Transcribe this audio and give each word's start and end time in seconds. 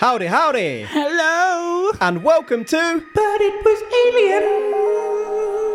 Howdy, 0.00 0.26
howdy, 0.26 0.84
Hello. 0.88 1.92
and 2.00 2.24
welcome 2.24 2.64
to 2.64 3.04
But 3.14 3.40
it 3.40 3.64
was 3.64 3.82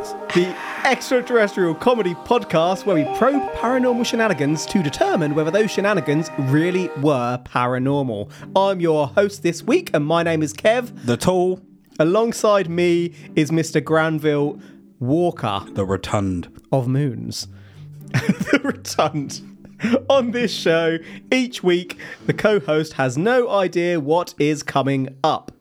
aliens. 0.09 0.33
the 0.33 0.55
extraterrestrial 0.89 1.75
comedy 1.75 2.15
podcast 2.15 2.85
where 2.87 2.95
we 2.95 3.03
probe 3.17 3.41
paranormal 3.53 4.03
shenanigans 4.05 4.65
to 4.67 4.81
determine 4.81 5.35
whether 5.35 5.51
those 5.51 5.69
shenanigans 5.69 6.29
really 6.39 6.89
were 7.01 7.39
paranormal. 7.45 8.31
I'm 8.55 8.79
your 8.81 9.07
host 9.07 9.43
this 9.43 9.61
week, 9.63 9.91
and 9.93 10.03
my 10.05 10.23
name 10.23 10.41
is 10.41 10.53
Kev. 10.53 11.05
The 11.05 11.17
tall, 11.17 11.61
Alongside 11.99 12.67
me 12.69 13.13
is 13.35 13.51
Mr. 13.51 13.81
Granville 13.83 14.59
Walker 14.99 15.61
the 15.73 15.85
rotund. 15.85 16.51
of 16.71 16.87
Moons. 16.87 17.47
the 18.11 18.59
Rotund. 18.63 19.41
On 20.09 20.31
this 20.31 20.53
show, 20.53 20.97
each 21.31 21.63
week, 21.63 21.97
the 22.25 22.33
co 22.33 22.59
host 22.59 22.93
has 22.93 23.17
no 23.17 23.49
idea 23.49 23.99
what 23.99 24.33
is 24.39 24.63
coming 24.63 25.15
up. 25.23 25.51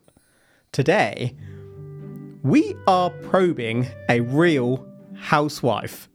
Today, 0.72 1.36
we 2.42 2.74
are 2.86 3.10
probing 3.10 3.88
a 4.08 4.20
real 4.20 4.86
housewife. 5.16 6.08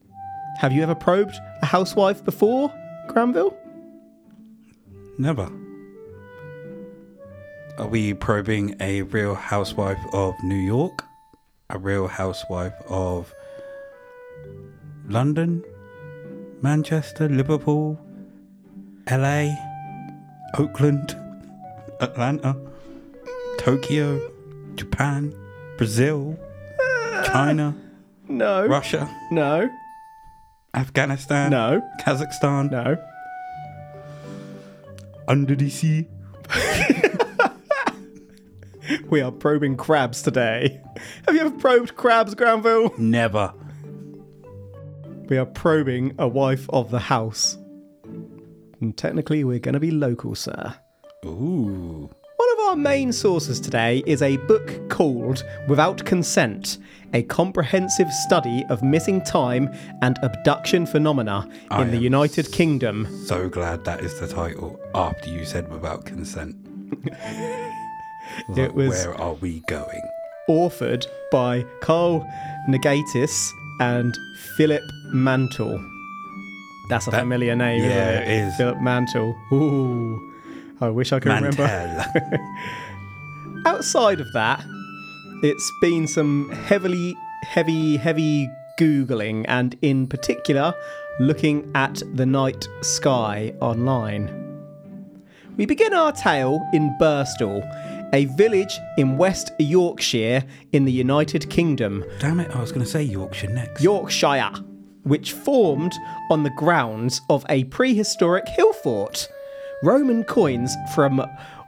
Have 0.59 0.71
you 0.71 0.83
ever 0.83 0.95
probed 0.95 1.35
a 1.61 1.65
housewife 1.65 2.23
before, 2.23 2.73
Granville? 3.07 3.57
Never. 5.17 5.51
Are 7.77 7.87
we 7.87 8.13
probing 8.13 8.75
a 8.79 9.03
real 9.03 9.35
housewife 9.35 9.99
of 10.13 10.35
New 10.43 10.55
York? 10.55 11.03
A 11.69 11.77
real 11.77 12.07
housewife 12.07 12.73
of 12.87 13.33
London? 15.07 15.63
Manchester? 16.61 17.29
Liverpool? 17.29 17.99
LA? 19.09 19.55
Oakland? 20.57 21.15
Atlanta? 22.01 22.55
Tokyo? 23.57 24.19
Japan? 24.75 25.33
Brazil? 25.77 26.37
China? 27.25 27.75
No. 28.27 28.65
Russia? 28.67 29.09
No. 29.31 29.69
Afghanistan? 30.73 31.51
No. 31.51 31.81
Kazakhstan? 32.01 32.71
No. 32.71 32.97
Under 35.27 35.55
the 35.55 35.69
sea? 35.69 36.07
We 39.09 39.21
are 39.21 39.31
probing 39.31 39.77
crabs 39.77 40.21
today. 40.23 40.81
Have 41.25 41.35
you 41.35 41.41
ever 41.41 41.51
probed 41.51 41.95
crabs, 41.95 42.33
Granville? 42.35 42.91
Never. 42.97 43.53
We 45.29 45.37
are 45.37 45.45
probing 45.45 46.15
a 46.17 46.27
wife 46.27 46.67
of 46.71 46.89
the 46.91 46.99
house. 46.99 47.57
And 48.81 48.95
technically, 48.97 49.43
we're 49.43 49.59
going 49.59 49.73
to 49.73 49.79
be 49.79 49.91
local, 49.91 50.33
sir. 50.35 50.75
Ooh. 51.25 52.09
One 52.37 52.49
of 52.53 52.59
our 52.69 52.75
main 52.75 53.11
sources 53.11 53.59
today 53.59 54.01
is 54.07 54.21
a 54.21 54.37
book 54.37 54.89
called 54.89 55.43
Without 55.67 56.03
Consent 56.05 56.77
A 57.13 57.23
Comprehensive 57.23 58.09
Study 58.25 58.63
of 58.69 58.81
Missing 58.81 59.23
Time 59.25 59.69
and 60.01 60.17
Abduction 60.23 60.85
Phenomena 60.85 61.47
I 61.69 61.81
in 61.81 61.91
the 61.91 61.97
am 61.97 62.03
United 62.03 62.51
Kingdom. 62.51 63.07
So 63.25 63.49
glad 63.49 63.83
that 63.85 63.99
is 63.99 64.17
the 64.19 64.27
title 64.27 64.79
after 64.95 65.29
you 65.29 65.45
said 65.45 65.69
without 65.69 66.05
consent. 66.05 66.55
It 68.55 68.73
was- 68.75 68.89
Where 69.05 69.19
are 69.19 69.33
we 69.33 69.61
going? 69.67 70.01
Authored 70.47 71.05
by 71.31 71.63
Carl 71.81 72.25
Nagaitis 72.69 73.51
and 73.79 74.17
Philip 74.57 74.83
Mantle. 75.13 75.79
That's 76.89 77.07
a 77.07 77.11
That- 77.11 77.21
familiar 77.21 77.55
name, 77.55 77.83
yeah, 77.83 78.21
isn't 78.21 78.23
it? 78.23 78.27
it 78.27 78.47
is. 78.47 78.55
Philip 78.55 78.81
Mantle. 78.81 79.35
Ooh. 79.53 80.25
I 80.81 80.89
wish 80.89 81.11
I 81.11 81.19
could 81.19 81.33
remember. 81.33 81.63
Outside 83.65 84.21
of 84.21 84.31
that, 84.33 84.63
it's 85.43 85.71
been 85.81 86.07
some 86.07 86.49
heavily, 86.51 87.15
heavy, 87.43 87.97
heavy 87.97 88.49
Googling, 88.79 89.43
and 89.49 89.75
in 89.81 90.07
particular, 90.07 90.73
looking 91.19 91.69
at 91.75 92.01
the 92.15 92.25
night 92.25 92.65
sky 92.81 93.53
online. 93.59 94.31
We 95.57 95.65
begin 95.65 95.93
our 95.93 96.13
tale 96.13 96.61
in 96.73 96.95
Birstall, 97.01 97.61
a 98.13 98.25
village 98.25 98.77
in 98.97 99.17
West 99.17 99.51
Yorkshire 99.59 100.43
in 100.71 100.85
the 100.85 100.91
United 100.91 101.49
Kingdom, 101.49 102.03
Damn 102.19 102.39
it, 102.39 102.55
I 102.55 102.59
was 102.59 102.71
going 102.71 102.85
to 102.85 102.89
say 102.91 103.03
Yorkshire 103.03 103.49
next. 103.49 103.81
Yorkshire, 103.81 104.51
which 105.03 105.33
formed 105.33 105.93
on 106.29 106.43
the 106.43 106.49
grounds 106.51 107.21
of 107.29 107.45
a 107.49 107.65
prehistoric 107.65 108.47
hill 108.47 108.73
fort. 108.73 109.27
Roman 109.83 110.23
coins 110.23 110.75
from 110.93 111.19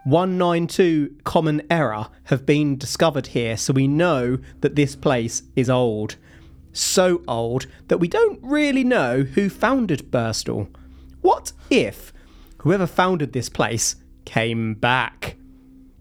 192 0.03 1.15
Common 1.23 1.61
Era 1.69 2.09
have 2.25 2.45
been 2.45 2.77
discovered 2.77 3.27
here, 3.27 3.55
so 3.55 3.71
we 3.73 3.87
know 3.87 4.37
that 4.61 4.75
this 4.75 4.95
place 4.95 5.43
is 5.55 5.69
old. 5.69 6.15
So 6.73 7.21
old 7.27 7.67
that 7.87 7.99
we 7.99 8.07
don't 8.07 8.39
really 8.41 8.83
know 8.83 9.21
who 9.23 9.49
founded 9.49 10.09
Birstall. 10.11 10.67
What 11.21 11.51
if 11.69 12.11
whoever 12.59 12.87
founded 12.87 13.33
this 13.33 13.49
place 13.49 13.95
came 14.25 14.73
back? 14.73 15.35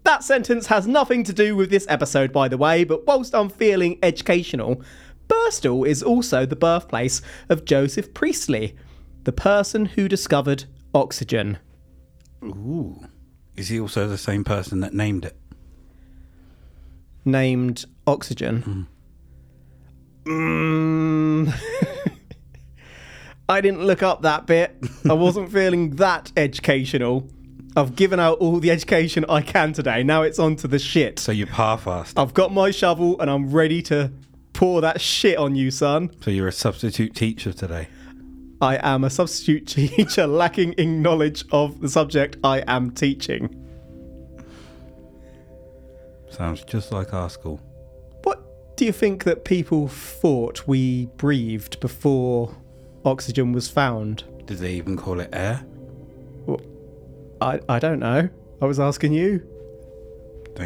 That 0.03 0.23
sentence 0.23 0.67
has 0.67 0.87
nothing 0.87 1.23
to 1.25 1.33
do 1.33 1.55
with 1.55 1.69
this 1.69 1.85
episode, 1.87 2.31
by 2.33 2.47
the 2.47 2.57
way, 2.57 2.83
but 2.83 3.05
whilst 3.05 3.35
I'm 3.35 3.49
feeling 3.49 3.99
educational, 4.01 4.81
Birstall 5.27 5.87
is 5.87 6.03
also 6.03 6.45
the 6.45 6.55
birthplace 6.55 7.21
of 7.49 7.65
Joseph 7.65 8.13
Priestley, 8.13 8.75
the 9.23 9.31
person 9.31 9.85
who 9.85 10.07
discovered 10.07 10.65
oxygen. 10.93 11.59
Ooh. 12.43 13.05
Is 13.55 13.69
he 13.69 13.79
also 13.79 14.07
the 14.07 14.17
same 14.17 14.43
person 14.43 14.79
that 14.79 14.93
named 14.93 15.25
it? 15.25 15.37
Named 17.23 17.85
oxygen. 18.07 18.87
Mm. 20.25 21.53
I 23.49 23.61
didn't 23.61 23.83
look 23.83 24.01
up 24.01 24.23
that 24.23 24.47
bit. 24.47 24.75
I 25.09 25.13
wasn't 25.13 25.51
feeling 25.51 25.91
that 25.97 26.31
educational. 26.35 27.29
I've 27.75 27.95
given 27.95 28.19
out 28.19 28.39
all 28.39 28.59
the 28.59 28.69
education 28.69 29.25
I 29.29 29.41
can 29.41 29.71
today. 29.71 30.03
Now 30.03 30.23
it's 30.23 30.39
on 30.39 30.57
to 30.57 30.67
the 30.67 30.79
shit. 30.79 31.19
So 31.19 31.31
you're 31.31 31.47
half-assed. 31.47 32.13
I've 32.17 32.33
got 32.33 32.51
my 32.51 32.69
shovel 32.71 33.19
and 33.21 33.29
I'm 33.29 33.49
ready 33.49 33.81
to 33.83 34.11
pour 34.51 34.81
that 34.81 34.99
shit 34.99 35.37
on 35.37 35.55
you, 35.55 35.71
son. 35.71 36.11
So 36.21 36.31
you're 36.31 36.49
a 36.49 36.51
substitute 36.51 37.15
teacher 37.15 37.53
today. 37.53 37.87
I 38.61 38.77
am 38.83 39.05
a 39.05 39.09
substitute 39.09 39.67
teacher 39.67 40.27
lacking 40.27 40.73
in 40.73 41.01
knowledge 41.01 41.45
of 41.51 41.79
the 41.79 41.87
subject 41.87 42.37
I 42.43 42.63
am 42.67 42.91
teaching. 42.91 43.57
Sounds 46.29 46.63
just 46.65 46.91
like 46.91 47.13
our 47.13 47.29
school. 47.29 47.61
What 48.23 48.75
do 48.75 48.85
you 48.85 48.91
think 48.91 49.23
that 49.23 49.45
people 49.45 49.87
thought 49.87 50.67
we 50.67 51.05
breathed 51.17 51.79
before 51.79 52.53
oxygen 53.05 53.53
was 53.53 53.69
found? 53.69 54.25
Did 54.45 54.57
they 54.57 54.73
even 54.73 54.97
call 54.97 55.21
it 55.21 55.29
air? 55.31 55.65
I, 57.41 57.59
I 57.67 57.79
don't 57.79 57.99
know. 57.99 58.29
I 58.61 58.65
was 58.65 58.79
asking 58.79 59.13
you. 59.13 59.45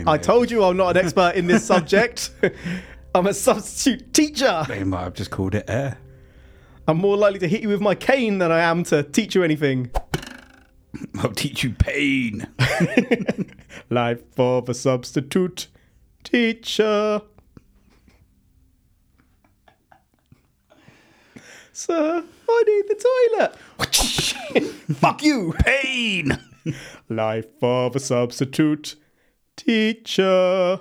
I 0.06 0.18
told 0.18 0.52
you 0.52 0.63
I'm 0.63 0.75
not 0.75 0.97
an 0.97 1.06
expert 1.06 1.36
in 1.36 1.47
this 1.47 1.66
subject. 1.66 2.31
I'm 3.16 3.28
a 3.28 3.34
substitute 3.34 4.13
teacher. 4.13 4.66
They 4.68 4.84
might 4.84 5.03
have 5.03 5.13
just 5.13 5.31
called 5.31 5.56
it 5.56 5.63
air. 5.69 5.97
I'm 6.86 6.97
more 6.97 7.16
likely 7.16 7.40
to 7.40 7.47
hit 7.47 7.62
you 7.62 7.69
with 7.69 7.80
my 7.80 7.96
cane 7.96 8.40
than 8.40 8.52
I 8.52 8.59
am 8.59 8.84
to 8.86 9.03
teach 9.03 9.36
you 9.36 9.44
anything. 9.44 9.90
I'll 11.19 11.31
teach 11.31 11.63
you 11.63 11.72
pain. 11.72 12.46
Life 13.90 14.38
of 14.38 14.68
a 14.68 14.74
substitute 14.74 15.68
teacher. 16.25 17.22
Sir, 21.72 22.24
I 22.50 22.63
need 22.68 22.86
the 22.90 23.40
toilet. 23.40 24.95
Fuck 24.98 25.24
you. 25.24 25.54
Pain! 25.60 26.38
Life 27.09 27.62
of 27.62 27.95
a 27.95 28.00
substitute 28.00 28.95
teacher. 29.56 30.79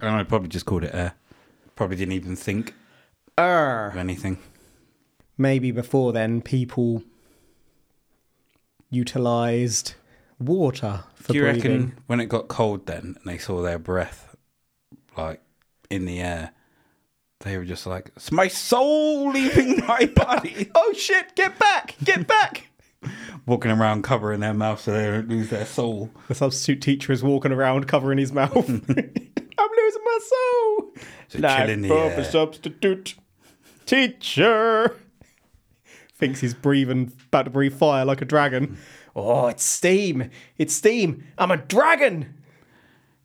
And 0.00 0.10
I 0.10 0.22
probably 0.24 0.48
just 0.48 0.66
called 0.66 0.84
it 0.84 0.94
air. 0.94 1.14
Probably 1.76 1.96
didn't 1.96 2.12
even 2.12 2.36
think 2.36 2.74
Err. 3.36 3.88
of 3.90 3.96
anything. 3.96 4.38
Maybe 5.36 5.70
before 5.70 6.12
then, 6.12 6.42
people 6.42 7.02
utilized 8.90 9.94
water 10.38 11.04
for 11.14 11.32
Do 11.32 11.38
you 11.38 11.44
breathing. 11.44 11.62
reckon 11.72 11.98
when 12.06 12.20
it 12.20 12.26
got 12.26 12.48
cold 12.48 12.86
then 12.86 13.16
and 13.18 13.24
they 13.24 13.38
saw 13.38 13.60
their 13.62 13.78
breath 13.78 14.36
like 15.16 15.40
in 15.90 16.04
the 16.04 16.20
air, 16.20 16.52
they 17.40 17.56
were 17.58 17.64
just 17.64 17.86
like, 17.86 18.10
It's 18.16 18.32
my 18.32 18.48
soul 18.48 19.30
leaving 19.30 19.84
my 19.86 20.06
body. 20.14 20.70
Oh 20.74 20.92
shit! 20.92 21.34
Get 21.36 21.58
back! 21.58 21.96
Get 22.02 22.26
back! 22.26 22.68
Walking 23.48 23.70
around 23.70 24.02
covering 24.02 24.40
their 24.40 24.52
mouth 24.52 24.82
so 24.82 24.92
they 24.92 25.06
don't 25.06 25.28
lose 25.28 25.48
their 25.48 25.64
soul. 25.64 26.10
the 26.28 26.34
substitute 26.34 26.82
teacher 26.82 27.12
is 27.12 27.22
walking 27.22 27.50
around 27.50 27.88
covering 27.88 28.18
his 28.18 28.30
mouth. 28.30 28.54
I'm 28.68 28.68
losing 28.68 30.04
my 30.04 30.18
soul. 30.22 30.92
So 31.28 31.40
chill 31.40 31.70
in 31.70 31.80
the 31.80 31.90
of 31.90 32.12
air. 32.12 32.20
a 32.20 32.24
substitute 32.26 33.14
teacher. 33.86 34.96
Thinks 36.14 36.40
he's 36.40 36.52
breathing, 36.52 37.10
about 37.28 37.44
to 37.44 37.50
breathe 37.50 37.72
fire 37.72 38.04
like 38.04 38.20
a 38.20 38.26
dragon. 38.26 38.76
Oh, 39.16 39.46
it's 39.46 39.64
steam. 39.64 40.30
It's 40.58 40.74
steam. 40.74 41.24
I'm 41.38 41.50
a 41.50 41.56
dragon. 41.56 42.34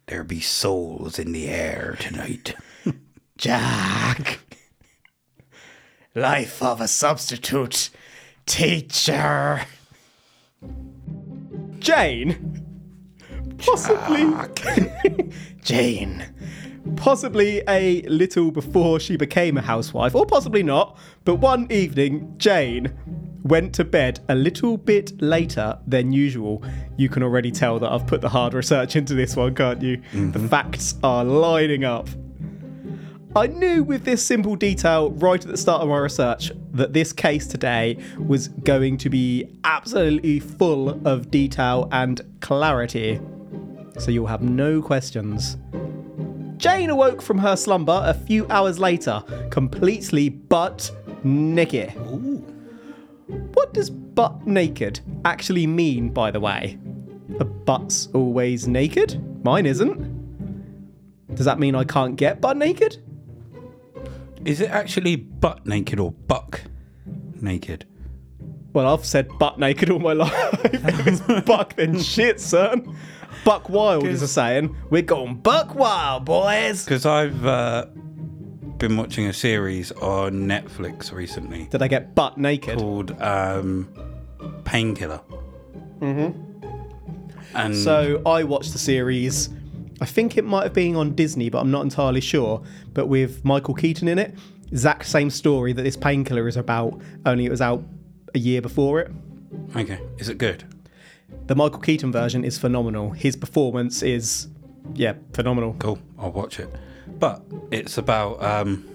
There 0.06 0.24
be 0.24 0.40
souls 0.40 1.20
in 1.20 1.34
the 1.34 1.50
air 1.50 1.98
tonight. 2.00 2.56
Jack. 3.38 4.40
Life 6.16 6.64
of 6.64 6.80
a 6.80 6.88
substitute 6.88 7.90
teacher. 8.46 9.66
Jane. 11.84 12.64
Possibly. 13.58 14.26
Jane. 15.62 16.26
Possibly 16.96 17.62
a 17.68 18.02
little 18.04 18.52
before 18.52 19.02
she 19.02 19.18
became 19.18 19.58
a 19.58 19.62
housewife, 19.62 20.16
or 20.16 20.26
possibly 20.26 20.64
not, 20.64 20.98
but 21.26 21.36
one 21.36 21.70
evening, 21.70 22.34
Jane 22.38 22.94
went 23.44 23.76
to 23.76 23.84
bed 23.84 24.22
a 24.30 24.36
little 24.36 24.78
bit 24.78 25.22
later 25.22 25.78
than 25.86 26.14
usual. 26.14 26.64
You 26.96 27.10
can 27.10 27.22
already 27.22 27.52
tell 27.52 27.80
that 27.80 27.92
I've 27.92 28.08
put 28.08 28.22
the 28.22 28.30
hard 28.30 28.54
research 28.54 28.96
into 28.96 29.14
this 29.14 29.36
one, 29.36 29.54
can't 29.54 29.82
you? 29.82 29.98
The 29.98 30.18
mm-hmm. 30.18 30.48
facts 30.48 30.96
are 31.04 31.26
lining 31.26 31.84
up. 31.84 32.08
I 33.36 33.48
knew 33.48 33.84
with 33.84 34.04
this 34.04 34.24
simple 34.24 34.56
detail 34.56 35.10
right 35.14 35.44
at 35.44 35.50
the 35.50 35.58
start 35.58 35.82
of 35.82 35.90
my 35.90 35.98
research 35.98 36.52
that 36.74 36.94
this 36.94 37.12
case 37.12 37.48
today 37.48 37.98
was 38.20 38.50
going 38.50 38.96
to 39.00 39.10
be 39.10 39.50
absolutely 39.64 40.40
full 40.40 40.90
of 41.08 41.32
detail 41.32 41.90
and 41.92 42.22
clarity. 42.42 43.20
So 43.98 44.12
you'll 44.12 44.28
have 44.28 44.44
no 44.44 44.84
questions. 44.84 45.58
Jane 46.58 46.92
awoke 46.92 47.24
from 47.24 47.40
her 47.40 47.56
slumber 47.56 48.04
a 48.06 48.14
few 48.14 48.48
hours 48.50 48.78
later, 48.78 49.24
completely 49.50 50.30
butt 50.30 50.92
naked. 51.24 51.90
What 53.56 53.74
does 53.74 53.90
butt 53.90 54.46
naked 54.46 55.00
actually 55.26 55.66
mean, 55.66 56.12
by 56.12 56.30
the 56.30 56.40
way? 56.40 56.78
A 57.40 57.46
butt's 57.46 58.10
always 58.14 58.68
naked? 58.68 59.44
Mine 59.44 59.66
isn't. 59.66 60.14
Does 61.34 61.46
that 61.46 61.58
mean 61.58 61.74
I 61.74 61.84
can't 61.84 62.16
get 62.16 62.40
butt 62.40 62.58
naked? 62.58 63.03
Is 64.46 64.62
it 64.62 64.70
actually 64.70 65.16
butt 65.16 65.66
naked 65.66 66.00
or 66.00 66.12
buck 66.12 66.62
naked? 67.42 67.86
Well, 68.74 68.92
I've 68.92 69.06
said 69.06 69.30
butt 69.40 69.60
naked 69.60 69.90
all 69.90 70.00
my 70.00 70.14
life. 70.24 70.34
if 70.66 71.08
it's 71.08 71.46
buck, 71.46 71.76
then 71.76 72.00
shit, 72.02 72.40
son. 72.40 72.96
Buck 73.46 73.70
wild 73.70 74.06
is 74.06 74.22
a 74.22 74.28
saying. 74.28 74.76
We're 74.90 75.02
going 75.02 75.36
buck 75.36 75.76
wild, 75.76 76.26
boys. 76.26 76.84
Because 76.86 77.06
I've 77.06 77.46
uh, 77.46 77.86
been 78.78 78.98
watching 78.98 79.28
a 79.28 79.34
series 79.34 79.92
on 79.94 80.34
Netflix 80.48 81.12
recently 81.12 81.66
Did 81.66 81.82
I 81.82 81.88
get 81.88 82.16
butt 82.16 82.38
naked? 82.38 82.78
called 82.80 83.12
um, 83.22 83.88
Painkiller. 84.66 85.22
Mm-hmm. 86.00 86.40
And 87.56 87.76
So 87.76 88.22
I 88.26 88.44
watched 88.44 88.74
the 88.74 88.80
series. 88.80 89.50
I 90.04 90.06
think 90.06 90.36
it 90.38 90.44
might 90.44 90.64
have 90.64 90.74
been 90.74 90.98
on 90.98 91.16
Disney, 91.16 91.50
but 91.50 91.60
I'm 91.60 91.72
not 91.72 91.82
entirely 91.84 92.20
sure. 92.20 92.62
But 92.94 93.08
with 93.08 93.46
Michael 93.46 93.74
Keaton 93.74 94.10
in 94.10 94.20
it, 94.20 94.36
exact 94.70 95.06
same 95.06 95.30
story 95.30 95.72
that 95.72 95.84
this 95.84 95.96
painkiller 95.96 96.46
is 96.50 96.58
about. 96.58 97.00
Only 97.26 97.46
it 97.46 97.50
was 97.50 97.62
out 97.62 97.82
a 98.36 98.40
year 98.40 98.62
before 98.62 99.00
it. 99.00 99.12
okay, 99.78 100.02
is 100.18 100.28
it 100.28 100.38
good? 100.38 100.66
The 101.48 101.56
Michael 101.56 101.80
Keaton 101.80 102.12
version 102.12 102.44
is 102.44 102.58
phenomenal. 102.58 103.12
His 103.12 103.38
performance 103.38 104.04
is, 104.04 104.50
yeah, 104.94 105.14
phenomenal. 105.32 105.78
Cool, 105.80 106.00
I'll 106.20 106.34
watch 106.34 106.60
it. 106.60 106.70
But 107.18 107.42
it's 107.72 107.98
about 107.98 108.44
um, 108.44 108.86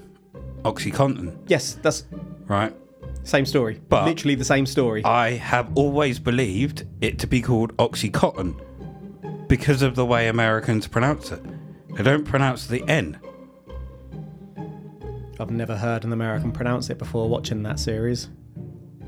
OxyContin, 0.64 1.36
Yes, 1.46 1.78
that's 1.80 2.04
right? 2.48 2.74
same 3.24 3.46
story. 3.46 3.80
But- 3.88 4.04
Literally 4.04 4.34
the 4.34 4.44
same 4.44 4.66
story. 4.66 5.02
I 5.06 5.30
have 5.32 5.70
always 5.74 6.18
believed 6.18 6.84
it 7.00 7.18
to 7.20 7.26
be 7.26 7.40
called 7.40 7.74
Oxycontin 7.78 8.60
because 9.48 9.82
of 9.82 9.94
the 9.94 10.04
way 10.04 10.28
Americans 10.28 10.86
pronounce 10.86 11.32
it. 11.32 11.42
They 11.94 12.02
don't 12.02 12.24
pronounce 12.24 12.66
the 12.66 12.86
N. 12.88 13.18
I've 15.40 15.50
never 15.50 15.76
heard 15.76 16.04
an 16.04 16.12
American 16.12 16.52
pronounce 16.52 16.90
it 16.90 16.98
before 16.98 17.28
watching 17.28 17.62
that 17.62 17.78
series. 17.78 18.28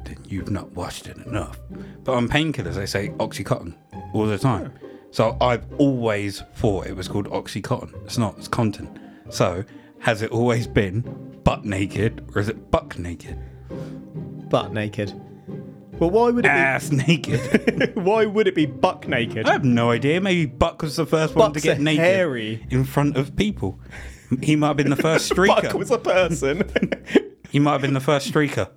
Then 0.05 0.19
you've 0.27 0.51
not 0.51 0.73
watched 0.73 1.07
it 1.07 1.17
enough. 1.19 1.59
But 2.05 2.15
on 2.15 2.29
painkillers, 2.29 2.75
they 2.75 2.87
say 2.87 3.09
Oxycontin 3.19 3.75
all 4.13 4.27
the 4.27 4.39
time. 4.39 4.73
Oh. 4.83 4.87
So 5.13 5.37
I've 5.41 5.67
always 5.79 6.43
thought 6.55 6.87
it 6.87 6.97
was 6.97 7.09
called 7.09 7.29
Oxycontin. 7.29 8.05
It's 8.05 8.19
not, 8.19 8.39
it's 8.39 8.49
contin. 8.49 8.97
So 9.29 9.65
has 9.99 10.23
it 10.23 10.31
always 10.31 10.67
been 10.67 11.01
butt 11.45 11.65
naked 11.65 12.25
or 12.35 12.41
is 12.41 12.49
it 12.49 12.71
buck 12.71 12.99
naked? 12.99 13.39
Butt 14.49 14.73
naked. 14.73 15.21
Well, 16.01 16.11
why 16.11 16.31
would 16.31 16.45
it 16.47 16.49
be 16.49 16.49
Ass 16.49 16.91
naked. 16.91 17.95
why 17.95 18.25
would 18.25 18.49
it 18.49 18.55
be 18.55 18.65
buck 18.67 19.07
naked? 19.07 19.47
I 19.47 19.53
have 19.53 19.65
no 19.67 19.91
idea. 19.91 20.21
Maybe 20.21 20.47
Buck 20.47 20.81
was 20.83 20.97
the 20.97 21.05
first 21.07 21.35
one 21.35 21.51
Buck's 21.53 21.61
to 21.63 21.69
get 21.69 21.79
a 21.79 21.83
naked 21.83 22.03
hairy. 22.03 22.67
in 22.71 22.85
front 22.85 23.17
of 23.19 23.37
people. 23.37 23.79
He 24.43 24.57
might 24.57 24.69
have 24.69 24.77
been 24.79 24.89
the 24.91 24.97
first 24.97 25.31
streaker. 25.35 25.63
Buck 25.63 25.75
was 25.75 25.91
a 25.91 25.99
person. 25.99 26.63
He 27.51 27.59
might 27.59 27.73
have 27.73 27.83
been 27.83 27.93
the 27.95 28.01
first 28.01 28.33
streaker. 28.33 28.71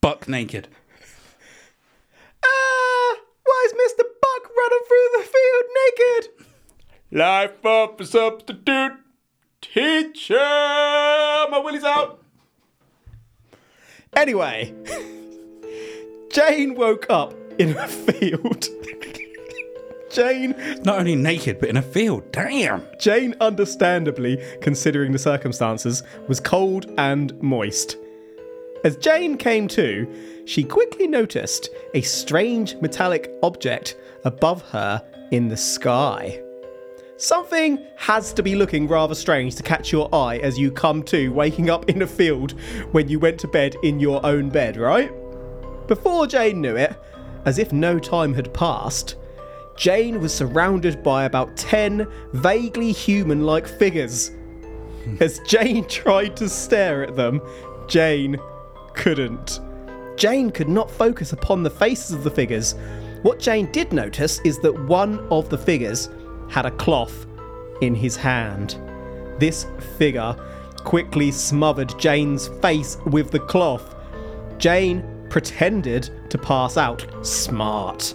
Buck 0.00 0.28
naked. 0.28 0.68
ah, 2.44 3.16
why 3.44 3.66
is 3.66 3.72
Mr. 3.72 4.04
Buck 4.22 4.50
running 4.56 4.84
through 4.86 5.08
the 5.16 5.22
field 5.24 5.64
naked? 5.82 6.46
Life 7.10 7.66
of 7.66 8.00
a 8.00 8.04
substitute 8.06 8.92
teacher. 9.60 10.34
My 10.36 11.58
willy's 11.64 11.82
out. 11.84 12.22
Anyway, 14.14 14.72
Jane 16.30 16.74
woke 16.74 17.06
up 17.08 17.34
in 17.58 17.76
a 17.76 17.88
field. 17.88 18.68
Jane 20.10 20.54
Not 20.84 20.98
only 20.98 21.14
naked, 21.14 21.58
but 21.60 21.68
in 21.68 21.76
a 21.76 21.82
field. 21.82 22.30
Damn. 22.32 22.86
Jane, 22.98 23.34
understandably, 23.40 24.42
considering 24.60 25.12
the 25.12 25.18
circumstances, 25.18 26.02
was 26.28 26.40
cold 26.40 26.90
and 26.96 27.40
moist. 27.42 27.96
As 28.84 28.96
Jane 28.96 29.36
came 29.36 29.68
to, 29.68 30.06
she 30.46 30.62
quickly 30.62 31.06
noticed 31.06 31.70
a 31.94 32.02
strange 32.02 32.76
metallic 32.76 33.30
object 33.42 33.96
above 34.24 34.62
her 34.70 35.02
in 35.32 35.48
the 35.48 35.56
sky. 35.56 36.40
Something 37.18 37.84
has 37.96 38.32
to 38.34 38.42
be 38.42 38.54
looking 38.54 38.86
rather 38.86 39.14
strange 39.14 39.56
to 39.56 39.62
catch 39.62 39.90
your 39.90 40.14
eye 40.14 40.36
as 40.38 40.58
you 40.58 40.70
come 40.70 41.02
to 41.04 41.30
waking 41.30 41.70
up 41.70 41.88
in 41.88 42.02
a 42.02 42.06
field 42.06 42.52
when 42.92 43.08
you 43.08 43.18
went 43.18 43.40
to 43.40 43.48
bed 43.48 43.74
in 43.82 43.98
your 43.98 44.24
own 44.24 44.50
bed, 44.50 44.76
right? 44.76 45.10
Before 45.86 46.26
Jane 46.26 46.60
knew 46.60 46.76
it, 46.76 46.96
as 47.44 47.58
if 47.58 47.72
no 47.72 47.98
time 47.98 48.34
had 48.34 48.52
passed, 48.52 49.16
Jane 49.76 50.20
was 50.20 50.34
surrounded 50.34 51.02
by 51.02 51.24
about 51.24 51.56
10 51.56 52.06
vaguely 52.32 52.92
human 52.92 53.44
like 53.44 53.66
figures. 53.66 54.30
Hmm. 55.04 55.16
As 55.20 55.38
Jane 55.40 55.84
tried 55.88 56.36
to 56.38 56.48
stare 56.48 57.04
at 57.04 57.14
them, 57.14 57.40
Jane 57.86 58.38
couldn't. 58.94 59.60
Jane 60.16 60.50
could 60.50 60.68
not 60.68 60.90
focus 60.90 61.32
upon 61.32 61.62
the 61.62 61.70
faces 61.70 62.12
of 62.12 62.24
the 62.24 62.30
figures. 62.30 62.74
What 63.22 63.38
Jane 63.38 63.70
did 63.70 63.92
notice 63.92 64.40
is 64.44 64.58
that 64.60 64.86
one 64.86 65.20
of 65.30 65.48
the 65.50 65.58
figures 65.58 66.08
had 66.48 66.66
a 66.66 66.70
cloth 66.70 67.26
in 67.82 67.94
his 67.94 68.16
hand. 68.16 68.78
This 69.38 69.66
figure 69.98 70.34
quickly 70.78 71.30
smothered 71.30 71.98
Jane's 71.98 72.48
face 72.62 72.96
with 73.06 73.30
the 73.30 73.40
cloth. 73.40 73.94
Jane 74.58 75.04
pretended 75.28 76.10
to 76.30 76.38
pass 76.38 76.76
out. 76.76 77.06
Smart. 77.26 78.14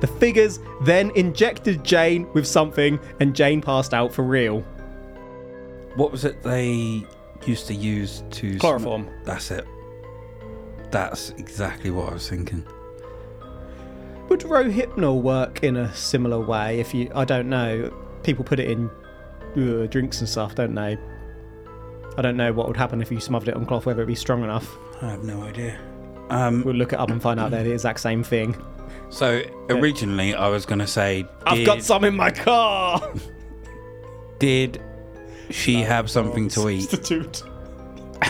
The 0.00 0.06
figures 0.06 0.60
then 0.82 1.10
injected 1.14 1.84
Jane 1.84 2.30
with 2.32 2.46
something, 2.46 2.98
and 3.20 3.34
Jane 3.34 3.60
passed 3.60 3.94
out 3.94 4.12
for 4.12 4.22
real. 4.22 4.60
What 5.94 6.10
was 6.10 6.24
it 6.24 6.42
they 6.42 7.06
used 7.46 7.66
to 7.68 7.74
use 7.74 8.22
to. 8.32 8.52
sm- 8.54 8.58
Chloroform. 8.58 9.08
That's 9.24 9.50
it. 9.50 9.66
That's 10.90 11.30
exactly 11.30 11.90
what 11.90 12.10
I 12.10 12.14
was 12.14 12.28
thinking. 12.28 12.66
Would 14.28 14.40
Rohypnol 14.40 15.22
work 15.22 15.62
in 15.62 15.76
a 15.76 15.94
similar 15.94 16.40
way? 16.40 16.80
If 16.80 16.94
you, 16.94 17.10
I 17.14 17.24
don't 17.24 17.48
know. 17.48 17.92
People 18.22 18.44
put 18.44 18.58
it 18.58 18.70
in 18.70 18.90
uh, 19.56 19.86
drinks 19.86 20.20
and 20.20 20.28
stuff, 20.28 20.54
don't 20.54 20.74
they? 20.74 20.96
I 22.16 22.22
don't 22.22 22.36
know 22.36 22.52
what 22.52 22.68
would 22.68 22.76
happen 22.76 23.02
if 23.02 23.10
you 23.10 23.20
smothered 23.20 23.48
it 23.50 23.54
on 23.56 23.66
cloth, 23.66 23.86
whether 23.86 24.00
it'd 24.00 24.08
be 24.08 24.14
strong 24.14 24.42
enough. 24.44 24.76
I 25.02 25.10
have 25.10 25.24
no 25.24 25.42
idea. 25.42 25.78
Um, 26.30 26.62
We'll 26.64 26.74
look 26.74 26.92
it 26.92 26.98
up 26.98 27.10
and 27.10 27.20
find 27.20 27.38
out 27.38 27.50
they're 27.50 27.64
the 27.64 27.72
exact 27.72 28.00
same 28.00 28.22
thing. 28.22 28.56
so 29.10 29.42
originally, 29.68 30.34
I 30.34 30.48
was 30.48 30.64
going 30.66 30.78
to 30.80 30.86
say, 30.86 31.26
I've 31.46 31.58
did, 31.58 31.66
got 31.66 31.82
some 31.82 32.04
in 32.04 32.16
my 32.16 32.30
car. 32.30 33.12
did 34.38 34.80
she 35.50 35.82
have 35.82 36.10
something 36.10 36.48
to 36.50 36.68
eat? 36.70 36.82
Substitute. 36.90 37.42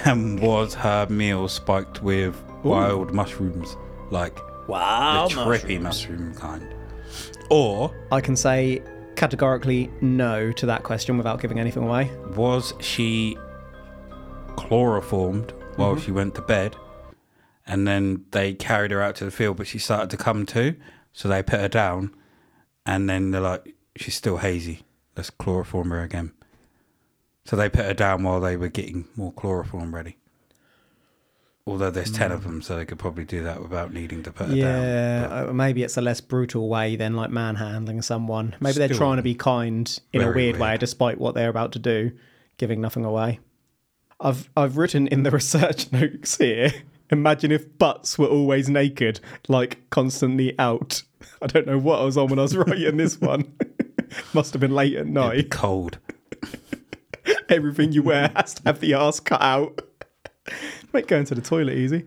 And 0.05 0.41
was 0.41 0.75
her 0.75 1.07
meal 1.09 1.47
spiked 1.49 2.03
with 2.03 2.35
wild 2.65 3.13
mushrooms, 3.15 3.77
like 4.11 4.37
Wow. 4.69 5.29
the 5.29 5.35
trippy 5.35 5.81
mushroom 5.81 6.35
kind? 6.35 6.75
Or 7.51 7.95
I 8.11 8.21
can 8.21 8.35
say 8.35 8.83
categorically 9.15 9.91
no 10.01 10.51
to 10.53 10.67
that 10.67 10.83
question 10.83 11.17
without 11.17 11.41
giving 11.41 11.61
anything 11.61 11.85
away. 11.85 12.11
was 12.35 12.75
she 12.81 13.39
chloroformed 14.57 15.53
while 15.77 15.97
she 15.97 16.11
went 16.11 16.35
to 16.35 16.43
bed 16.43 16.75
and 17.67 17.87
then 17.87 18.25
they 18.31 18.55
carried 18.55 18.91
her 18.91 19.03
out 19.03 19.17
to 19.17 19.25
the 19.25 19.31
field, 19.31 19.57
but 19.57 19.67
she 19.67 19.79
started 19.79 20.11
to 20.11 20.17
come 20.17 20.47
to, 20.47 20.77
so 21.13 21.29
they 21.29 21.43
put 21.43 21.61
her 21.61 21.69
down, 21.69 22.15
and 22.85 23.09
then 23.09 23.31
they're 23.31 23.41
like, 23.41 23.75
she's 23.97 24.15
still 24.15 24.39
hazy. 24.39 24.83
Let's 25.17 25.31
chloroform 25.31 25.91
her 25.91 26.03
again. 26.03 26.33
So 27.45 27.57
they 27.57 27.69
put 27.69 27.85
her 27.85 27.95
down 27.95 28.23
while 28.23 28.41
they 28.41 28.57
were 28.57 28.69
getting 28.69 29.07
more 29.17 29.33
chloroform 29.33 29.95
ready. 29.95 30.17
Although 31.67 31.91
there's 31.91 32.13
ten 32.13 32.31
of 32.31 32.43
them, 32.45 32.61
so 32.61 32.77
they 32.77 32.85
could 32.85 32.99
probably 32.99 33.25
do 33.25 33.43
that 33.45 33.63
without 33.63 33.91
needing 33.91 34.23
to 34.25 34.31
put 34.31 34.49
her 34.49 34.55
down. 34.55 34.57
Yeah, 34.57 35.47
uh, 35.49 35.53
maybe 35.55 35.83
it's 35.83 35.97
a 35.97 36.03
less 36.03 36.21
brutal 36.21 36.69
way 36.69 36.95
than 36.97 37.17
like 37.17 37.31
manhandling 37.31 38.03
someone. 38.03 38.55
Maybe 38.61 38.79
they're 38.79 38.89
Still 38.89 38.99
trying 38.99 39.17
to 39.17 39.23
be 39.23 39.35
kind 39.35 39.99
in 40.13 40.21
a 40.21 40.25
very 40.25 40.35
weird, 40.35 40.57
way, 40.57 40.69
weird. 40.71 40.81
despite 40.81 41.17
what 41.17 41.35
they're 41.35 41.49
about 41.49 41.73
to 41.73 41.79
do, 41.79 42.13
giving 42.59 42.83
nothing 42.83 43.07
away. 43.07 43.41
I've 44.21 44.51
I've 44.55 44.77
written 44.77 45.07
in 45.07 45.23
the 45.23 45.31
research 45.33 45.91
notes 45.91 46.37
here. 46.37 46.71
Imagine 47.11 47.53
if 47.53 47.79
butts 47.79 48.19
were 48.19 48.27
always 48.27 48.69
naked, 48.69 49.21
like 49.49 49.89
constantly 49.91 50.59
out. 50.59 51.03
I 51.43 51.47
don't 51.47 51.67
know 51.67 51.79
what 51.79 52.01
I 52.01 52.05
was 52.05 52.17
on 52.17 52.29
when 52.29 52.39
I 52.39 52.43
was 52.43 52.57
writing 52.57 52.97
this 52.97 53.21
one. 53.21 53.53
Must 54.35 54.53
have 54.53 54.61
been 54.61 54.75
late 54.75 54.97
at 54.97 55.07
night. 55.07 55.51
Cold. 55.51 55.99
Everything 57.49 57.93
you 57.93 58.03
wear 58.03 58.31
has 58.35 58.55
to 58.55 58.63
have 58.67 58.81
the 58.81 58.95
ass 58.95 59.21
cut 59.21 59.43
out. 59.43 59.81
Make 60.93 61.09
going 61.09 61.25
to 61.27 61.35
the 61.35 61.41
toilet 61.41 61.77
easy. 61.77 62.07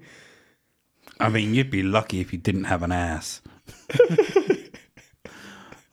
I 1.20 1.30
mean, 1.30 1.54
you'd 1.54 1.72
be 1.72 1.84
lucky 1.84 2.20
if 2.20 2.32
you 2.32 2.40
didn't 2.40 2.66
have 2.66 2.84
an 2.84 2.92
ass. 2.92 3.42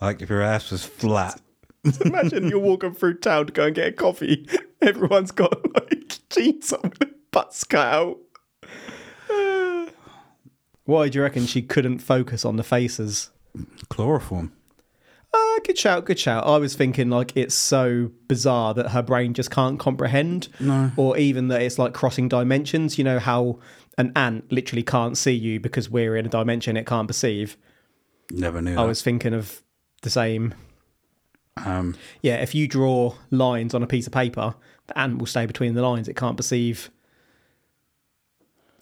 like 0.01 0.21
if 0.21 0.29
your 0.29 0.43
ass 0.43 0.71
was 0.71 0.85
flat. 0.85 1.41
Imagine 2.05 2.49
you're 2.49 2.59
walking 2.59 2.95
through 2.95 3.19
town 3.19 3.47
to 3.47 3.53
go 3.53 3.67
and 3.67 3.75
get 3.75 3.89
a 3.89 3.93
coffee. 3.93 4.49
Everyone's 4.81 5.31
got 5.31 5.75
like 5.75 6.19
jeans 6.31 6.73
on 6.73 6.93
with 6.99 7.31
butts 7.31 7.65
cut 7.65 7.93
out. 7.93 8.19
Why 10.87 11.09
do 11.09 11.19
you 11.19 11.23
reckon 11.23 11.47
she 11.47 11.63
couldn't 11.63 11.99
focus 12.01 12.45
on 12.45 12.57
the 12.57 12.63
faces? 12.63 13.31
Chloroform. 13.89 14.53
Uh, 15.33 15.59
good 15.65 15.79
shout, 15.79 16.05
good 16.05 16.19
shout. 16.19 16.47
I 16.47 16.59
was 16.59 16.75
thinking 16.77 17.09
like 17.11 17.33
it's 17.37 17.55
so 17.55 18.11
bizarre 18.29 18.75
that 18.75 18.91
her 18.91 19.03
brain 19.03 19.33
just 19.35 19.51
can't 19.51 19.79
comprehend, 19.81 20.49
No. 20.61 20.93
or 20.97 21.17
even 21.17 21.49
that 21.49 21.63
it's 21.63 21.79
like 21.79 21.95
crossing 21.95 22.29
dimensions. 22.29 22.99
You 22.99 23.05
know 23.05 23.19
how 23.19 23.59
an 23.97 24.13
ant 24.15 24.53
literally 24.53 24.83
can't 24.83 25.17
see 25.17 25.33
you 25.33 25.59
because 25.59 25.89
we're 25.89 26.17
in 26.17 26.27
a 26.27 26.29
dimension 26.29 26.77
it 26.77 26.87
can't 26.87 27.09
perceive. 27.09 27.57
Never 28.31 28.61
knew 28.61 28.73
I 28.73 28.83
that. 28.83 28.87
was 28.87 29.03
thinking 29.03 29.33
of 29.35 29.63
the 30.03 30.11
same. 30.11 30.55
Um, 31.57 31.97
Yeah, 32.21 32.37
if 32.43 32.55
you 32.55 32.69
draw 32.69 33.15
lines 33.31 33.75
on 33.75 33.83
a 33.83 33.87
piece 33.87 34.07
of 34.07 34.13
paper, 34.13 34.55
the 34.87 34.99
ant 34.99 35.19
will 35.19 35.27
stay 35.27 35.47
between 35.47 35.75
the 35.75 35.83
lines. 35.83 36.09
It 36.09 36.17
can't 36.17 36.37
perceive. 36.37 36.91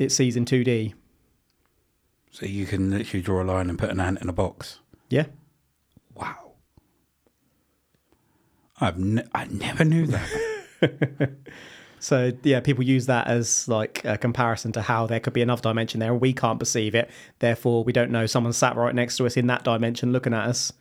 It 0.02 0.12
sees 0.12 0.36
in 0.36 0.44
2D. 0.44 0.94
so 2.30 2.46
you 2.46 2.66
can 2.66 2.90
literally 2.90 3.22
draw 3.22 3.42
a 3.42 3.44
line 3.44 3.68
and 3.68 3.78
put 3.78 3.90
an 3.90 4.00
ant 4.00 4.20
in 4.20 4.28
a 4.28 4.32
box. 4.32 4.80
Yeah. 5.10 5.26
Wow. 6.14 6.52
I've 8.80 8.98
ne- 8.98 9.24
I 9.32 9.44
never 9.44 9.84
knew 9.84 10.06
that. 10.06 10.28
So, 12.00 12.32
yeah, 12.42 12.58
people 12.58 12.82
use 12.82 13.06
that 13.06 13.28
as 13.28 13.68
like 13.68 14.04
a 14.04 14.18
comparison 14.18 14.72
to 14.72 14.82
how 14.82 15.06
there 15.06 15.20
could 15.20 15.34
be 15.34 15.40
another 15.40 15.62
dimension 15.62 16.00
there 16.00 16.10
and 16.10 16.20
we 16.20 16.32
can't 16.32 16.58
perceive 16.58 16.96
it. 16.96 17.08
Therefore, 17.38 17.84
we 17.84 17.92
don't 17.92 18.10
know 18.10 18.26
someone 18.26 18.52
sat 18.52 18.74
right 18.74 18.92
next 18.92 19.18
to 19.18 19.26
us 19.26 19.36
in 19.36 19.46
that 19.46 19.62
dimension 19.62 20.10
looking 20.10 20.34
at 20.34 20.48
us. 20.48 20.72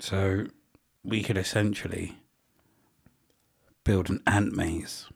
so 0.00 0.46
we 1.04 1.22
could 1.22 1.36
essentially 1.36 2.16
build 3.84 4.10
an 4.10 4.20
ant 4.26 4.56
maze 4.56 5.06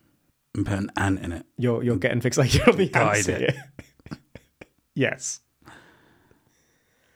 and 0.59 0.67
put 0.67 0.79
an 0.79 0.91
ant 0.97 1.21
in 1.21 1.33
it. 1.33 1.47
You're, 1.57 1.83
you're 1.83 1.97
getting 1.97 2.21
fixated 2.21 2.69
on 2.69 2.77
the 2.77 2.95
ants 2.95 3.29
it. 3.29 3.38
here. 3.38 4.19
yes. 4.95 5.41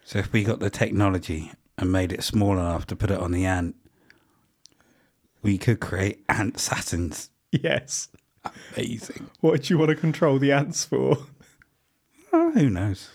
So 0.05 0.19
if 0.19 0.33
we 0.33 0.45
got 0.45 0.61
the 0.61 0.71
technology 0.71 1.53
and 1.79 1.91
made 1.91 2.13
it 2.13 2.23
small 2.23 2.53
enough 2.53 2.87
to 2.89 2.97
put 2.97 3.11
it 3.11 3.19
on 3.19 3.33
the 3.33 3.45
ant, 3.45 3.77
we 5.43 5.59
could 5.59 5.81
create 5.81 6.25
ant 6.29 6.57
assassins. 6.57 7.31
Yes. 7.51 8.09
Amazing. 8.75 9.31
What 9.41 9.63
do 9.63 9.75
you 9.75 9.79
want 9.79 9.91
to 9.91 9.97
control 9.97 10.39
the 10.39 10.53
ants 10.53 10.85
for? 10.85 11.19
Oh, 12.33 12.51
who 12.53 12.71
knows? 12.71 13.11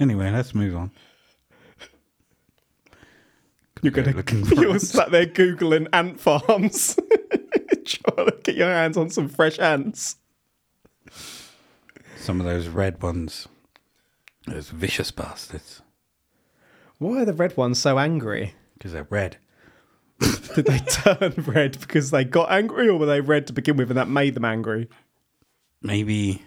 Anyway, 0.00 0.30
let's 0.30 0.54
move 0.54 0.76
on. 0.76 0.90
You're 3.82 3.92
gonna 3.92 4.12
looking 4.12 4.44
you're 4.56 4.78
sat 4.78 5.10
there 5.10 5.26
googling 5.26 5.88
ant 5.92 6.18
farms, 6.18 6.98
trying 7.84 8.26
to 8.26 8.36
get 8.42 8.56
your 8.56 8.68
hands 8.68 8.96
on 8.96 9.10
some 9.10 9.28
fresh 9.28 9.58
ants. 9.58 10.16
Some 12.16 12.40
of 12.40 12.46
those 12.46 12.68
red 12.68 13.02
ones, 13.02 13.48
those 14.46 14.70
vicious 14.70 15.10
bastards, 15.10 15.82
Why 16.98 17.22
are 17.22 17.24
the 17.24 17.34
red 17.34 17.56
ones 17.56 17.78
so 17.78 17.98
angry? 17.98 18.54
because 18.74 18.92
they're 18.92 19.06
red. 19.08 19.36
Did 20.54 20.66
they 20.66 20.78
turn 20.78 21.32
red 21.46 21.78
because 21.80 22.10
they 22.10 22.24
got 22.24 22.50
angry, 22.50 22.88
or 22.88 22.98
were 22.98 23.06
they 23.06 23.20
red 23.20 23.46
to 23.48 23.52
begin 23.52 23.76
with 23.76 23.90
and 23.90 23.98
that 23.98 24.08
made 24.08 24.34
them 24.34 24.44
angry? 24.44 24.88
Maybe 25.82 26.42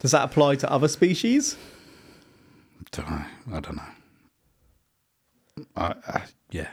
Does 0.00 0.10
that 0.10 0.24
apply 0.24 0.56
to 0.56 0.70
other 0.70 0.88
species? 0.88 1.56
don't 2.90 3.08
know. 3.10 3.24
I 3.56 3.60
don't 3.60 3.76
know. 3.76 3.82
I, 5.76 5.94
I, 6.06 6.22
yeah, 6.50 6.68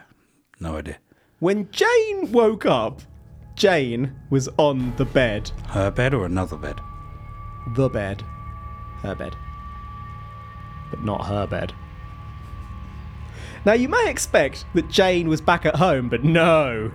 no 0.60 0.76
idea. 0.78 0.98
When 1.40 1.70
Jane 1.72 2.32
woke 2.34 2.66
up, 2.66 3.02
Jane 3.60 4.18
was 4.30 4.48
on 4.58 4.96
the 4.96 5.04
bed. 5.04 5.52
Her 5.68 5.92
bed 5.92 6.14
or 6.14 6.26
another 6.26 6.56
bed? 6.56 6.80
The 7.76 7.90
bed. 7.90 8.24
Her 9.02 9.14
bed. 9.14 9.36
But 10.90 11.04
not 11.04 11.26
her 11.26 11.46
bed. 11.46 11.74
Now, 13.66 13.74
you 13.74 13.90
may 13.90 14.06
expect 14.10 14.64
that 14.76 14.88
Jane 14.88 15.28
was 15.28 15.42
back 15.42 15.66
at 15.66 15.76
home, 15.76 16.08
but 16.08 16.24
no. 16.24 16.90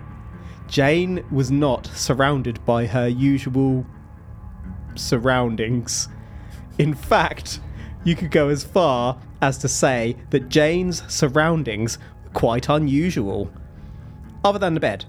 Jane 0.67 1.23
was 1.29 1.51
not 1.51 1.85
surrounded 1.85 2.65
by 2.65 2.87
her 2.87 3.07
usual 3.07 3.85
surroundings. 4.95 6.09
In 6.79 6.95
fact, 6.95 7.59
you 8.03 8.15
could 8.15 8.31
go 8.31 8.49
as 8.49 8.63
far 8.63 9.21
as 9.39 9.59
to 9.59 9.67
say 9.67 10.17
that 10.31 10.49
Jane's 10.49 11.03
surroundings 11.13 11.99
were 12.23 12.31
quite 12.31 12.69
unusual. 12.69 13.51
Other 14.43 14.57
than 14.57 14.73
the 14.73 14.79
bed, 14.79 15.05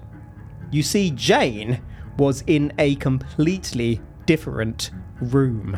you 0.71 0.83
see, 0.83 1.11
Jane 1.11 1.81
was 2.17 2.43
in 2.47 2.73
a 2.77 2.95
completely 2.95 4.01
different 4.25 4.91
room. 5.21 5.77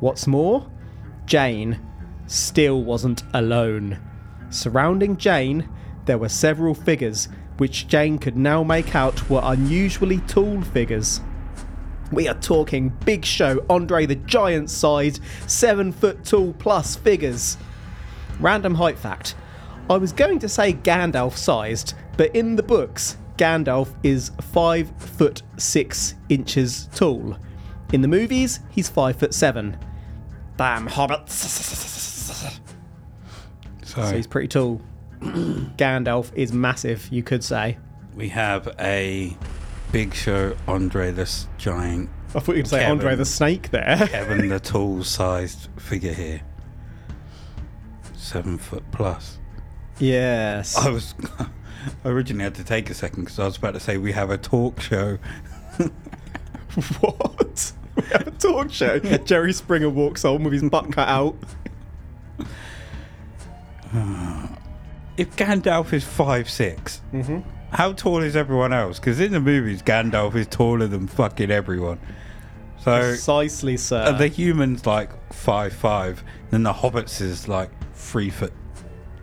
What's 0.00 0.26
more, 0.26 0.70
Jane 1.26 1.80
still 2.26 2.82
wasn't 2.82 3.22
alone. 3.34 3.98
Surrounding 4.50 5.16
Jane, 5.16 5.68
there 6.04 6.18
were 6.18 6.28
several 6.28 6.74
figures 6.74 7.28
which 7.58 7.88
Jane 7.88 8.18
could 8.18 8.36
now 8.36 8.62
make 8.62 8.94
out 8.94 9.28
were 9.28 9.40
unusually 9.42 10.18
tall 10.20 10.62
figures. 10.62 11.20
We 12.12 12.28
are 12.28 12.34
talking 12.34 12.90
big 13.04 13.24
show 13.24 13.64
Andre 13.68 14.06
the 14.06 14.14
Giant 14.14 14.70
sized, 14.70 15.20
7 15.46 15.92
foot 15.92 16.24
tall 16.24 16.54
plus 16.54 16.96
figures. 16.96 17.58
Random 18.40 18.76
height 18.76 18.98
fact 18.98 19.34
I 19.90 19.96
was 19.96 20.12
going 20.12 20.38
to 20.40 20.48
say 20.48 20.74
Gandalf 20.74 21.36
sized, 21.36 21.94
but 22.16 22.34
in 22.36 22.56
the 22.56 22.62
books, 22.62 23.16
Gandalf 23.38 23.94
is 24.02 24.30
5 24.52 24.90
foot 24.98 25.42
6 25.56 26.14
inches 26.28 26.88
tall. 26.94 27.36
In 27.92 28.02
the 28.02 28.08
movies, 28.08 28.60
he's 28.70 28.88
5 28.88 29.16
foot 29.16 29.32
7. 29.32 29.76
Damn 30.56 30.88
hobbits. 30.88 31.30
So, 33.84 34.02
So 34.02 34.14
he's 34.16 34.26
pretty 34.26 34.48
tall. 34.48 34.82
Gandalf 35.20 36.30
is 36.34 36.52
massive, 36.52 37.08
you 37.10 37.22
could 37.22 37.42
say. 37.42 37.78
we 38.14 38.28
have 38.28 38.68
a 38.80 39.36
big 39.92 40.12
show 40.14 40.54
Andre 40.66 41.10
this 41.12 41.46
giant 41.56 42.10
I 42.34 42.40
thought 42.40 42.56
you'd 42.56 42.66
say 42.68 42.80
Kevin. 42.80 42.90
Andre 42.92 43.14
the 43.16 43.24
Snake 43.24 43.70
there. 43.70 43.96
Kevin 44.10 44.48
the 44.48 44.60
tall 44.60 45.02
sized 45.02 45.68
figure 45.78 46.12
here. 46.12 46.42
Seven 48.14 48.58
foot 48.58 48.84
plus. 48.92 49.38
yes. 49.98 50.76
I 50.76 50.90
was 50.90 51.14
I 52.04 52.08
originally 52.08 52.44
had 52.44 52.54
to 52.56 52.64
take 52.64 52.90
a 52.90 52.94
second 52.94 53.24
because 53.24 53.38
I 53.38 53.44
was 53.44 53.56
about 53.56 53.74
to 53.74 53.80
say 53.80 53.96
we 53.96 54.12
have 54.12 54.30
a 54.30 54.38
talk 54.38 54.80
show. 54.80 55.18
What? 57.00 57.72
We 57.96 58.02
have 58.04 58.28
a 58.28 58.30
talk 58.30 58.70
show. 58.70 58.98
Jerry 59.00 59.52
Springer 59.52 59.88
walks 59.88 60.24
on 60.24 60.44
with 60.44 60.52
his 60.52 60.62
butt 60.62 60.92
cut 60.92 61.08
out. 61.08 61.36
If 65.16 65.34
Gandalf 65.34 65.92
is 65.92 66.04
five 66.04 66.48
six, 66.48 67.02
mm-hmm. 67.12 67.40
how 67.72 67.92
tall 67.92 68.22
is 68.22 68.36
everyone 68.36 68.72
else? 68.72 69.00
Because 69.00 69.18
in 69.18 69.32
the 69.32 69.40
movies, 69.40 69.82
Gandalf 69.82 70.36
is 70.36 70.46
taller 70.46 70.86
than 70.86 71.08
fucking 71.08 71.50
everyone. 71.50 71.98
So 72.78 73.00
Precisely, 73.00 73.76
sir. 73.76 74.16
the 74.16 74.28
humans 74.28 74.86
like 74.86 75.10
five 75.32 75.72
five? 75.72 76.22
Then 76.50 76.62
the 76.62 76.72
hobbits 76.72 77.20
is 77.20 77.48
like 77.48 77.70
three 77.94 78.30
foot 78.30 78.52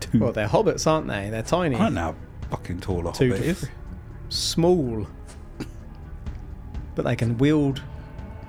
two. 0.01 0.19
well, 0.19 0.34
they're 0.34 0.50
hobbits, 0.50 0.86
aren't 0.86 1.07
they? 1.07 1.29
They're 1.29 1.43
tiny. 1.43 1.77
I 1.77 1.88
know 1.88 2.17
fucking 2.49 2.79
tall 2.79 3.07
a 3.07 3.13
Two 3.13 3.31
hobbit 3.31 3.45
is. 3.45 3.69
Small. 4.29 5.07
But 6.95 7.05
they 7.05 7.15
can 7.15 7.37
wield 7.37 7.81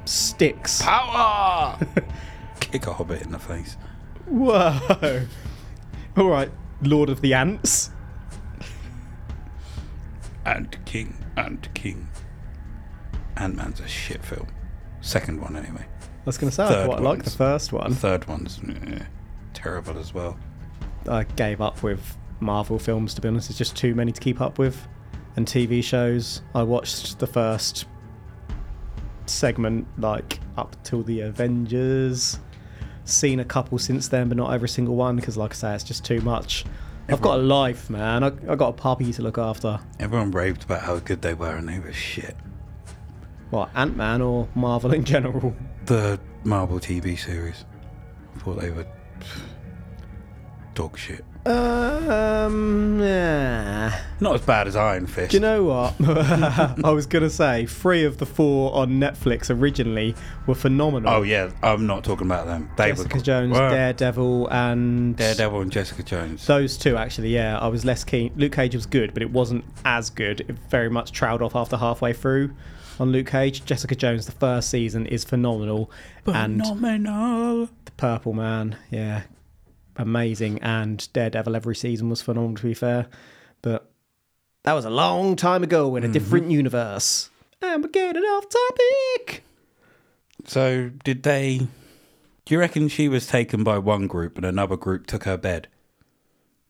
sticks. 0.04 0.80
Power! 0.82 1.78
kick 2.60 2.86
a 2.86 2.92
hobbit 2.92 3.22
in 3.22 3.32
the 3.32 3.38
face. 3.38 3.76
Whoa. 4.26 5.26
All 6.16 6.28
right, 6.28 6.50
Lord 6.82 7.10
of 7.10 7.20
the 7.20 7.34
Ants. 7.34 7.90
Ant 10.44 10.84
King, 10.84 11.16
Ant 11.36 11.72
King. 11.74 12.08
Ant 13.36 13.56
Man's 13.56 13.80
a 13.80 13.88
shit 13.88 14.24
film. 14.24 14.46
Second 15.00 15.40
one, 15.40 15.56
anyway. 15.56 15.84
I 16.00 16.24
was 16.24 16.38
going 16.38 16.50
to 16.50 16.54
say, 16.54 16.64
I 16.64 16.86
quite 16.86 17.02
like 17.02 17.24
the 17.24 17.30
first 17.30 17.72
one. 17.72 17.90
The 17.90 17.96
third 17.96 18.26
one's 18.26 18.60
eh, 18.68 19.04
terrible 19.54 19.98
as 19.98 20.14
well. 20.14 20.38
I 21.08 21.24
gave 21.24 21.60
up 21.60 21.82
with 21.82 22.16
Marvel 22.40 22.78
films, 22.78 23.14
to 23.14 23.20
be 23.20 23.28
honest. 23.28 23.50
It's 23.50 23.58
just 23.58 23.76
too 23.76 23.94
many 23.94 24.12
to 24.12 24.20
keep 24.20 24.40
up 24.40 24.58
with. 24.58 24.86
And 25.36 25.46
TV 25.46 25.82
shows. 25.82 26.42
I 26.54 26.62
watched 26.62 27.18
the 27.18 27.26
first 27.26 27.86
segment, 29.26 29.86
like, 29.98 30.40
up 30.56 30.76
till 30.82 31.02
the 31.02 31.20
Avengers. 31.20 32.38
Seen 33.04 33.40
a 33.40 33.44
couple 33.44 33.78
since 33.78 34.08
then, 34.08 34.28
but 34.28 34.36
not 34.36 34.52
every 34.52 34.68
single 34.68 34.96
one, 34.96 35.16
because, 35.16 35.36
like 35.36 35.52
I 35.52 35.54
say, 35.54 35.74
it's 35.74 35.84
just 35.84 36.04
too 36.04 36.20
much. 36.22 36.64
I've 37.08 37.20
got 37.20 37.38
a 37.38 37.42
life, 37.42 37.88
man. 37.88 38.24
I, 38.24 38.28
I've 38.28 38.58
got 38.58 38.70
a 38.70 38.72
puppy 38.72 39.12
to 39.12 39.22
look 39.22 39.38
after. 39.38 39.78
Everyone 40.00 40.32
raved 40.32 40.64
about 40.64 40.82
how 40.82 40.98
good 40.98 41.22
they 41.22 41.34
were, 41.34 41.54
and 41.54 41.68
they 41.68 41.78
were 41.78 41.92
shit. 41.92 42.36
What, 43.50 43.70
Ant 43.76 43.96
Man 43.96 44.22
or 44.22 44.48
Marvel 44.56 44.92
in 44.92 45.04
general? 45.04 45.54
The 45.84 46.18
Marvel 46.42 46.80
TV 46.80 47.16
series. 47.16 47.64
I 48.34 48.38
thought 48.40 48.60
they 48.60 48.70
were 48.70 48.86
dog 50.74 50.98
shit. 50.98 51.24
Um, 51.46 53.00
yeah. 53.00 54.00
Not 54.18 54.34
as 54.36 54.40
bad 54.42 54.66
as 54.66 54.76
Iron 54.76 55.06
Fist. 55.06 55.30
Do 55.32 55.36
you 55.36 55.40
know 55.40 55.64
what? 55.64 55.94
I 56.84 56.90
was 56.90 57.06
going 57.06 57.22
to 57.22 57.30
say, 57.30 57.66
three 57.66 58.04
of 58.04 58.18
the 58.18 58.26
four 58.26 58.74
on 58.74 58.92
Netflix 58.92 59.50
originally 59.54 60.14
were 60.46 60.54
phenomenal. 60.54 61.12
oh 61.12 61.22
yeah, 61.22 61.50
I'm 61.62 61.86
not 61.86 62.02
talking 62.04 62.26
about 62.26 62.46
them. 62.46 62.70
They 62.76 62.88
Jessica 62.92 63.16
were 63.16 63.22
Jones, 63.22 63.52
Well, 63.52 63.70
Daredevil, 63.70 64.48
and 64.48 65.16
Daredevil 65.16 65.60
and 65.60 65.70
Jessica 65.72 66.02
Jones. 66.02 66.46
those 66.46 66.76
two 66.78 66.96
actually. 66.96 67.28
Yeah, 67.34 67.58
I 67.58 67.68
was 67.68 67.84
less 67.84 68.04
keen. 68.04 68.32
Luke 68.36 68.52
Cage 68.52 68.74
was 68.74 68.86
good, 68.86 69.12
but 69.12 69.22
it 69.22 69.30
wasn't 69.30 69.64
as 69.84 70.08
good. 70.10 70.40
It 70.40 70.56
very 70.70 70.88
much 70.88 71.12
trailed 71.12 71.42
off 71.42 71.54
after 71.54 71.76
halfway 71.76 72.12
through. 72.12 72.54
On 72.98 73.12
Luke 73.12 73.26
Cage, 73.26 73.62
Jessica 73.66 73.94
Jones, 73.94 74.24
the 74.24 74.32
first 74.32 74.70
season 74.70 75.04
is 75.06 75.22
phenomenal, 75.24 75.90
and 76.26 76.62
Phenomenal. 76.62 77.68
the 77.84 77.90
Purple 77.98 78.32
Man, 78.32 78.78
yeah, 78.90 79.24
amazing, 79.96 80.58
and 80.62 81.08
Daredevil 81.12 81.56
every 81.56 81.76
season 81.76 82.08
was 82.08 82.22
phenomenal. 82.22 82.56
To 82.56 82.62
be 82.62 82.74
fair, 82.74 83.06
but 83.62 83.90
that 84.64 84.72
was 84.72 84.84
a 84.84 84.90
long 84.90 85.36
time 85.36 85.62
ago 85.62 85.96
in 85.96 86.04
a 86.04 86.08
different 86.08 86.50
universe. 86.50 87.30
And 87.62 87.82
we're 87.82 87.88
getting 87.90 88.22
off 88.22 88.46
topic. 88.48 89.42
So 90.44 90.90
did 91.04 91.22
they? 91.22 91.58
Do 92.44 92.54
you 92.54 92.58
reckon 92.60 92.88
she 92.88 93.08
was 93.08 93.26
taken 93.26 93.64
by 93.64 93.78
one 93.78 94.06
group 94.06 94.36
and 94.36 94.44
another 94.44 94.76
group 94.76 95.06
took 95.06 95.24
her 95.24 95.36
bed? 95.36 95.68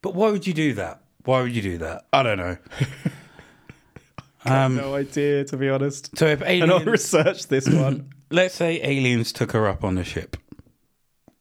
But 0.00 0.14
why 0.14 0.30
would 0.30 0.46
you 0.46 0.54
do 0.54 0.72
that? 0.74 1.02
Why 1.24 1.42
would 1.42 1.54
you 1.54 1.60
do 1.62 1.78
that? 1.78 2.06
I 2.12 2.22
don't 2.22 2.38
know. 2.38 2.56
I 4.44 4.64
um, 4.64 4.76
no 4.76 4.94
idea, 4.94 5.44
to 5.44 5.56
be 5.56 5.68
honest. 5.68 6.16
so 6.16 6.26
if 6.26 6.40
And 6.40 6.48
I 6.70 6.76
aliens, 6.76 6.86
researched 6.86 7.48
this 7.48 7.68
one. 7.68 8.10
let's 8.30 8.54
say 8.54 8.80
aliens 8.82 9.32
took 9.32 9.52
her 9.52 9.66
up 9.66 9.82
on 9.82 9.96
the 9.96 10.04
ship, 10.04 10.36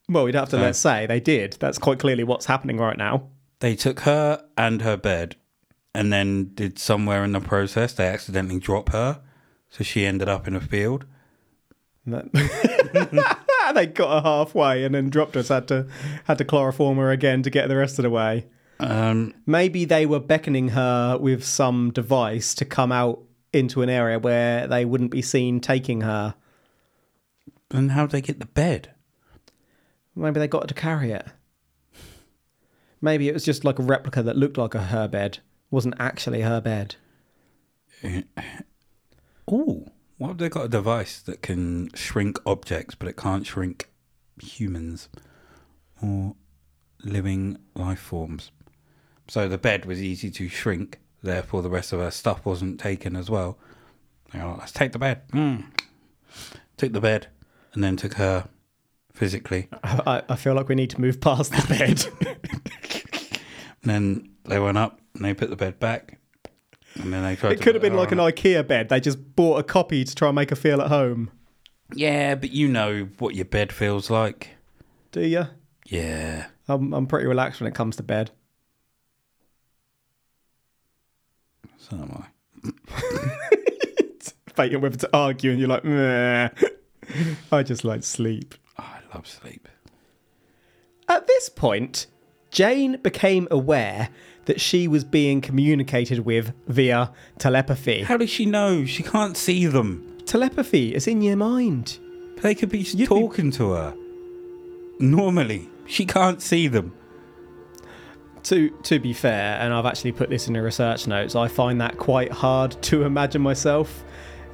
Well, 0.07 0.25
we'd 0.25 0.35
have 0.35 0.49
to 0.49 0.57
So- 0.57 0.61
let's 0.61 0.79
say 0.79 1.05
they 1.07 1.19
did. 1.19 1.57
That's 1.59 1.77
quite 1.77 1.99
clearly 1.99 2.23
what's 2.23 2.45
happening 2.45 2.77
right 2.77 2.97
now. 2.97 3.27
they 3.59 3.75
took 3.75 4.01
her 4.01 4.43
and 4.57 4.81
her 4.81 4.97
bed, 4.97 5.35
and 5.93 6.11
then 6.13 6.51
did 6.53 6.77
somewhere 6.77 7.23
in 7.23 7.31
the 7.31 7.39
process 7.39 7.93
they 7.93 8.07
accidentally 8.07 8.59
drop 8.59 8.89
her, 8.89 9.21
so 9.69 9.83
she 9.83 10.05
ended 10.05 10.27
up 10.29 10.47
in 10.47 10.55
a 10.55 10.59
field. 10.61 11.05
That- 12.05 12.31
they 13.73 13.87
got 13.87 14.21
her 14.23 14.29
halfway 14.29 14.83
and 14.83 14.93
then 14.93 15.09
dropped 15.09 15.35
us. 15.37 15.47
Had 15.47 15.67
to 15.69 15.87
had 16.25 16.37
to 16.37 16.45
chloroform 16.45 16.97
her 16.97 17.09
again 17.11 17.41
to 17.43 17.49
get 17.49 17.67
the 17.67 17.75
rest 17.77 17.97
of 17.97 18.03
the 18.03 18.09
way. 18.11 18.45
Um, 18.79 19.33
Maybe 19.45 19.85
they 19.85 20.05
were 20.05 20.19
beckoning 20.19 20.69
her 20.69 21.17
with 21.17 21.43
some 21.43 21.91
device 21.91 22.53
to 22.55 22.65
come 22.65 22.91
out 22.91 23.21
into 23.53 23.81
an 23.81 23.89
area 23.89 24.19
where 24.19 24.67
they 24.67 24.83
wouldn't 24.85 25.11
be 25.11 25.21
seen 25.21 25.61
taking 25.61 26.01
her. 26.01 26.35
and 27.71 27.91
how'd 27.91 28.11
they 28.11 28.21
get 28.21 28.39
the 28.41 28.45
bed? 28.47 28.91
Maybe 30.15 30.39
they 30.39 30.47
got 30.47 30.63
her 30.63 30.67
to 30.67 30.73
carry 30.73 31.11
it. 31.11 31.25
Maybe 33.01 33.27
it 33.27 33.33
was 33.33 33.43
just 33.43 33.65
like 33.65 33.79
a 33.79 33.83
replica 33.83 34.23
that 34.23 34.37
looked 34.37 34.57
like 34.57 34.73
a 34.73 34.83
her 34.83 35.07
bed. 35.07 35.39
Wasn't 35.69 35.95
actually 35.99 36.41
her 36.41 36.61
bed. 36.61 36.95
Oh, 39.47 39.85
what 40.17 40.29
have 40.29 40.37
they 40.39 40.49
got 40.49 40.65
a 40.65 40.69
device 40.69 41.21
that 41.21 41.43
can 41.43 41.93
shrink 41.93 42.39
objects, 42.47 42.95
but 42.95 43.07
it 43.07 43.15
can't 43.15 43.45
shrink 43.45 43.91
humans 44.41 45.07
or 46.01 46.35
living 47.03 47.59
life 47.75 47.99
forms? 47.99 48.49
So 49.27 49.47
the 49.47 49.59
bed 49.59 49.85
was 49.85 50.01
easy 50.01 50.31
to 50.31 50.49
shrink, 50.49 50.99
therefore 51.21 51.61
the 51.61 51.69
rest 51.69 51.93
of 51.93 51.99
her 51.99 52.09
stuff 52.09 52.43
wasn't 52.43 52.79
taken 52.79 53.15
as 53.15 53.29
well. 53.29 53.59
Let's 54.33 54.71
take 54.71 54.93
the 54.93 54.99
bed. 54.99 55.21
Mm. 55.31 55.65
Took 56.77 56.93
the 56.93 57.01
bed, 57.01 57.27
and 57.73 57.83
then 57.83 57.95
took 57.95 58.15
her 58.15 58.47
physically. 59.15 59.69
I, 59.83 60.21
I 60.29 60.35
feel 60.35 60.53
like 60.53 60.69
we 60.69 60.75
need 60.75 60.91
to 60.91 61.01
move 61.01 61.19
past 61.19 61.51
the 61.51 61.65
bed. 61.67 62.05
And 63.85 63.93
then 63.93 64.29
they 64.45 64.59
went 64.59 64.79
up 64.79 64.99
and 65.13 65.23
they 65.23 65.35
put 65.35 65.51
the 65.51 65.55
bed 65.55 65.79
back. 65.79 66.17
And 66.95 67.13
then 67.13 67.23
they 67.23 67.35
tried 67.35 67.51
it 67.51 67.61
could 67.61 67.75
have 67.75 67.83
been 67.83 67.95
like 67.95 68.11
an 68.11 68.17
IKEA 68.17 68.67
bed. 68.67 68.89
They 68.89 68.99
just 68.99 69.35
bought 69.35 69.59
a 69.59 69.63
copy 69.63 70.03
to 70.03 70.15
try 70.15 70.29
and 70.29 70.35
make 70.35 70.49
her 70.49 70.55
feel 70.55 70.81
at 70.81 70.87
home. 70.87 71.29
Yeah, 71.93 72.33
but 72.33 72.49
you 72.49 72.67
know 72.67 73.09
what 73.19 73.35
your 73.35 73.45
bed 73.45 73.71
feels 73.71 74.09
like. 74.09 74.49
Do 75.11 75.21
you? 75.21 75.45
Yeah. 75.85 76.47
I'm, 76.67 76.93
I'm 76.93 77.05
pretty 77.05 77.27
relaxed 77.27 77.61
when 77.61 77.67
it 77.67 77.75
comes 77.75 77.95
to 77.97 78.03
bed. 78.03 78.31
So 81.77 81.97
am 81.97 82.23
I. 82.23 82.71
Fighting 84.55 84.81
whether 84.81 84.97
to 84.97 85.09
argue, 85.13 85.51
and 85.51 85.59
you're 85.59 85.69
like, 85.69 85.83
Meh. 85.83 86.49
I 87.51 87.61
just 87.61 87.83
like 87.83 88.03
sleep. 88.03 88.55
Sleep. 89.23 89.67
At 91.07 91.27
this 91.27 91.49
point, 91.49 92.07
Jane 92.51 92.97
became 93.01 93.47
aware 93.51 94.09
that 94.45 94.61
she 94.61 94.87
was 94.87 95.03
being 95.03 95.41
communicated 95.41 96.19
with 96.19 96.53
via 96.67 97.11
telepathy. 97.37 98.03
How 98.03 98.17
does 98.17 98.29
she 98.29 98.45
know? 98.45 98.85
She 98.85 99.03
can't 99.03 99.35
see 99.37 99.65
them. 99.65 100.17
Telepathy 100.25 100.93
is 100.95 101.07
in 101.07 101.21
your 101.21 101.35
mind. 101.35 101.99
They 102.41 102.55
could 102.55 102.69
be 102.69 102.79
You'd 102.79 102.97
be- 102.97 103.05
talking 103.05 103.51
to 103.51 103.71
her. 103.71 103.95
Normally, 104.99 105.69
she 105.85 106.05
can't 106.05 106.41
see 106.41 106.67
them. 106.67 106.93
To 108.43 108.69
to 108.83 108.99
be 108.99 109.11
fair, 109.13 109.57
and 109.59 109.73
I've 109.73 109.87
actually 109.87 110.11
put 110.11 110.29
this 110.29 110.47
in 110.47 110.53
the 110.53 110.61
research 110.61 111.07
notes, 111.07 111.35
I 111.35 111.47
find 111.47 111.81
that 111.81 111.97
quite 111.97 112.31
hard 112.31 112.79
to 112.83 113.03
imagine 113.03 113.41
myself. 113.41 114.03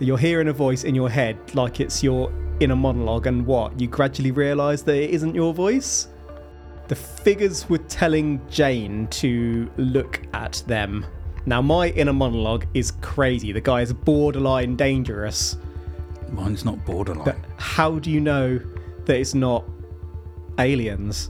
You're 0.01 0.17
hearing 0.17 0.47
a 0.47 0.53
voice 0.53 0.83
in 0.83 0.95
your 0.95 1.11
head 1.11 1.37
like 1.53 1.79
it's 1.79 2.01
your 2.01 2.33
inner 2.59 2.75
monologue, 2.75 3.27
and 3.27 3.45
what? 3.45 3.79
You 3.79 3.87
gradually 3.87 4.31
realise 4.31 4.81
that 4.81 4.95
it 4.95 5.11
isn't 5.11 5.35
your 5.35 5.53
voice? 5.53 6.07
The 6.87 6.95
figures 6.95 7.69
were 7.69 7.77
telling 7.77 8.41
Jane 8.49 9.05
to 9.07 9.71
look 9.77 10.19
at 10.33 10.63
them. 10.65 11.05
Now, 11.45 11.61
my 11.61 11.89
inner 11.89 12.13
monologue 12.13 12.65
is 12.73 12.91
crazy. 13.01 13.51
The 13.51 13.61
guy 13.61 13.81
is 13.81 13.93
borderline 13.93 14.75
dangerous. 14.75 15.57
Mine's 16.31 16.65
not 16.65 16.83
borderline. 16.83 17.25
But 17.25 17.37
how 17.57 17.99
do 17.99 18.09
you 18.09 18.21
know 18.21 18.59
that 19.05 19.15
it's 19.15 19.35
not 19.35 19.63
aliens? 20.57 21.29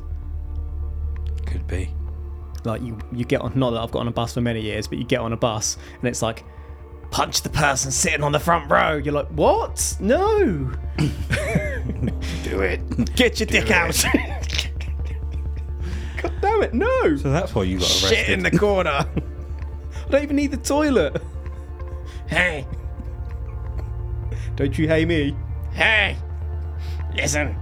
Could 1.46 1.68
be. 1.68 1.94
like 2.64 2.82
you 2.82 2.98
you 3.12 3.26
get 3.26 3.42
on 3.42 3.52
not 3.54 3.72
that 3.72 3.82
I've 3.82 3.92
got 3.92 4.00
on 4.00 4.08
a 4.08 4.12
bus 4.12 4.34
for 4.34 4.42
many 4.42 4.62
years, 4.62 4.88
but 4.88 4.98
you 4.98 5.04
get 5.04 5.20
on 5.20 5.34
a 5.34 5.38
bus 5.38 5.78
and 6.00 6.08
it's 6.08 6.22
like 6.22 6.46
punch 7.12 7.42
the 7.42 7.50
person 7.50 7.92
sitting 7.92 8.24
on 8.24 8.32
the 8.32 8.40
front 8.40 8.72
row. 8.72 8.96
You're 8.96 9.14
like, 9.14 9.28
what? 9.28 9.96
No, 10.00 10.72
Do 10.98 12.62
it. 12.62 13.16
get 13.16 13.40
your 13.40 13.48
dick 13.48 13.66
it. 13.70 13.72
out. 13.72 14.04
God 16.22 16.34
damn 16.42 16.64
it, 16.64 16.74
no! 16.74 17.16
So 17.18 17.32
that's 17.32 17.54
why 17.54 17.64
you 17.64 17.78
got 17.80 17.90
arrested. 17.90 18.10
Shit 18.16 18.30
in 18.30 18.44
the 18.44 18.52
corner. 18.52 18.90
I 19.16 20.10
don't 20.10 20.24
even 20.24 20.36
need 20.36 20.52
the 20.52 20.58
toilet. 20.58 21.22
Hey, 22.28 22.66
don't 24.56 24.78
you 24.78 24.88
hey 24.88 25.06
me? 25.06 25.36
Hey, 25.74 26.16
listen. 27.16 27.58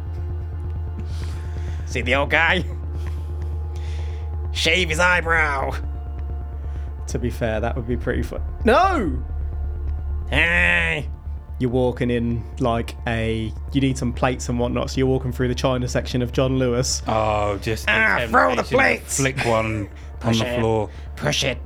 See 1.86 2.02
the 2.02 2.16
old 2.16 2.30
guy? 2.30 2.64
Shave 4.52 4.90
his 4.90 5.00
eyebrow. 5.00 5.74
To 7.08 7.18
be 7.20 7.30
fair, 7.32 7.60
that 7.60 7.76
would 7.76 7.88
be 7.88 7.98
pretty 7.98 8.22
fun. 8.22 8.42
No! 8.66 9.24
Hey! 10.30 11.10
You're 11.60 11.70
walking 11.72 12.10
in 12.10 12.44
like 12.60 12.96
a. 13.08 13.52
You 13.74 13.82
need 13.82 13.98
some 13.98 14.14
plates 14.14 14.48
and 14.50 14.58
whatnot, 14.60 14.92
so 14.92 14.98
you're 14.98 15.08
walking 15.08 15.32
through 15.34 15.50
the 15.50 15.56
China 15.56 15.88
section 15.88 16.22
of 16.22 16.32
John 16.32 16.58
Lewis. 16.58 17.02
Oh, 17.08 17.58
just 17.58 17.86
the 17.86 17.92
Ah, 17.92 18.26
throw 18.30 18.50
the 18.56 18.64
temptation 18.64 18.70
to 18.70 18.76
plates. 18.76 19.18
Flick 19.18 19.38
one 19.46 19.90
on 20.22 20.38
the 20.38 20.46
it. 20.48 20.60
floor. 20.60 20.90
Push 21.18 21.44
it. 21.44 21.58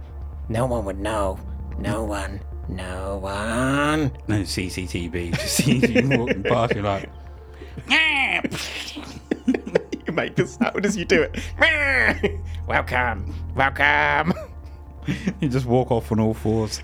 No 0.50 0.66
one 0.66 0.84
would 0.86 1.00
know. 1.00 1.38
No 1.78 2.04
one. 2.04 2.42
No 2.70 3.18
one. 3.18 4.12
No 4.28 4.42
CCTV. 4.42 5.32
Just 5.38 5.58
see 5.58 5.78
you 5.78 6.10
walking 6.18 6.44
past. 6.44 6.74
You're 6.74 6.84
like, 6.84 7.10
"Ah." 7.92 8.42
make 10.14 10.36
the 10.36 10.46
sound 10.46 10.86
as 10.86 10.96
you 10.96 11.06
do 11.06 11.24
it. 11.24 12.40
welcome, 12.68 13.34
welcome. 13.56 14.32
You 15.42 15.50
just 15.50 15.66
walk 15.66 15.90
off 15.92 16.12
on 16.12 16.20
all 16.20 16.36
fours. 16.36 16.80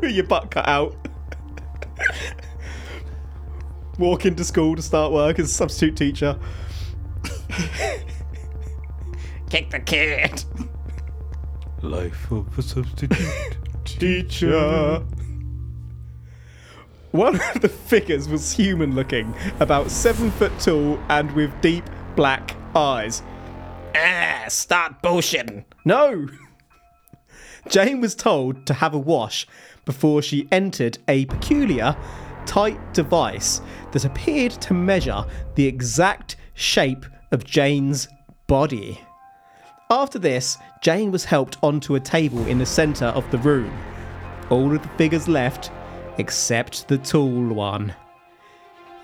With 0.00 0.10
your 0.14 0.24
butt 0.24 0.50
cut 0.50 0.68
out. 0.68 0.94
Walk 3.98 4.24
into 4.24 4.44
school 4.44 4.76
to 4.76 4.82
start 4.82 5.12
work 5.12 5.38
as 5.38 5.46
a 5.46 5.52
substitute 5.52 5.96
teacher. 5.96 6.38
Kick 9.50 9.70
the 9.70 9.80
kid. 9.80 10.44
Life 11.82 12.30
of 12.30 12.58
a 12.58 12.62
substitute. 12.62 13.58
Teacher. 13.84 15.04
One 17.10 17.34
of 17.34 17.60
the 17.60 17.68
figures 17.68 18.28
was 18.28 18.52
human 18.52 18.94
looking, 18.94 19.34
about 19.58 19.90
seven 19.90 20.30
foot 20.30 20.52
tall 20.60 20.98
and 21.08 21.30
with 21.32 21.50
deep 21.60 21.84
black 22.14 22.56
eyes. 22.76 23.22
Ah, 23.96 24.44
start 24.48 25.02
bullshitting. 25.02 25.64
No! 25.84 26.28
Jane 27.68 28.00
was 28.00 28.14
told 28.14 28.66
to 28.66 28.74
have 28.74 28.94
a 28.94 28.98
wash 28.98 29.46
before 29.84 30.22
she 30.22 30.48
entered 30.50 30.98
a 31.08 31.26
peculiar, 31.26 31.96
tight 32.46 32.94
device 32.94 33.60
that 33.92 34.04
appeared 34.04 34.52
to 34.52 34.74
measure 34.74 35.24
the 35.54 35.66
exact 35.66 36.36
shape 36.54 37.04
of 37.32 37.44
Jane's 37.44 38.08
body. 38.46 39.00
After 39.90 40.18
this, 40.18 40.56
Jane 40.82 41.10
was 41.10 41.24
helped 41.24 41.56
onto 41.62 41.96
a 41.96 42.00
table 42.00 42.46
in 42.46 42.58
the 42.58 42.66
centre 42.66 43.06
of 43.06 43.28
the 43.30 43.38
room. 43.38 43.76
All 44.48 44.74
of 44.74 44.82
the 44.82 44.88
figures 44.90 45.28
left 45.28 45.70
except 46.18 46.88
the 46.88 46.98
tall 46.98 47.48
one. 47.48 47.94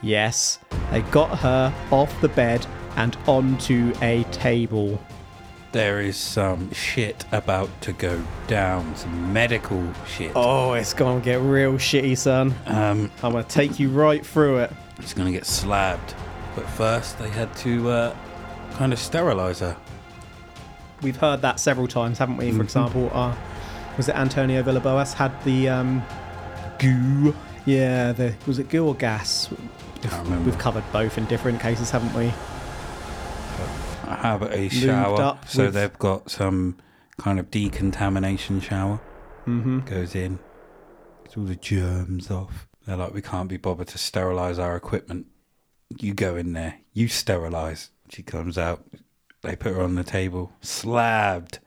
Yes, 0.03 0.59
they 0.91 1.03
got 1.03 1.39
her 1.39 1.73
off 1.91 2.21
the 2.21 2.29
bed 2.29 2.67
and 2.97 3.17
onto 3.27 3.93
a 4.03 4.25
table. 4.25 5.01
There 5.77 6.01
is 6.01 6.17
some 6.17 6.73
shit 6.73 7.27
about 7.33 7.69
to 7.83 7.93
go 7.93 8.25
down. 8.47 8.97
Some 8.97 9.35
medical 9.35 9.87
shit. 10.07 10.33
Oh, 10.35 10.73
it's 10.73 10.95
gonna 10.95 11.21
get 11.21 11.39
real 11.43 11.75
shitty, 11.75 12.17
son. 12.17 12.55
Um, 12.65 13.11
I'm 13.23 13.33
gonna 13.33 13.45
take 13.45 13.79
you 13.79 13.91
right 13.91 14.25
through 14.25 14.61
it. 14.61 14.73
it's 14.97 15.13
gonna 15.13 15.33
get 15.33 15.45
slabbed. 15.45 16.15
But 16.55 16.67
first, 16.67 17.19
they 17.19 17.29
had 17.29 17.55
to 17.57 17.91
uh, 17.91 18.17
kind 18.79 18.95
of 18.95 18.99
sterilize 18.99 19.59
her. 19.61 19.77
We've 21.03 21.19
heard 21.19 21.43
that 21.43 21.61
several 21.61 21.87
times, 21.89 22.17
haven't 22.17 22.39
we? 22.39 22.53
For 22.53 22.61
Mhm. 22.61 22.65
example, 22.65 23.11
uh, 23.13 23.35
was 23.99 24.09
it 24.09 24.17
Antonio 24.17 24.63
Villas 24.63 24.83
Boas 24.83 25.13
had 25.13 25.31
the 25.45 25.69
um, 25.69 26.03
Goo. 26.79 27.35
yeah, 27.67 28.13
the 28.13 28.33
was 28.47 28.59
it 28.59 28.71
goo 28.71 28.87
or 28.87 28.95
gas? 28.95 29.51
Can't 30.01 30.25
remember. 30.25 30.47
We've 30.49 30.59
covered 30.59 30.91
both 30.91 31.19
in 31.19 31.27
different 31.27 31.61
cases, 31.61 31.91
haven't 31.91 32.15
we? 32.15 32.33
Have 34.07 34.43
a 34.43 34.69
shower. 34.69 35.21
up 35.21 35.49
So 35.49 35.65
with- 35.67 35.75
they've 35.75 35.99
got 35.99 36.31
some 36.31 36.77
kind 37.19 37.39
of 37.39 37.51
decontamination 37.51 38.61
shower. 38.61 39.01
Mm-hmm. 39.47 39.81
Goes 39.81 40.15
in, 40.15 40.39
gets 41.25 41.37
all 41.37 41.45
the 41.45 41.57
germs 41.57 42.31
off. 42.31 42.67
They're 42.87 42.97
like, 42.97 43.15
we 43.15 43.23
can't 43.23 43.49
be 43.49 43.57
bothered 43.57 43.89
to 43.89 43.99
sterilize 43.99 44.59
our 44.59 44.77
equipment. 44.77 45.27
You 45.99 46.15
go 46.15 46.37
in 46.37 46.53
there, 46.53 46.79
you 46.93 47.09
sterilize. 47.09 47.91
She 48.11 48.23
comes 48.23 48.59
out. 48.59 48.85
They 49.43 49.55
put 49.57 49.75
her 49.75 49.83
on 49.83 49.95
the 49.95 50.03
table, 50.05 50.53
slabbed. 50.61 51.61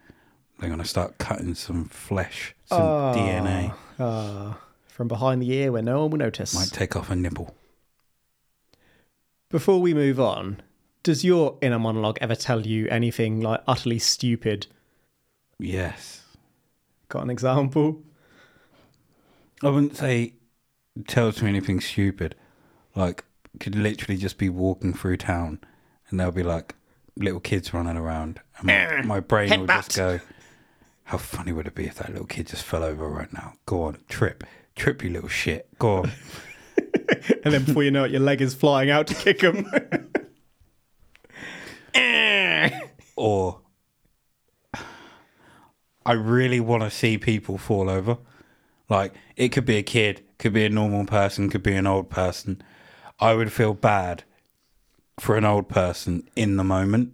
They're 0.59 0.69
gonna 0.69 0.83
start 0.85 1.17
cutting 1.17 1.55
some 1.55 1.85
flesh, 1.85 2.53
some 2.65 2.81
DNA. 3.15 3.73
Uh, 3.97 4.53
from 4.87 5.07
behind 5.07 5.41
the 5.41 5.49
ear 5.53 5.71
where 5.71 5.81
no 5.81 6.01
one 6.01 6.11
will 6.11 6.17
notice. 6.17 6.53
Might 6.53 6.71
take 6.71 6.97
off 6.97 7.09
a 7.09 7.15
nipple. 7.15 7.55
Before 9.49 9.79
we 9.81 9.93
move 9.93 10.19
on, 10.19 10.61
does 11.09 11.25
your 11.25 11.57
inner 11.59 11.79
monologue 11.79 12.19
ever 12.21 12.35
tell 12.35 12.67
you 12.67 12.87
anything 12.89 13.41
like 13.41 13.63
utterly 13.67 13.97
stupid? 13.97 14.67
Yes. 15.57 16.21
Got 17.07 17.23
an 17.23 17.31
example? 17.31 18.03
I 19.63 19.69
wouldn't 19.69 19.97
say 19.97 20.33
it 20.95 21.07
tells 21.07 21.41
me 21.41 21.49
anything 21.49 21.79
stupid. 21.79 22.35
Like, 22.95 23.25
could 23.59 23.73
literally 23.73 24.17
just 24.17 24.37
be 24.37 24.49
walking 24.49 24.93
through 24.93 25.17
town 25.17 25.57
and 26.09 26.19
there'll 26.19 26.31
be 26.31 26.43
like 26.43 26.75
little 27.17 27.39
kids 27.39 27.73
running 27.73 27.97
around. 27.97 28.39
And 28.59 28.67
my, 28.67 29.01
my 29.15 29.19
brain 29.19 29.61
will 29.61 29.65
just 29.65 29.97
go, 29.97 30.19
How 31.05 31.17
funny 31.17 31.51
would 31.51 31.65
it 31.65 31.73
be 31.73 31.87
if 31.87 31.95
that 31.95 32.11
little 32.11 32.27
kid 32.27 32.45
just 32.45 32.63
fell 32.63 32.83
over 32.83 33.09
right 33.09 33.33
now? 33.33 33.53
Go 33.65 33.81
on, 33.81 33.97
trip. 34.09 34.43
Trip, 34.75 35.03
you 35.03 35.09
little 35.09 35.27
shit. 35.27 35.67
Go 35.79 36.03
on. 36.03 36.11
And 37.43 37.53
then 37.53 37.63
before 37.63 37.83
you 37.83 37.91
know 37.91 38.03
it, 38.03 38.11
your 38.11 38.19
leg 38.19 38.41
is 38.41 38.53
flying 38.53 38.89
out 38.89 39.07
to 39.07 39.15
kick 39.15 39.41
him. 39.41 39.65
Eh. 41.93 42.79
or 43.15 43.61
I 46.05 46.13
really 46.13 46.59
want 46.59 46.83
to 46.83 46.89
see 46.89 47.17
people 47.17 47.57
fall 47.57 47.89
over. 47.89 48.17
Like 48.89 49.13
it 49.35 49.49
could 49.49 49.65
be 49.65 49.77
a 49.77 49.83
kid, 49.83 50.23
could 50.39 50.53
be 50.53 50.65
a 50.65 50.69
normal 50.69 51.05
person, 51.05 51.49
could 51.49 51.63
be 51.63 51.75
an 51.75 51.85
old 51.87 52.09
person. 52.09 52.61
I 53.19 53.33
would 53.33 53.51
feel 53.51 53.73
bad 53.73 54.23
for 55.19 55.37
an 55.37 55.45
old 55.45 55.69
person 55.69 56.27
in 56.35 56.57
the 56.57 56.63
moment. 56.63 57.13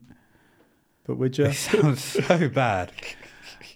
but 1.06 1.18
would 1.18 1.38
you? 1.38 1.46
It 1.46 1.56
sounds 1.56 2.04
so 2.04 2.48
bad. 2.50 2.92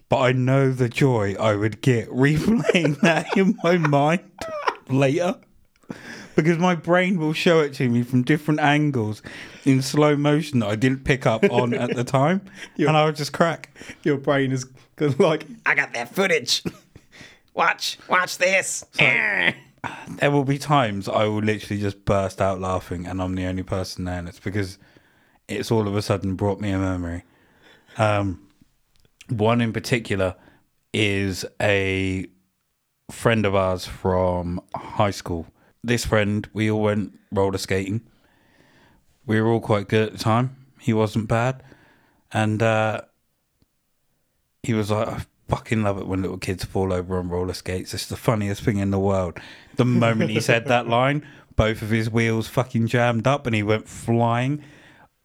But 0.07 0.19
I 0.19 0.31
know 0.31 0.71
the 0.71 0.89
joy 0.89 1.35
I 1.39 1.55
would 1.55 1.81
get 1.81 2.09
replaying 2.09 2.99
that 3.01 3.35
in 3.37 3.57
my 3.63 3.77
mind 3.77 4.21
later. 4.87 5.35
Because 6.39 6.57
my 6.57 6.73
brain 6.73 7.19
will 7.19 7.33
show 7.33 7.59
it 7.59 7.73
to 7.73 7.89
me 7.89 8.01
from 8.01 8.23
different 8.23 8.61
angles 8.61 9.21
in 9.65 9.81
slow 9.81 10.15
motion 10.15 10.59
that 10.59 10.69
I 10.69 10.77
didn't 10.77 11.03
pick 11.03 11.25
up 11.25 11.43
on 11.51 11.73
at 11.73 11.93
the 11.97 12.05
time. 12.05 12.41
And 12.77 12.95
I 12.95 13.03
would 13.03 13.17
just 13.17 13.33
crack. 13.33 13.75
Your 14.03 14.15
brain 14.15 14.53
is 14.53 14.65
like 15.17 15.45
I 15.65 15.75
got 15.75 15.91
that 15.93 16.15
footage. 16.15 16.63
Watch, 17.53 17.97
watch 18.07 18.37
this. 18.37 18.85
Ah. 19.01 19.53
There 20.07 20.31
will 20.31 20.45
be 20.45 20.57
times 20.57 21.09
I 21.09 21.25
will 21.25 21.41
literally 21.41 21.81
just 21.81 22.05
burst 22.05 22.41
out 22.41 22.61
laughing 22.61 23.05
and 23.05 23.21
I'm 23.21 23.35
the 23.35 23.45
only 23.45 23.63
person 23.63 24.05
there. 24.05 24.19
And 24.19 24.29
it's 24.29 24.39
because 24.39 24.77
it's 25.49 25.71
all 25.71 25.87
of 25.87 25.95
a 25.95 26.01
sudden 26.01 26.35
brought 26.35 26.61
me 26.61 26.71
a 26.71 26.77
memory. 26.77 27.23
Um, 27.97 28.47
one 29.27 29.59
in 29.59 29.73
particular 29.73 30.35
is 30.93 31.45
a 31.61 32.27
friend 33.11 33.45
of 33.45 33.55
ours 33.55 33.85
from 33.85 34.61
high 34.73 35.11
school. 35.11 35.47
This 35.83 36.05
friend, 36.05 36.47
we 36.53 36.69
all 36.69 36.81
went 36.81 37.17
roller 37.31 37.57
skating. 37.57 38.01
We 39.25 39.39
were 39.39 39.47
all 39.49 39.61
quite 39.61 39.87
good 39.87 40.07
at 40.07 40.11
the 40.13 40.19
time. 40.19 40.55
He 40.79 40.93
wasn't 40.93 41.27
bad. 41.27 41.63
And 42.31 42.61
uh, 42.61 43.01
he 44.63 44.73
was 44.73 44.91
like, 44.91 45.07
I 45.07 45.25
fucking 45.47 45.83
love 45.83 45.97
it 45.97 46.07
when 46.07 46.21
little 46.21 46.37
kids 46.37 46.63
fall 46.63 46.93
over 46.93 47.17
on 47.17 47.29
roller 47.29 47.53
skates. 47.53 47.93
It's 47.93 48.07
the 48.07 48.17
funniest 48.17 48.63
thing 48.63 48.77
in 48.77 48.91
the 48.91 48.99
world. 48.99 49.39
The 49.75 49.85
moment 49.85 50.31
he 50.31 50.39
said 50.39 50.65
that 50.65 50.87
line, 50.89 51.25
both 51.55 51.81
of 51.81 51.89
his 51.89 52.09
wheels 52.09 52.47
fucking 52.47 52.87
jammed 52.87 53.27
up 53.27 53.45
and 53.45 53.55
he 53.55 53.63
went 53.63 53.87
flying. 53.87 54.63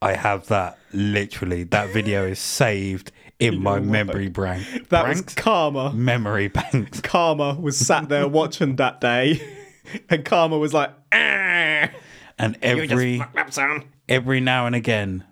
I 0.00 0.14
have 0.14 0.48
that 0.48 0.78
literally. 0.92 1.64
That 1.64 1.88
video 1.90 2.26
is 2.26 2.38
saved 2.38 3.10
in 3.38 3.62
my 3.62 3.80
memory 3.98 4.28
bank. 4.28 4.88
that 4.90 5.08
was 5.08 5.22
karma. 5.34 5.92
memory 5.92 6.48
banks. 6.48 7.00
Karma 7.00 7.54
was 7.54 7.76
sat 7.78 8.08
there 8.08 8.28
watching 8.28 8.76
that 8.76 9.00
day, 9.00 9.40
and 10.10 10.24
Karma 10.24 10.58
was 10.58 10.72
like, 10.74 10.90
Ah. 11.12 11.90
And 12.38 12.58
every 12.62 12.88
just 12.88 13.18
fucked 13.18 13.38
up, 13.38 13.52
son. 13.52 13.84
every 14.08 14.40
now 14.40 14.66
and 14.66 14.74
again, 14.74 15.24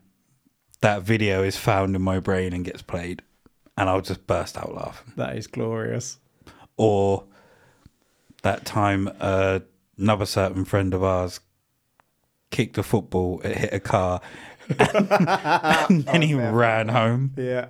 that 0.82 1.02
video 1.02 1.42
is 1.42 1.56
found 1.56 1.96
in 1.96 2.02
my 2.02 2.20
brain 2.20 2.52
and 2.52 2.64
gets 2.64 2.80
played, 2.82 3.22
and 3.76 3.88
I'll 3.88 4.00
just 4.00 4.26
burst 4.26 4.56
out 4.56 4.72
laughing. 4.74 5.12
"That 5.16 5.36
is 5.36 5.48
glorious." 5.48 6.18
Or 6.76 7.24
that 8.42 8.64
time, 8.64 9.10
uh, 9.20 9.60
another 9.98 10.26
certain 10.26 10.64
friend 10.64 10.94
of 10.94 11.02
ours 11.02 11.40
kicked 12.50 12.78
a 12.78 12.82
football, 12.84 13.40
it 13.42 13.56
hit 13.56 13.72
a 13.74 13.80
car, 13.80 14.20
and 14.78 16.04
then 16.04 16.22
he 16.22 16.34
ran 16.34 16.88
home. 16.88 17.32
Yeah. 17.36 17.66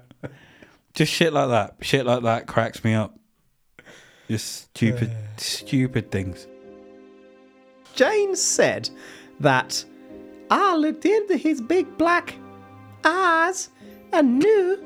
Just 0.93 1.11
shit 1.11 1.33
like 1.33 1.49
that. 1.49 1.77
Shit 1.81 2.05
like 2.05 2.23
that 2.25 2.47
cracks 2.47 2.85
me 2.85 2.93
up. 2.93 3.19
Just 4.29 4.65
stupid, 4.65 5.11
stupid 5.39 6.11
things. 6.11 6.47
James 7.95 8.41
said 8.41 8.89
that 9.41 9.85
I 10.51 10.77
looked 10.77 11.05
into 11.05 11.37
his 11.37 11.61
big 11.61 11.99
black 11.99 12.35
eyes 13.05 13.71
and 14.13 14.39
knew 14.39 14.77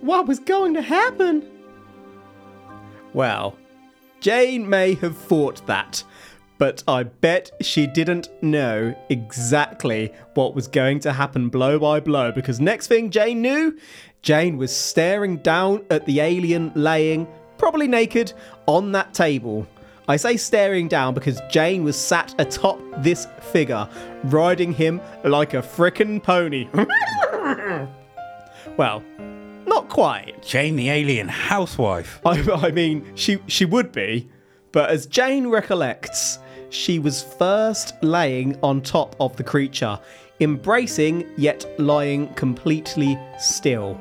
what 0.00 0.26
was 0.26 0.38
going 0.38 0.74
to 0.74 0.82
happen. 0.82 1.48
Well, 3.12 3.56
Jane 4.20 4.68
may 4.68 4.94
have 4.94 5.16
thought 5.16 5.66
that, 5.66 6.02
but 6.58 6.82
I 6.86 7.04
bet 7.04 7.50
she 7.60 7.86
didn't 7.86 8.28
know 8.42 8.94
exactly 9.08 10.12
what 10.34 10.54
was 10.54 10.68
going 10.68 11.00
to 11.00 11.12
happen 11.12 11.48
blow 11.48 11.78
by 11.78 12.00
blow 12.00 12.32
because 12.32 12.60
next 12.60 12.86
thing 12.88 13.10
Jane 13.10 13.42
knew, 13.42 13.78
Jane 14.22 14.56
was 14.56 14.74
staring 14.74 15.38
down 15.38 15.84
at 15.90 16.06
the 16.06 16.20
alien 16.20 16.72
laying, 16.74 17.26
probably 17.58 17.88
naked, 17.88 18.32
on 18.66 18.92
that 18.92 19.14
table. 19.14 19.66
I 20.08 20.16
say 20.16 20.36
staring 20.36 20.86
down 20.86 21.14
because 21.14 21.40
Jane 21.50 21.82
was 21.82 21.96
sat 21.96 22.34
atop 22.38 22.80
this 22.98 23.26
figure, 23.40 23.88
riding 24.24 24.72
him 24.72 25.00
like 25.24 25.54
a 25.54 25.62
frickin' 25.62 26.22
pony. 26.22 26.68
well, 28.76 29.02
not 29.66 29.88
quite. 29.88 30.40
Jane 30.42 30.76
the 30.76 30.90
alien 30.90 31.26
housewife. 31.26 32.20
I, 32.24 32.40
I 32.52 32.70
mean, 32.70 33.04
she 33.16 33.38
she 33.48 33.64
would 33.64 33.90
be, 33.90 34.28
but 34.70 34.90
as 34.90 35.06
Jane 35.06 35.48
recollects, 35.48 36.38
she 36.70 37.00
was 37.00 37.22
first 37.22 37.94
laying 38.02 38.56
on 38.62 38.82
top 38.82 39.16
of 39.18 39.36
the 39.36 39.44
creature, 39.44 39.98
embracing 40.38 41.28
yet 41.36 41.66
lying 41.80 42.32
completely 42.34 43.18
still. 43.40 43.98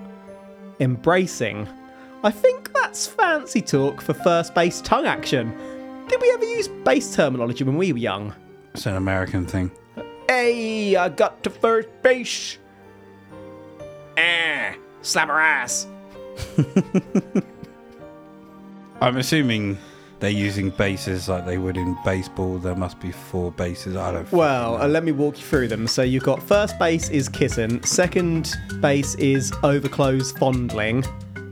Embracing. 0.80 1.68
I 2.24 2.32
think 2.32 2.74
that's 2.74 3.08
fancy 3.08 3.62
talk 3.62 4.02
for 4.02 4.14
first 4.14 4.54
base 4.54 4.82
tongue 4.82 5.06
action. 5.06 5.58
Did 6.08 6.22
we 6.22 6.32
ever 6.32 6.46
use 6.46 6.68
base 6.68 7.16
terminology 7.16 7.64
when 7.64 7.78
we 7.78 7.92
were 7.92 7.98
young? 7.98 8.34
It's 8.74 8.86
an 8.86 8.96
American 8.96 9.46
thing. 9.46 9.72
Hey, 10.28 10.96
I 10.96 11.10
got 11.10 11.44
to 11.44 11.50
first 11.50 11.88
base. 12.04 12.58
Eh, 14.18 14.76
slap 15.02 15.30
her 15.30 15.40
ass. 15.40 15.88
I'm 19.02 19.18
assuming 19.18 19.78
they're 20.20 20.30
using 20.30 20.70
bases 20.70 21.28
like 21.28 21.46
they 21.46 21.58
would 21.58 21.78
in 21.78 21.98
baseball. 22.06 22.58
There 22.58 22.76
must 22.76 23.00
be 23.00 23.12
four 23.12 23.52
bases. 23.52 23.96
I 23.96 24.12
don't. 24.12 24.32
Well, 24.32 24.82
uh, 24.82 24.88
let 24.88 25.04
me 25.04 25.12
walk 25.12 25.38
you 25.38 25.44
through 25.44 25.68
them. 25.70 25.88
So 25.88 26.02
you've 26.02 26.24
got 26.24 26.42
first 26.42 26.78
base 26.80 27.10
is 27.10 27.28
kissing, 27.30 27.84
second 27.84 28.56
base 28.80 29.16
is 29.16 29.52
overclose 29.64 30.38
fondling, 30.38 31.04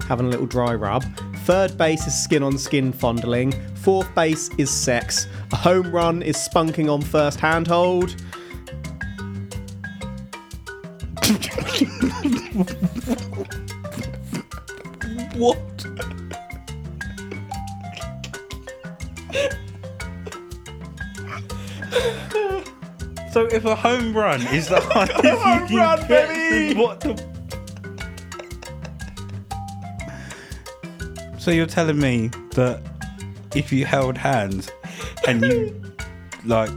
having 0.08 0.27
a 0.27 0.29
little 0.29 0.45
dry 0.45 0.73
rub. 0.75 1.03
Third 1.45 1.77
base 1.77 2.08
is 2.08 2.23
skin 2.23 2.43
on 2.43 2.58
skin 2.58 2.93
fondling. 2.93 3.53
Fourth 3.75 4.13
base 4.15 4.49
is 4.58 4.69
sex. 4.69 5.27
A 5.51 5.56
home 5.56 5.91
run 5.91 6.21
is 6.21 6.38
spunking 6.38 6.91
on 6.91 7.01
first 7.01 7.39
handhold. 7.39 8.15
what? 15.36 15.58
so 23.32 23.45
if 23.47 23.65
a 23.65 23.75
home 23.75 24.15
run 24.15 24.41
is 24.47 24.67
the 24.67 24.79
highest 24.82 25.13
Home 25.41 25.75
run, 25.75 26.08
baby! 26.08 26.79
what 26.79 26.99
the? 26.99 27.33
So 31.43 31.51
you're 31.51 31.65
telling 31.65 31.99
me 31.99 32.29
that 32.51 32.82
if 33.53 33.73
you 33.73 33.84
held 33.84 34.17
hands 34.17 34.71
and 35.27 35.41
you 35.41 35.93
like 36.45 36.71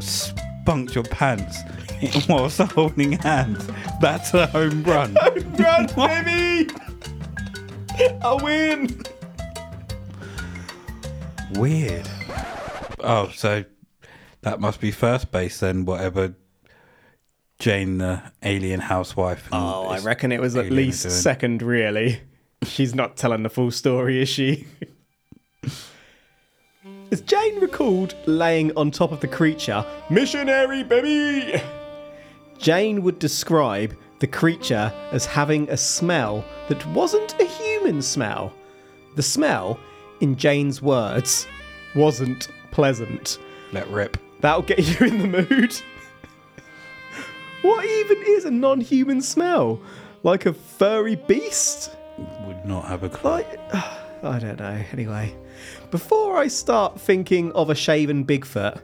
spunked 0.00 0.94
your 0.94 1.04
pants 1.04 1.60
whilst 2.28 2.58
holding 2.58 3.12
hands, 3.12 3.66
that's 4.02 4.34
a 4.34 4.48
home 4.48 4.82
run. 4.82 5.16
Home 5.22 5.54
Run, 5.54 5.86
baby! 5.96 6.70
I 8.22 8.34
win! 8.42 9.02
Weird. 11.54 12.06
Oh, 12.98 13.30
so 13.34 13.64
that 14.42 14.60
must 14.60 14.82
be 14.82 14.90
first 14.90 15.32
base 15.32 15.58
then, 15.58 15.86
whatever 15.86 16.34
Jane 17.58 17.96
the 17.96 18.20
alien 18.42 18.80
housewife. 18.80 19.48
Oh, 19.52 19.86
I 19.86 20.00
reckon 20.00 20.32
it 20.32 20.40
was 20.42 20.54
at 20.54 20.70
least 20.70 21.10
second, 21.10 21.62
really. 21.62 22.20
She's 22.64 22.94
not 22.94 23.16
telling 23.16 23.42
the 23.42 23.48
full 23.48 23.70
story, 23.70 24.20
is 24.20 24.28
she? 24.28 24.66
As 27.10 27.20
Jane 27.22 27.58
recalled 27.58 28.14
laying 28.26 28.76
on 28.76 28.90
top 28.90 29.10
of 29.10 29.20
the 29.20 29.28
creature, 29.28 29.84
missionary 30.10 30.84
baby! 30.84 31.60
Jane 32.58 33.02
would 33.02 33.18
describe 33.18 33.96
the 34.20 34.26
creature 34.26 34.92
as 35.10 35.24
having 35.24 35.68
a 35.70 35.76
smell 35.76 36.44
that 36.68 36.86
wasn't 36.88 37.40
a 37.40 37.46
human 37.46 38.02
smell. 38.02 38.52
The 39.16 39.22
smell, 39.22 39.80
in 40.20 40.36
Jane's 40.36 40.80
words, 40.80 41.46
wasn't 41.94 42.48
pleasant. 42.70 43.38
Let 43.72 43.88
rip. 43.88 44.16
That'll 44.40 44.62
get 44.62 44.78
you 44.78 45.06
in 45.06 45.18
the 45.18 45.26
mood. 45.26 45.74
what 47.62 47.84
even 47.84 48.22
is 48.26 48.44
a 48.44 48.50
non 48.50 48.80
human 48.80 49.22
smell? 49.22 49.80
Like 50.22 50.46
a 50.46 50.52
furry 50.52 51.16
beast? 51.16 51.96
Would 52.46 52.64
not 52.64 52.84
have 52.86 53.02
a 53.02 53.08
clue. 53.08 53.30
Like, 53.30 53.74
I 53.74 54.38
don't 54.38 54.58
know. 54.58 54.82
Anyway, 54.92 55.34
before 55.90 56.36
I 56.36 56.48
start 56.48 57.00
thinking 57.00 57.52
of 57.52 57.70
a 57.70 57.74
shaven 57.74 58.24
Bigfoot, 58.24 58.80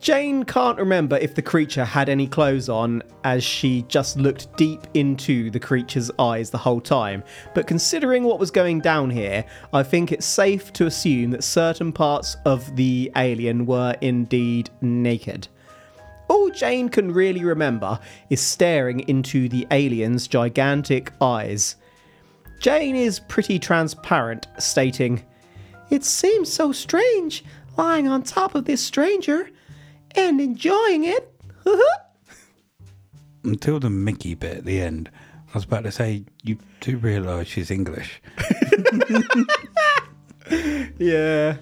Jane 0.00 0.44
can't 0.44 0.78
remember 0.78 1.18
if 1.18 1.34
the 1.34 1.42
creature 1.42 1.84
had 1.84 2.08
any 2.08 2.26
clothes 2.26 2.70
on 2.70 3.02
as 3.22 3.44
she 3.44 3.82
just 3.82 4.16
looked 4.16 4.56
deep 4.56 4.86
into 4.94 5.50
the 5.50 5.60
creature's 5.60 6.10
eyes 6.18 6.48
the 6.48 6.56
whole 6.56 6.80
time. 6.80 7.22
But 7.54 7.66
considering 7.66 8.24
what 8.24 8.40
was 8.40 8.50
going 8.50 8.80
down 8.80 9.10
here, 9.10 9.44
I 9.74 9.82
think 9.82 10.10
it's 10.10 10.24
safe 10.24 10.72
to 10.72 10.86
assume 10.86 11.32
that 11.32 11.44
certain 11.44 11.92
parts 11.92 12.38
of 12.46 12.74
the 12.76 13.12
alien 13.14 13.66
were 13.66 13.94
indeed 14.00 14.70
naked. 14.80 15.48
All 16.28 16.48
Jane 16.48 16.88
can 16.88 17.12
really 17.12 17.44
remember 17.44 17.98
is 18.30 18.40
staring 18.40 19.00
into 19.00 19.50
the 19.50 19.66
alien's 19.70 20.26
gigantic 20.26 21.12
eyes. 21.20 21.76
Jane 22.60 22.94
is 22.94 23.20
pretty 23.20 23.58
transparent, 23.58 24.46
stating, 24.58 25.24
It 25.88 26.04
seems 26.04 26.52
so 26.52 26.72
strange 26.72 27.42
lying 27.78 28.06
on 28.06 28.22
top 28.22 28.54
of 28.54 28.66
this 28.66 28.82
stranger 28.82 29.48
and 30.14 30.40
enjoying 30.40 31.04
it. 31.04 31.34
Until 33.44 33.80
the 33.80 33.88
Mickey 33.88 34.34
bit 34.34 34.58
at 34.58 34.64
the 34.66 34.78
end, 34.78 35.10
I 35.48 35.54
was 35.54 35.64
about 35.64 35.84
to 35.84 35.90
say, 35.90 36.26
you 36.42 36.58
do 36.80 36.98
realise 36.98 37.48
she's 37.48 37.70
English. 37.70 38.20
yeah. 40.98 41.56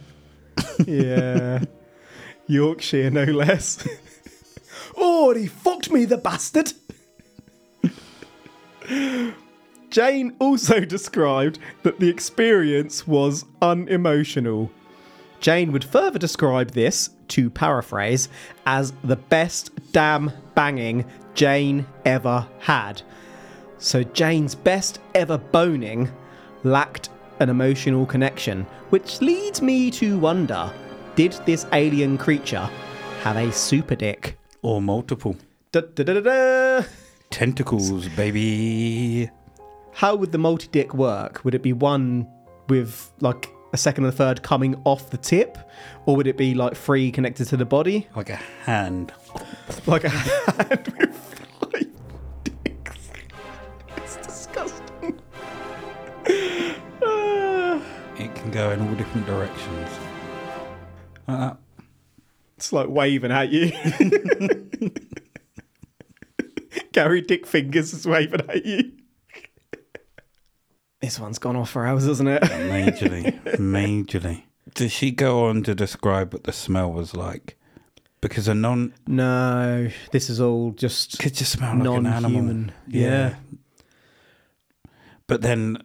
Yeah. 0.85 1.65
Yorkshire, 2.49 3.11
no 3.11 3.23
less. 3.23 3.87
oh, 4.97 5.33
he 5.33 5.47
fucked 5.47 5.93
me, 5.93 6.07
the 6.07 6.19
bastard. 6.19 6.73
Jane 9.91 10.37
also 10.39 10.81
described 10.85 11.59
that 11.83 11.99
the 12.01 12.09
experience 12.09 13.07
was 13.07 13.45
unemotional. 13.63 14.71
Jane 15.41 15.73
would 15.73 15.85
further 15.85 16.19
describe 16.19 16.73
this, 16.73 17.11
to 17.29 17.51
paraphrase, 17.51 18.29
as 18.67 18.93
the 19.05 19.17
best 19.17 19.71
damn 19.93 20.33
banging 20.55 21.05
Jane 21.35 21.87
ever 22.05 22.49
had. 22.59 23.03
So 23.79 24.03
Jane's 24.03 24.55
best 24.55 25.01
ever 25.15 25.39
boning 25.39 26.11
lacked 26.65 27.11
an 27.39 27.49
emotional 27.49 28.05
connection, 28.07 28.67
which 28.91 29.21
leads 29.21 29.63
me 29.63 29.91
to 29.93 30.19
wonder 30.19 30.73
did 31.15 31.33
this 31.47 31.67
alien 31.73 32.17
creature 32.17 32.69
have 33.23 33.37
a 33.37 33.53
super 33.53 33.97
dick? 33.97 34.39
Or 34.63 34.81
multiple. 34.81 35.37
Da, 35.73 35.81
da, 35.81 36.05
da, 36.05 36.15
da, 36.15 36.21
da. 36.21 36.87
Tentacles, 37.31 38.09
baby. 38.11 39.31
How 39.99 40.15
would 40.15 40.31
the 40.31 40.39
multi 40.39 40.69
dick 40.69 40.95
work? 40.95 41.45
Would 41.45 41.57
it 41.57 41.63
be 41.65 41.73
one 41.73 42.29
with 42.69 43.11
like 43.19 43.51
a 43.73 43.77
second 43.77 44.05
and 44.05 44.15
a 44.15 44.17
third 44.17 44.45
coming 44.45 44.81
off 44.85 45.11
the 45.11 45.17
tip? 45.17 45.59
Or 46.07 46.15
would 46.15 46.29
it 46.29 46.37
be 46.37 46.55
like 46.55 46.77
three 46.77 47.11
connected 47.11 47.49
to 47.49 47.57
the 47.57 47.65
body? 47.65 48.07
Like 48.15 48.31
a 48.31 48.37
hand. 48.37 49.13
Like 49.89 50.05
a 50.05 50.09
hand 50.11 50.95
with 50.97 51.17
five 51.61 51.89
dicks. 52.63 53.11
It's 53.97 54.17
disgusting. 54.19 55.21
Ah. 57.03 57.83
It 58.19 58.33
can 58.37 58.53
go 58.53 58.71
in 58.71 58.81
all 58.81 58.95
different 58.95 59.27
directions. 59.27 59.91
Like 61.27 61.39
that. 61.41 61.57
It's 62.57 62.73
like 62.73 62.89
waving 62.89 63.33
at 63.33 63.49
you. 63.49 63.73
Gary 66.93 67.21
Dick 67.21 67.49
Fingers 67.49 67.93
is 67.93 68.07
waving 68.07 68.49
at 68.49 68.65
you. 68.65 68.93
This 71.01 71.21
one's 71.21 71.39
gone 71.39 71.57
off 71.57 71.71
for 71.71 71.87
hours, 71.87 72.07
hasn't 72.07 72.29
it? 72.29 72.43
Majorly. 72.43 73.41
majorly. 73.57 74.43
Does 74.75 74.93
she 74.93 75.11
go 75.11 75.47
on 75.47 75.63
to 75.65 75.75
describe 75.75 76.33
what 76.33 76.45
the 76.45 76.53
smell 76.53 76.93
was 76.93 77.15
like? 77.15 77.57
Because 78.21 78.49
a 78.49 78.55
non 78.55 78.95
No, 79.07 79.89
this 80.11 80.29
is 80.29 80.41
all 80.41 80.73
just 80.73 81.19
could 81.21 81.35
just 81.35 81.53
smell 81.53 81.77
like 81.77 81.87
an 81.87 82.07
animal. 82.07 82.21
non-human. 82.21 82.73
Yeah. 82.89 83.37
But 85.29 85.43
then 85.43 85.79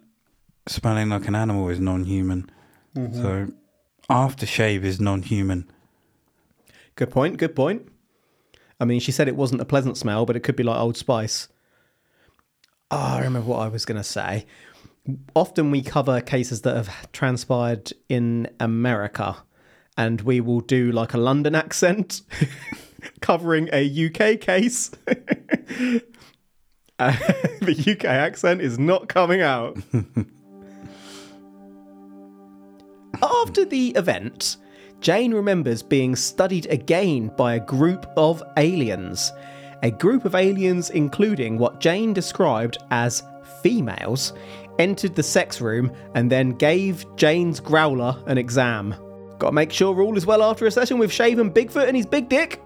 smelling 0.67 1.09
like 1.09 1.27
an 1.27 1.35
animal 1.35 1.69
is 1.69 1.79
non 1.79 2.05
human. 2.05 2.49
Mm-hmm. 2.95 3.21
So 3.21 3.47
aftershave 4.09 4.83
is 4.83 4.99
non 4.99 5.21
human. 5.21 5.69
Good 6.95 7.11
point. 7.11 7.37
Good 7.37 7.55
point. 7.55 7.87
I 8.79 8.85
mean, 8.85 8.99
she 8.99 9.11
said 9.11 9.27
it 9.27 9.35
wasn't 9.35 9.61
a 9.61 9.65
pleasant 9.65 9.97
smell, 9.97 10.25
but 10.25 10.35
it 10.35 10.41
could 10.41 10.55
be 10.55 10.63
like 10.63 10.79
Old 10.79 10.97
Spice. 10.97 11.47
Oh, 12.89 12.97
I 12.97 13.17
remember 13.21 13.47
what 13.47 13.59
I 13.59 13.67
was 13.67 13.85
going 13.85 13.97
to 13.97 14.03
say. 14.03 14.45
Often 15.35 15.71
we 15.71 15.81
cover 15.81 16.21
cases 16.21 16.61
that 16.61 16.75
have 16.75 17.11
transpired 17.11 17.91
in 18.09 18.49
America. 18.59 19.37
and 19.95 20.21
we 20.21 20.41
will 20.41 20.61
do 20.61 20.91
like 20.91 21.13
a 21.13 21.17
London 21.17 21.53
accent 21.53 22.21
covering 23.21 23.69
a 23.71 24.07
UK 24.07 24.39
case. 24.39 24.91
Uh, 26.99 27.11
the 27.61 27.95
UK 27.97 28.05
accent 28.05 28.61
is 28.61 28.77
not 28.77 29.09
coming 29.09 29.41
out. 29.41 29.75
After 33.21 33.65
the 33.65 33.89
event, 33.95 34.57
Jane 35.01 35.33
remembers 35.33 35.81
being 35.81 36.15
studied 36.15 36.67
again 36.67 37.29
by 37.35 37.55
a 37.55 37.59
group 37.59 38.05
of 38.15 38.43
aliens. 38.57 39.31
A 39.81 39.89
group 39.89 40.23
of 40.23 40.35
aliens, 40.35 40.91
including 40.91 41.57
what 41.57 41.81
Jane 41.81 42.13
described 42.13 42.77
as 42.91 43.23
females, 43.63 44.33
entered 44.79 45.15
the 45.15 45.23
sex 45.23 45.61
room 45.61 45.91
and 46.15 46.31
then 46.31 46.51
gave 46.51 47.05
Jane's 47.15 47.59
growler 47.59 48.21
an 48.27 48.37
exam. 48.37 48.95
Gotta 49.39 49.53
make 49.53 49.71
sure 49.71 49.99
all 50.01 50.17
is 50.17 50.25
well 50.25 50.43
after 50.43 50.65
a 50.65 50.71
session 50.71 50.97
with 50.97 51.11
Shaven 51.11 51.51
Bigfoot 51.51 51.87
and 51.87 51.97
his 51.97 52.05
big 52.05 52.29
dick. 52.29 52.61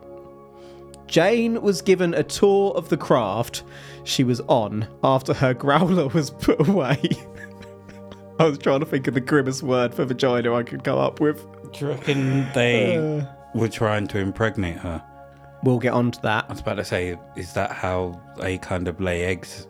Jane 1.08 1.62
was 1.62 1.82
given 1.82 2.14
a 2.14 2.24
tour 2.24 2.74
of 2.76 2.90
the 2.90 2.98
craft 2.98 3.64
she 4.04 4.24
was 4.24 4.42
on 4.42 4.88
after 5.04 5.34
her 5.34 5.54
growler 5.56 6.08
was 6.10 6.32
put 6.32 6.68
away. 6.68 7.02
I 8.40 8.46
was 8.46 8.60
trying 8.60 8.82
to 8.82 8.86
think 8.86 9.08
of 9.08 9.16
the 9.16 9.22
grimmest 9.22 9.64
word 9.64 9.94
for 9.94 10.06
vagina 10.06 10.54
I 10.54 10.64
could 10.64 10.84
come 10.84 11.00
up 11.00 11.20
with. 11.20 11.44
Do 11.72 11.86
you 11.86 11.92
reckon 11.92 12.48
they 12.54 12.98
uh. 12.98 13.26
were 13.56 13.70
trying 13.70 14.08
to 14.08 14.20
impregnate 14.20 14.78
her? 14.78 15.04
We'll 15.64 15.80
get 15.80 15.94
on 15.94 16.12
to 16.12 16.22
that. 16.22 16.46
I 16.48 16.54
was 16.54 16.62
about 16.62 16.76
to 16.76 16.86
say, 16.86 17.18
is 17.36 17.54
that 17.54 17.72
how 17.72 18.22
they 18.38 18.60
kind 18.60 18.88
of 18.88 19.02
lay 19.02 19.24
eggs? 19.24 19.68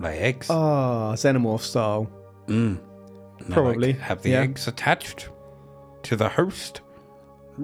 Lay 0.00 0.18
eggs? 0.18 0.48
Ah, 0.48 1.12
xenomorph 1.12 1.60
style. 1.60 2.10
And 2.48 2.80
they, 3.38 3.52
probably, 3.52 3.92
have 3.92 4.22
the 4.22 4.30
yeah. 4.30 4.40
eggs 4.40 4.66
attached 4.66 5.28
to 6.04 6.16
the 6.16 6.28
host. 6.28 6.80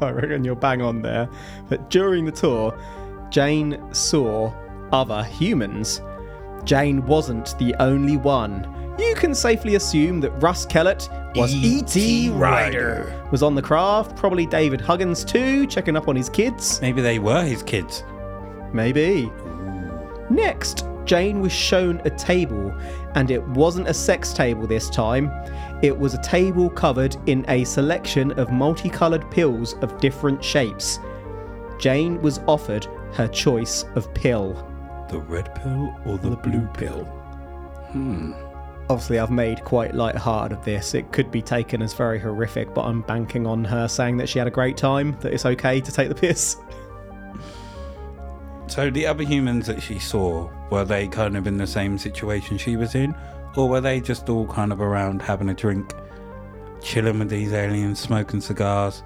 I 0.00 0.10
reckon 0.10 0.42
you're 0.42 0.56
bang 0.56 0.80
on 0.80 1.02
there. 1.02 1.28
But 1.68 1.90
during 1.90 2.24
the 2.24 2.32
tour, 2.32 2.76
Jane 3.30 3.78
saw 3.92 4.52
other 4.90 5.22
humans. 5.22 6.00
Jane 6.64 7.04
wasn't 7.06 7.56
the 7.58 7.74
only 7.78 8.16
one. 8.16 8.66
You 8.98 9.14
can 9.16 9.34
safely 9.34 9.74
assume 9.74 10.20
that 10.20 10.30
Russ 10.42 10.64
Kellett 10.64 11.10
was 11.34 11.52
E.T. 11.52 12.30
Ryder. 12.30 12.38
Ryder. 12.38 13.28
Was 13.30 13.42
on 13.42 13.54
the 13.54 13.62
craft, 13.62 14.16
probably 14.16 14.46
David 14.46 14.80
Huggins 14.80 15.24
too, 15.24 15.66
checking 15.66 15.96
up 15.96 16.08
on 16.08 16.16
his 16.16 16.30
kids. 16.30 16.80
Maybe 16.80 17.02
they 17.02 17.18
were 17.18 17.42
his 17.42 17.62
kids. 17.62 18.04
Maybe. 18.74 19.30
Next, 20.28 20.84
Jane 21.04 21.40
was 21.40 21.52
shown 21.52 22.00
a 22.04 22.10
table, 22.10 22.74
and 23.14 23.30
it 23.30 23.46
wasn't 23.48 23.88
a 23.88 23.94
sex 23.94 24.32
table 24.32 24.66
this 24.66 24.90
time. 24.90 25.30
It 25.82 25.96
was 25.96 26.14
a 26.14 26.22
table 26.22 26.70
covered 26.70 27.16
in 27.26 27.44
a 27.48 27.64
selection 27.64 28.32
of 28.32 28.50
multicoloured 28.50 29.30
pills 29.30 29.74
of 29.74 30.00
different 30.00 30.42
shapes. 30.42 30.98
Jane 31.78 32.20
was 32.22 32.40
offered 32.48 32.86
her 33.12 33.28
choice 33.28 33.84
of 33.94 34.12
pill. 34.14 34.54
The 35.10 35.18
red 35.18 35.54
pill 35.54 35.94
or 36.06 36.18
the, 36.18 36.36
blue 36.36 36.66
pill? 36.74 37.04
Hmm. 37.92 38.32
Obviously, 38.90 39.18
I've 39.18 39.30
made 39.30 39.64
quite 39.64 39.94
light-hearted 39.94 40.58
of 40.58 40.64
this. 40.64 40.94
It 40.94 41.12
could 41.12 41.30
be 41.30 41.40
taken 41.40 41.80
as 41.80 41.94
very 41.94 42.18
horrific, 42.18 42.74
but 42.74 42.82
I'm 42.82 43.02
banking 43.02 43.46
on 43.46 43.64
her 43.64 43.88
saying 43.88 44.16
that 44.18 44.28
she 44.28 44.38
had 44.38 44.48
a 44.48 44.50
great 44.50 44.76
time, 44.76 45.16
that 45.20 45.32
it's 45.32 45.46
okay 45.46 45.80
to 45.80 45.92
take 45.92 46.08
the 46.08 46.14
piss. 46.14 46.56
So 48.66 48.90
the 48.90 49.06
other 49.06 49.22
humans 49.22 49.66
that 49.66 49.82
she 49.82 49.98
saw, 49.98 50.48
were 50.70 50.84
they 50.84 51.06
kind 51.08 51.36
of 51.36 51.46
in 51.46 51.58
the 51.58 51.66
same 51.66 51.98
situation 51.98 52.58
she 52.58 52.76
was 52.76 52.94
in? 52.94 53.14
Or 53.56 53.68
were 53.68 53.80
they 53.80 54.00
just 54.00 54.28
all 54.28 54.46
kind 54.46 54.72
of 54.72 54.80
around 54.80 55.22
having 55.22 55.48
a 55.48 55.54
drink, 55.54 55.92
chilling 56.82 57.18
with 57.18 57.28
these 57.28 57.52
aliens, 57.52 58.00
smoking 58.00 58.40
cigars, 58.40 59.02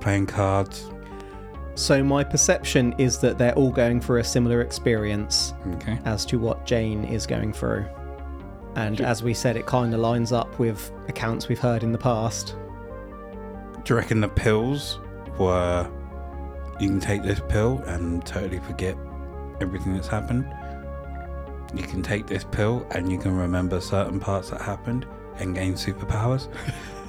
playing 0.00 0.26
cards? 0.26 0.90
So, 1.74 2.02
my 2.02 2.22
perception 2.22 2.94
is 2.98 3.18
that 3.20 3.38
they're 3.38 3.54
all 3.54 3.70
going 3.70 4.00
through 4.00 4.20
a 4.20 4.24
similar 4.24 4.60
experience. 4.60 5.54
Okay. 5.74 5.98
as 6.04 6.26
to 6.26 6.38
what 6.38 6.66
Jane 6.66 7.04
is 7.04 7.26
going 7.26 7.52
through. 7.52 7.86
And 8.74 9.00
as 9.00 9.22
we 9.22 9.32
said, 9.34 9.56
it 9.56 9.66
kind 9.66 9.94
of 9.94 10.00
lines 10.00 10.32
up 10.32 10.58
with 10.58 10.90
accounts 11.08 11.48
we've 11.48 11.58
heard 11.58 11.82
in 11.82 11.92
the 11.92 11.98
past. 11.98 12.56
Do 13.84 13.94
you 13.94 13.96
reckon 13.96 14.20
the 14.20 14.28
pills 14.28 14.98
were 15.38 15.90
you 16.82 16.88
can 16.88 16.98
take 16.98 17.22
this 17.22 17.40
pill 17.48 17.78
and 17.86 18.26
totally 18.26 18.58
forget 18.58 18.96
everything 19.60 19.94
that's 19.94 20.08
happened? 20.08 20.44
You 21.74 21.84
can 21.84 22.02
take 22.02 22.26
this 22.26 22.42
pill 22.42 22.84
and 22.90 23.10
you 23.10 23.18
can 23.18 23.36
remember 23.36 23.80
certain 23.80 24.18
parts 24.18 24.50
that 24.50 24.60
happened 24.60 25.06
and 25.38 25.54
gain 25.54 25.74
superpowers? 25.74 26.48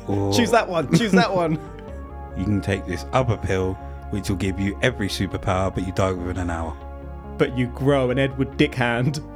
Or 0.08 0.32
Choose 0.38 0.52
that 0.52 0.70
one. 0.70 0.96
Choose 0.96 1.12
that 1.14 1.34
one. 1.34 1.54
you 2.38 2.44
can 2.44 2.62
take 2.62 2.86
this 2.86 3.06
other 3.14 3.36
pill 3.36 3.74
which 4.12 4.30
will 4.30 4.38
give 4.38 4.60
you 4.60 4.78
every 4.84 5.08
superpower 5.08 5.74
but 5.74 5.88
you 5.88 5.94
die 5.94 6.12
within 6.12 6.38
an 6.38 6.52
hour. 6.52 6.78
But 7.40 7.58
you 7.58 7.66
grow 7.68 8.12
an 8.12 8.20
Edward 8.20 8.56
Dick 8.58 8.76
hand. 8.76 9.22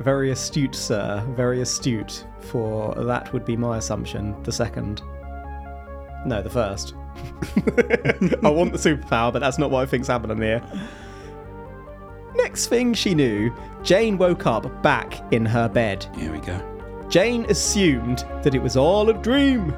Very 0.00 0.32
astute, 0.32 0.74
sir. 0.74 1.24
Very 1.36 1.60
astute. 1.60 2.26
For 2.40 2.94
that 3.04 3.32
would 3.32 3.44
be 3.44 3.56
my 3.56 3.78
assumption. 3.78 4.42
The 4.42 4.50
second. 4.50 5.02
No, 6.26 6.42
the 6.42 6.50
first. 6.50 6.94
I 8.42 8.50
want 8.50 8.72
the 8.72 8.78
superpower, 8.78 9.32
but 9.32 9.40
that's 9.40 9.58
not 9.58 9.70
what 9.70 9.82
I 9.82 9.86
think's 9.86 10.08
happening 10.08 10.38
here. 10.38 10.62
Next 12.34 12.66
thing 12.66 12.94
she 12.94 13.14
knew, 13.14 13.52
Jane 13.82 14.18
woke 14.18 14.46
up 14.46 14.82
back 14.82 15.20
in 15.32 15.46
her 15.46 15.68
bed. 15.68 16.06
Here 16.16 16.32
we 16.32 16.38
go. 16.38 16.60
Jane 17.08 17.46
assumed 17.48 18.24
that 18.42 18.54
it 18.54 18.62
was 18.62 18.76
all 18.76 19.08
a 19.08 19.14
dream. 19.14 19.74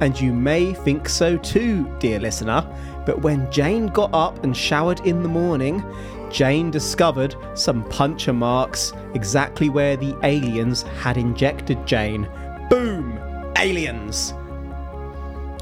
And 0.00 0.20
you 0.20 0.32
may 0.32 0.74
think 0.74 1.08
so 1.08 1.38
too, 1.38 1.90
dear 1.98 2.20
listener. 2.20 2.64
But 3.06 3.22
when 3.22 3.50
Jane 3.50 3.86
got 3.86 4.12
up 4.12 4.44
and 4.44 4.56
showered 4.56 5.00
in 5.00 5.22
the 5.22 5.28
morning, 5.28 5.82
Jane 6.30 6.70
discovered 6.70 7.34
some 7.54 7.82
puncture 7.88 8.32
marks 8.32 8.92
exactly 9.14 9.68
where 9.68 9.96
the 9.96 10.16
aliens 10.22 10.82
had 10.82 11.16
injected 11.16 11.86
Jane. 11.86 12.28
Boom! 12.68 13.18
Aliens! 13.56 14.34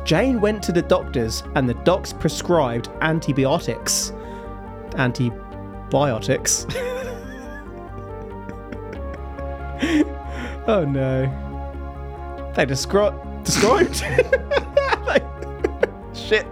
Jane 0.04 0.40
went 0.40 0.62
to 0.64 0.72
the 0.72 0.82
doctors 0.82 1.42
and 1.54 1.68
the 1.68 1.74
docs 1.74 2.12
prescribed 2.12 2.88
antibiotics. 3.00 4.12
Antibiotics. 4.96 6.66
oh 10.66 10.84
no. 10.86 11.30
They 12.54 12.66
descri- 12.66 13.44
described. 13.44 13.96
Shit. 16.14 16.46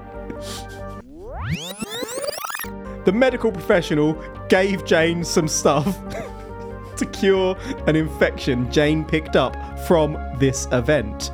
The 3.04 3.12
medical 3.12 3.50
professional 3.50 4.14
gave 4.48 4.84
Jane 4.84 5.24
some 5.24 5.48
stuff 5.48 5.86
to 6.96 7.06
cure 7.06 7.56
an 7.86 7.96
infection 7.96 8.70
Jane 8.70 9.04
picked 9.04 9.34
up 9.34 9.78
from 9.80 10.18
this 10.38 10.68
event. 10.72 11.30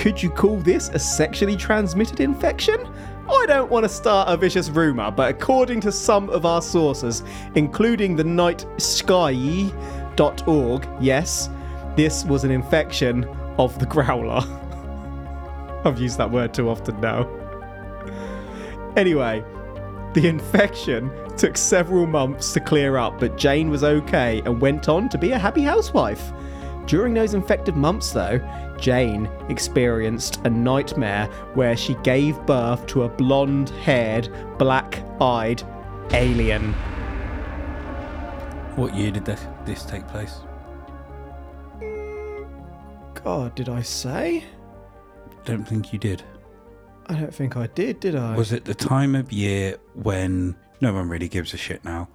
Could 0.00 0.20
you 0.22 0.30
call 0.30 0.56
this 0.56 0.88
a 0.88 0.98
sexually 0.98 1.56
transmitted 1.56 2.18
infection? 2.20 2.88
I 3.28 3.44
don't 3.46 3.70
want 3.70 3.84
to 3.84 3.88
start 3.90 4.30
a 4.30 4.36
vicious 4.38 4.70
rumour, 4.70 5.10
but 5.10 5.28
according 5.28 5.82
to 5.82 5.92
some 5.92 6.30
of 6.30 6.46
our 6.46 6.62
sources, 6.62 7.22
including 7.54 8.16
the 8.16 8.22
nightsky.org, 8.22 10.88
yes, 11.02 11.50
this 11.96 12.24
was 12.24 12.44
an 12.44 12.50
infection 12.50 13.24
of 13.58 13.78
the 13.78 13.84
growler. 13.84 14.40
I've 15.84 16.00
used 16.00 16.16
that 16.16 16.30
word 16.30 16.54
too 16.54 16.70
often 16.70 16.98
now. 17.02 17.28
Anyway, 18.96 19.44
the 20.14 20.28
infection 20.28 21.10
took 21.36 21.58
several 21.58 22.06
months 22.06 22.54
to 22.54 22.60
clear 22.60 22.96
up, 22.96 23.20
but 23.20 23.36
Jane 23.36 23.68
was 23.68 23.84
okay 23.84 24.40
and 24.46 24.62
went 24.62 24.88
on 24.88 25.10
to 25.10 25.18
be 25.18 25.32
a 25.32 25.38
happy 25.38 25.62
housewife. 25.62 26.32
During 26.86 27.12
those 27.14 27.34
infected 27.34 27.76
months, 27.76 28.10
though, 28.10 28.40
Jane 28.80 29.28
experienced 29.48 30.40
a 30.44 30.50
nightmare 30.50 31.26
where 31.54 31.76
she 31.76 31.94
gave 31.96 32.38
birth 32.46 32.86
to 32.88 33.02
a 33.02 33.08
blonde 33.08 33.70
haired, 33.70 34.28
black 34.58 35.02
eyed 35.20 35.62
alien. 36.12 36.72
What 38.76 38.94
year 38.94 39.10
did 39.10 39.24
this, 39.24 39.46
this 39.64 39.84
take 39.84 40.06
place? 40.08 40.40
God, 43.22 43.54
did 43.54 43.68
I 43.68 43.82
say? 43.82 44.44
Don't 45.44 45.64
think 45.64 45.92
you 45.92 45.98
did. 45.98 46.22
I 47.06 47.14
don't 47.14 47.34
think 47.34 47.56
I 47.56 47.66
did, 47.66 48.00
did 48.00 48.14
I? 48.14 48.36
Was 48.36 48.52
it 48.52 48.64
the 48.64 48.74
time 48.74 49.14
of 49.14 49.32
year 49.32 49.76
when 49.94 50.56
no 50.80 50.94
one 50.94 51.08
really 51.08 51.28
gives 51.28 51.52
a 51.52 51.56
shit 51.56 51.84
now? 51.84 52.08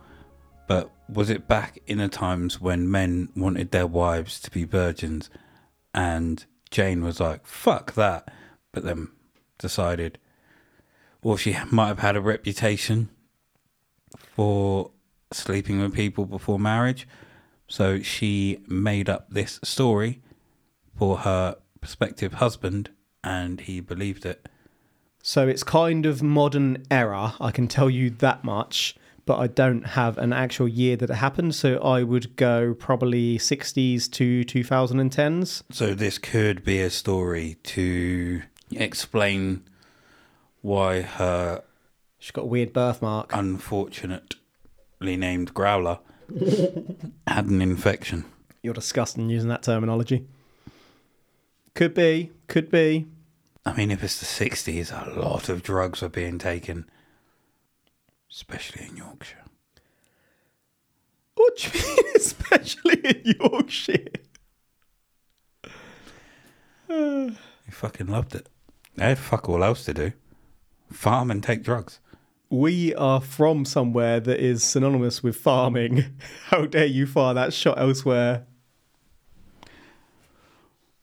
But 0.67 0.89
was 1.09 1.29
it 1.29 1.47
back 1.47 1.79
in 1.85 1.99
the 1.99 2.07
times 2.07 2.59
when 2.59 2.89
men 2.89 3.29
wanted 3.35 3.71
their 3.71 3.85
wives 3.85 4.39
to 4.39 4.49
be 4.49 4.63
virgins 4.63 5.29
and 5.93 6.45
Jane 6.75 7.05
was 7.05 7.21
like, 7.21 7.45
fuck 7.45 7.93
that, 7.93 8.29
but 8.73 8.83
then 8.83 9.07
decided, 9.57 10.17
or 11.21 11.37
she 11.37 11.55
might 11.71 11.87
have 11.87 11.99
had 11.99 12.17
a 12.17 12.21
reputation 12.21 13.07
for 14.35 14.91
sleeping 15.31 15.79
with 15.79 15.93
people 15.93 16.25
before 16.25 16.59
marriage, 16.59 17.07
So 17.67 18.01
she 18.01 18.59
made 18.67 19.09
up 19.09 19.29
this 19.29 19.59
story 19.63 20.21
for 20.97 21.19
her 21.19 21.57
prospective 21.81 22.35
husband, 22.35 22.89
and 23.23 23.61
he 23.61 23.79
believed 23.79 24.25
it. 24.25 24.47
So 25.21 25.47
it's 25.47 25.63
kind 25.63 26.05
of 26.05 26.21
modern 26.21 26.83
era, 26.91 27.35
I 27.39 27.51
can 27.51 27.67
tell 27.67 27.89
you 27.89 28.09
that 28.11 28.43
much, 28.43 28.95
but 29.25 29.39
I 29.39 29.47
don't 29.47 29.85
have 29.87 30.17
an 30.17 30.33
actual 30.33 30.67
year 30.67 30.95
that 30.97 31.09
it 31.09 31.15
happened, 31.15 31.55
so 31.55 31.77
I 31.79 32.03
would 32.03 32.35
go 32.35 32.73
probably 32.73 33.37
60s 33.37 34.09
to 34.11 34.43
2010s. 34.43 35.63
So 35.71 35.93
this 35.95 36.17
could 36.17 36.63
be 36.63 36.79
a 36.81 36.89
story 36.89 37.57
to 37.63 38.43
explain 38.71 39.63
why 40.61 41.01
her 41.01 41.63
She's 42.19 42.31
got 42.31 42.43
a 42.43 42.47
weird 42.47 42.73
birthmark. 42.73 43.31
unfortunately 43.33 44.37
named 45.01 45.53
Growler 45.53 45.99
had 47.27 47.45
an 47.45 47.61
infection. 47.61 48.25
You're 48.63 48.73
disgusting 48.73 49.29
using 49.29 49.49
that 49.49 49.61
terminology. 49.63 50.25
Could 51.75 51.93
be, 51.93 52.31
could 52.47 52.71
be. 52.71 53.05
I 53.65 53.73
mean, 53.73 53.91
if 53.91 54.03
it's 54.03 54.19
the 54.19 54.25
60s, 54.49 54.91
a 54.91 55.19
lot 55.19 55.49
of 55.49 55.61
drugs 55.61 56.01
were 56.01 56.09
being 56.09 56.37
taken, 56.39 56.89
especially 58.35 58.87
in 58.89 58.97
Yorkshire. 58.97 59.45
What 61.35 61.57
do 61.57 61.69
you 61.77 61.85
mean, 61.85 62.05
especially 62.15 62.99
in 62.99 63.35
Yorkshire? 63.39 64.07
He 66.87 67.71
fucking 67.71 68.07
loved 68.07 68.35
it. 68.35 68.49
They 68.95 69.05
had 69.05 69.17
fuck 69.17 69.47
all 69.47 69.63
else 69.63 69.85
to 69.85 69.93
do. 69.93 70.11
Farm 70.91 71.31
and 71.31 71.41
take 71.41 71.63
drugs. 71.63 71.99
We 72.49 72.93
are 72.95 73.21
from 73.21 73.65
somewhere 73.65 74.19
that 74.19 74.39
is 74.39 74.63
synonymous 74.63 75.23
with 75.23 75.35
farming. 75.37 76.05
How 76.45 76.65
dare 76.65 76.85
you 76.85 77.07
fire 77.07 77.33
that 77.33 77.53
shot 77.53 77.79
elsewhere? 77.79 78.45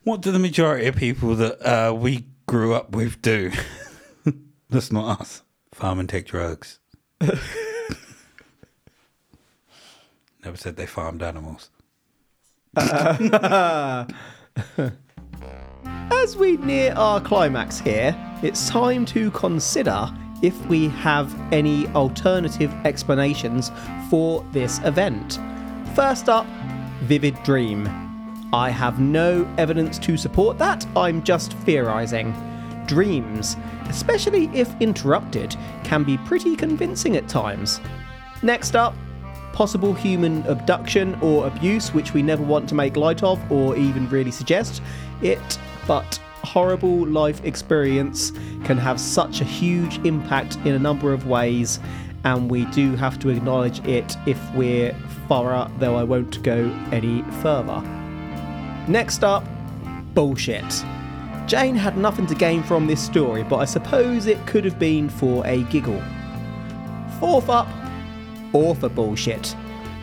What 0.05 0.21
do 0.21 0.31
the 0.31 0.39
majority 0.39 0.87
of 0.87 0.97
people 0.97 1.35
that 1.37 1.61
uh, 1.67 1.95
we 1.95 2.27
grew 2.47 2.75
up 2.75 2.95
with 2.95 3.23
do? 3.23 3.53
That's 4.71 4.93
not 4.93 5.21
us. 5.21 5.43
Farm 5.73 5.99
and 5.99 6.09
take 6.09 6.27
drugs. 6.27 6.79
Never 10.45 10.57
said 10.57 10.77
they 10.77 10.87
farmed 10.87 11.23
animals. 11.23 11.71
As 16.11 16.37
we 16.37 16.57
near 16.59 16.93
our 16.95 17.21
climax 17.21 17.79
here, 17.79 18.17
it's 18.43 18.69
time 18.69 19.05
to 19.07 19.31
consider 19.33 20.11
if 20.43 20.67
we 20.67 20.89
have 20.89 21.33
any 21.53 21.87
alternative 21.89 22.73
explanations 22.85 23.71
for 24.11 24.45
this 24.53 24.81
event. 24.81 25.39
First 25.95 26.29
up, 26.29 26.47
Vivid 27.03 27.41
Dream. 27.45 27.89
I 28.53 28.71
have 28.71 29.01
no 29.01 29.49
evidence 29.59 29.99
to 30.01 30.17
support 30.17 30.59
that, 30.59 30.85
I'm 30.97 31.23
just 31.23 31.53
theorizing. 31.59 32.35
Dreams, 32.93 33.57
especially 33.89 34.51
if 34.53 34.71
interrupted, 34.79 35.57
can 35.83 36.05
be 36.05 36.19
pretty 36.19 36.55
convincing 36.55 37.17
at 37.17 37.27
times. 37.27 37.81
Next 38.43 38.77
up, 38.77 38.95
possible 39.55 39.95
human 39.95 40.43
abduction 40.47 41.15
or 41.23 41.47
abuse, 41.47 41.95
which 41.95 42.13
we 42.13 42.23
never 42.23 42.43
want 42.43 42.69
to 42.69 42.75
make 42.75 42.99
light 42.99 43.23
of 43.23 43.41
or 43.51 43.77
even 43.79 44.11
really 44.11 44.31
suggest 44.31 44.83
it, 45.23 45.59
but 45.87 46.21
horrible 46.45 47.07
life 47.07 47.43
experience 47.47 48.31
can 48.65 48.77
have 48.77 49.01
such 49.01 49.41
a 49.41 49.45
huge 49.45 49.97
impact 50.05 50.57
in 50.67 50.75
a 50.75 50.79
number 50.79 51.15
of 51.15 51.27
ways, 51.27 51.81
and 52.25 52.51
we 52.51 52.67
do 52.67 52.95
have 52.97 53.19
to 53.21 53.31
acknowledge 53.31 53.83
it 53.89 54.19
if 54.27 54.39
we're 54.55 54.93
thorough, 55.29 55.71
though 55.79 55.97
I 55.97 56.05
won't 56.05 56.43
go 56.43 56.71
any 56.93 57.23
further. 57.41 57.81
Next 58.87 59.25
up, 59.25 59.47
bullshit. 60.13 60.85
Jane 61.47 61.75
had 61.75 61.97
nothing 61.97 62.27
to 62.27 62.35
gain 62.35 62.63
from 62.63 62.87
this 62.87 63.03
story, 63.03 63.43
but 63.43 63.57
I 63.57 63.65
suppose 63.65 64.27
it 64.27 64.47
could 64.47 64.65
have 64.65 64.79
been 64.79 65.09
for 65.09 65.47
a 65.47 65.63
giggle. 65.65 66.03
Fourth 67.19 67.49
up, 67.49 67.69
author 68.53 68.89
bullshit. 68.89 69.55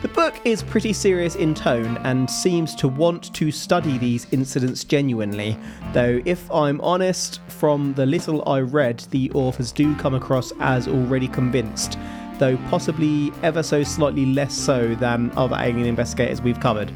The 0.02 0.08
book 0.08 0.34
is 0.44 0.62
pretty 0.62 0.94
serious 0.94 1.36
in 1.36 1.54
tone 1.54 1.98
and 2.04 2.30
seems 2.30 2.74
to 2.76 2.88
want 2.88 3.34
to 3.34 3.50
study 3.50 3.98
these 3.98 4.26
incidents 4.30 4.82
genuinely, 4.82 5.58
though, 5.92 6.22
if 6.24 6.50
I'm 6.50 6.80
honest, 6.80 7.40
from 7.48 7.92
the 7.94 8.06
little 8.06 8.48
I 8.48 8.60
read, 8.60 9.00
the 9.10 9.30
authors 9.32 9.72
do 9.72 9.94
come 9.96 10.14
across 10.14 10.52
as 10.60 10.88
already 10.88 11.28
convinced, 11.28 11.98
though 12.38 12.56
possibly 12.68 13.30
ever 13.42 13.62
so 13.62 13.82
slightly 13.82 14.24
less 14.24 14.54
so 14.54 14.94
than 14.94 15.32
other 15.36 15.56
alien 15.56 15.86
investigators 15.86 16.40
we've 16.40 16.60
covered. 16.60 16.92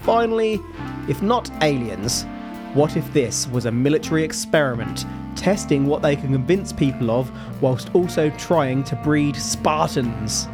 Finally, 0.00 0.60
if 1.08 1.22
not 1.22 1.50
aliens, 1.62 2.26
what 2.74 2.96
if 2.96 3.12
this 3.12 3.46
was 3.48 3.66
a 3.66 3.70
military 3.70 4.22
experiment, 4.22 5.04
testing 5.36 5.86
what 5.86 6.02
they 6.02 6.16
can 6.16 6.32
convince 6.32 6.72
people 6.72 7.10
of 7.10 7.30
whilst 7.62 7.94
also 7.94 8.30
trying 8.30 8.84
to 8.84 8.96
breed 8.96 9.36
Spartans? 9.36 10.48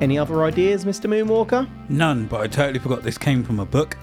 Any 0.00 0.18
other 0.18 0.44
ideas, 0.44 0.84
Mr. 0.84 1.06
Moonwalker? 1.06 1.68
None, 1.88 2.26
but 2.26 2.40
I 2.40 2.46
totally 2.46 2.78
forgot 2.78 3.02
this 3.02 3.18
came 3.18 3.42
from 3.42 3.58
a 3.58 3.66
book. 3.66 3.96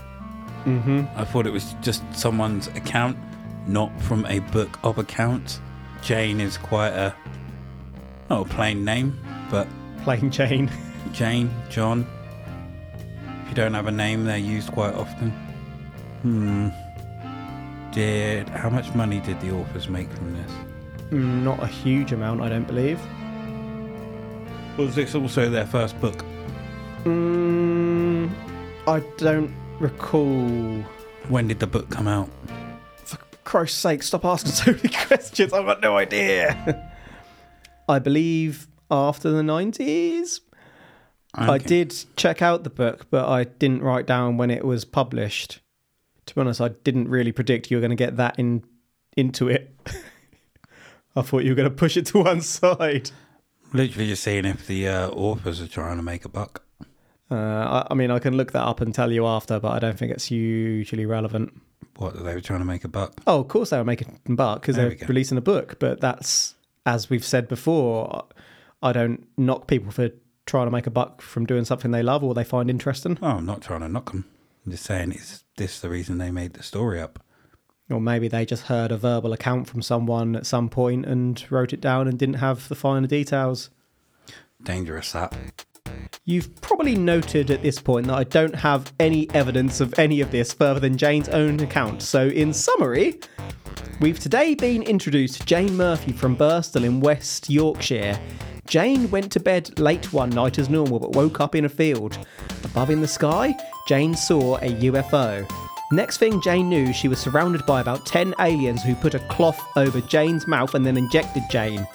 Mm-hmm. 0.65 1.05
I 1.15 1.23
thought 1.23 1.47
it 1.47 1.53
was 1.53 1.75
just 1.81 2.03
someone's 2.13 2.67
account, 2.67 3.17
not 3.67 3.97
from 4.01 4.25
a 4.25 4.39
book 4.39 4.77
of 4.83 4.97
accounts. 4.97 5.61
Jane 6.01 6.41
is 6.41 6.57
quite 6.57 6.89
a 6.89 7.15
not 8.29 8.47
a 8.47 8.49
plain 8.49 8.83
name, 8.83 9.19
but 9.49 9.67
Plain 10.03 10.29
Jane. 10.29 10.69
Jane, 11.13 11.49
John. 11.69 12.05
If 13.43 13.49
you 13.49 13.55
don't 13.55 13.73
have 13.73 13.87
a 13.87 13.91
name, 13.91 14.25
they're 14.25 14.37
used 14.37 14.71
quite 14.71 14.93
often. 14.93 15.31
Hmm. 16.21 16.69
Did 17.91 18.49
how 18.49 18.69
much 18.69 18.93
money 18.93 19.19
did 19.21 19.39
the 19.41 19.51
authors 19.51 19.87
make 19.89 20.11
from 20.11 20.33
this? 20.33 20.51
Not 21.11 21.61
a 21.63 21.67
huge 21.67 22.11
amount, 22.11 22.41
I 22.41 22.49
don't 22.49 22.67
believe. 22.67 22.99
Was 24.77 24.95
this 24.95 25.15
also 25.15 25.49
their 25.49 25.65
first 25.65 25.99
book? 26.01 26.25
Mm, 27.03 28.29
I 28.87 28.99
don't 29.17 29.53
recall. 29.79 30.83
When 31.29 31.47
did 31.47 31.59
the 31.59 31.67
book 31.67 31.89
come 31.89 32.07
out? 32.07 32.29
For 33.05 33.17
Christ's 33.43 33.79
sake, 33.79 34.03
stop 34.03 34.25
asking 34.25 34.51
so 34.51 34.71
many 34.71 34.89
questions. 35.07 35.53
I've 35.53 35.65
got 35.65 35.81
no 35.81 35.97
idea. 35.97 36.91
I 37.87 37.99
believe 37.99 38.67
after 38.91 39.31
the 39.31 39.41
90s. 39.41 40.41
I 41.37 41.57
did 41.57 41.93
check 42.15 42.41
out 42.41 42.63
the 42.63 42.69
book, 42.69 43.07
but 43.09 43.27
I 43.27 43.43
didn't 43.43 43.81
write 43.83 44.05
down 44.05 44.37
when 44.37 44.49
it 44.49 44.63
was 44.63 44.85
published. 44.85 45.59
To 46.27 46.35
be 46.35 46.41
honest, 46.41 46.61
I 46.61 46.69
didn't 46.69 47.07
really 47.09 47.31
predict 47.31 47.69
you 47.69 47.77
were 47.77 47.81
going 47.81 47.91
to 47.91 47.95
get 47.95 48.17
that 48.17 48.39
in 48.39 48.63
into 49.15 49.47
it. 49.47 49.73
I 51.15 51.21
thought 51.21 51.43
you 51.43 51.51
were 51.51 51.55
going 51.55 51.69
to 51.69 51.75
push 51.75 51.95
it 51.95 52.07
to 52.07 52.23
one 52.23 52.41
side. 52.41 53.11
Literally 53.73 54.07
just 54.07 54.23
seeing 54.23 54.45
if 54.45 54.67
the 54.67 54.87
uh, 54.87 55.09
authors 55.09 55.61
are 55.61 55.67
trying 55.67 55.97
to 55.97 56.03
make 56.03 56.25
a 56.25 56.29
buck. 56.29 56.63
Uh, 57.31 57.35
I, 57.35 57.87
I 57.91 57.93
mean, 57.93 58.11
I 58.11 58.19
can 58.19 58.35
look 58.37 58.51
that 58.51 58.63
up 58.63 58.81
and 58.81 58.93
tell 58.93 59.11
you 59.11 59.25
after, 59.25 59.59
but 59.59 59.71
I 59.71 59.79
don't 59.79 59.97
think 59.97 60.11
it's 60.11 60.25
hugely 60.25 61.05
relevant. 61.05 61.53
What 61.97 62.21
they 62.23 62.33
were 62.33 62.41
trying 62.41 62.59
to 62.59 62.65
make 62.65 62.83
a 62.83 62.89
buck. 62.89 63.13
Oh, 63.25 63.39
of 63.39 63.47
course 63.47 63.69
they 63.69 63.77
were 63.77 63.85
making 63.85 64.19
a 64.27 64.33
buck 64.33 64.61
because 64.61 64.75
they're 64.75 64.95
releasing 65.07 65.37
a 65.37 65.41
book, 65.41 65.79
but 65.79 66.01
that's 66.01 66.55
as 66.85 67.09
we've 67.09 67.25
said 67.25 67.47
before. 67.47 68.25
I 68.83 68.91
don't 68.91 69.25
knock 69.37 69.67
people 69.67 69.91
for 69.91 70.09
trying 70.45 70.67
to 70.67 70.71
make 70.71 70.85
a 70.85 70.91
buck 70.91 71.21
from 71.21 71.45
doing 71.45 71.65
something 71.65 71.91
they 71.91 72.03
love 72.03 72.23
or 72.23 72.33
they 72.33 72.43
find 72.43 72.69
interesting, 72.69 73.17
Oh, 73.21 73.37
I'm 73.37 73.45
not 73.45 73.61
trying 73.61 73.79
to 73.79 73.89
knock 73.89 74.11
them. 74.11 74.25
I'm 74.65 74.71
just 74.71 74.83
saying, 74.83 75.13
is 75.13 75.43
this 75.57 75.79
the 75.79 75.89
reason 75.89 76.17
they 76.17 76.31
made 76.31 76.53
the 76.53 76.63
story 76.63 76.99
up? 76.99 77.19
or 77.89 78.01
maybe 78.01 78.27
they 78.27 78.45
just 78.45 78.63
heard 78.63 78.91
a 78.91 78.97
verbal 78.97 79.33
account 79.33 79.67
from 79.67 79.81
someone 79.81 80.35
at 80.35 80.45
some 80.45 80.69
point 80.69 81.05
and 81.05 81.45
wrote 81.51 81.73
it 81.73 81.81
down 81.81 82.07
and 82.07 82.17
didn't 82.17 82.35
have 82.35 82.67
the 82.67 82.75
finer 82.75 83.07
details. 83.07 83.69
Dangerous 84.63 85.11
that. 85.11 85.35
You've 86.25 86.59
probably 86.61 86.95
noted 86.95 87.51
at 87.51 87.61
this 87.61 87.79
point 87.79 88.07
that 88.07 88.15
I 88.15 88.23
don't 88.23 88.55
have 88.55 88.91
any 88.99 89.29
evidence 89.31 89.79
of 89.79 89.97
any 89.99 90.21
of 90.21 90.31
this 90.31 90.53
further 90.53 90.79
than 90.79 90.97
Jane's 90.97 91.29
own 91.29 91.59
account. 91.59 92.01
So, 92.01 92.27
in 92.27 92.51
summary, 92.51 93.19
we've 94.01 94.19
today 94.19 94.55
been 94.55 94.81
introduced 94.81 95.39
to 95.39 95.45
Jane 95.45 95.77
Murphy 95.77 96.11
from 96.11 96.35
Birstall 96.35 96.83
in 96.83 96.99
West 96.99 97.49
Yorkshire. 97.49 98.19
Jane 98.65 99.11
went 99.11 99.31
to 99.33 99.39
bed 99.39 99.79
late 99.79 100.11
one 100.11 100.31
night 100.31 100.57
as 100.57 100.69
normal 100.69 100.99
but 100.99 101.11
woke 101.11 101.39
up 101.39 101.53
in 101.53 101.65
a 101.65 101.69
field. 101.69 102.17
Above 102.63 102.89
in 102.89 103.01
the 103.01 103.07
sky, 103.07 103.55
Jane 103.85 104.15
saw 104.15 104.55
a 104.57 104.69
UFO. 104.69 105.47
Next 105.91 106.17
thing 106.17 106.41
Jane 106.41 106.69
knew, 106.69 106.91
she 106.91 107.07
was 107.07 107.19
surrounded 107.19 107.63
by 107.67 107.81
about 107.81 108.07
10 108.07 108.33
aliens 108.39 108.81
who 108.81 108.95
put 108.95 109.13
a 109.13 109.19
cloth 109.19 109.61
over 109.75 110.01
Jane's 110.01 110.47
mouth 110.47 110.73
and 110.73 110.83
then 110.83 110.97
injected 110.97 111.43
Jane. 111.51 111.87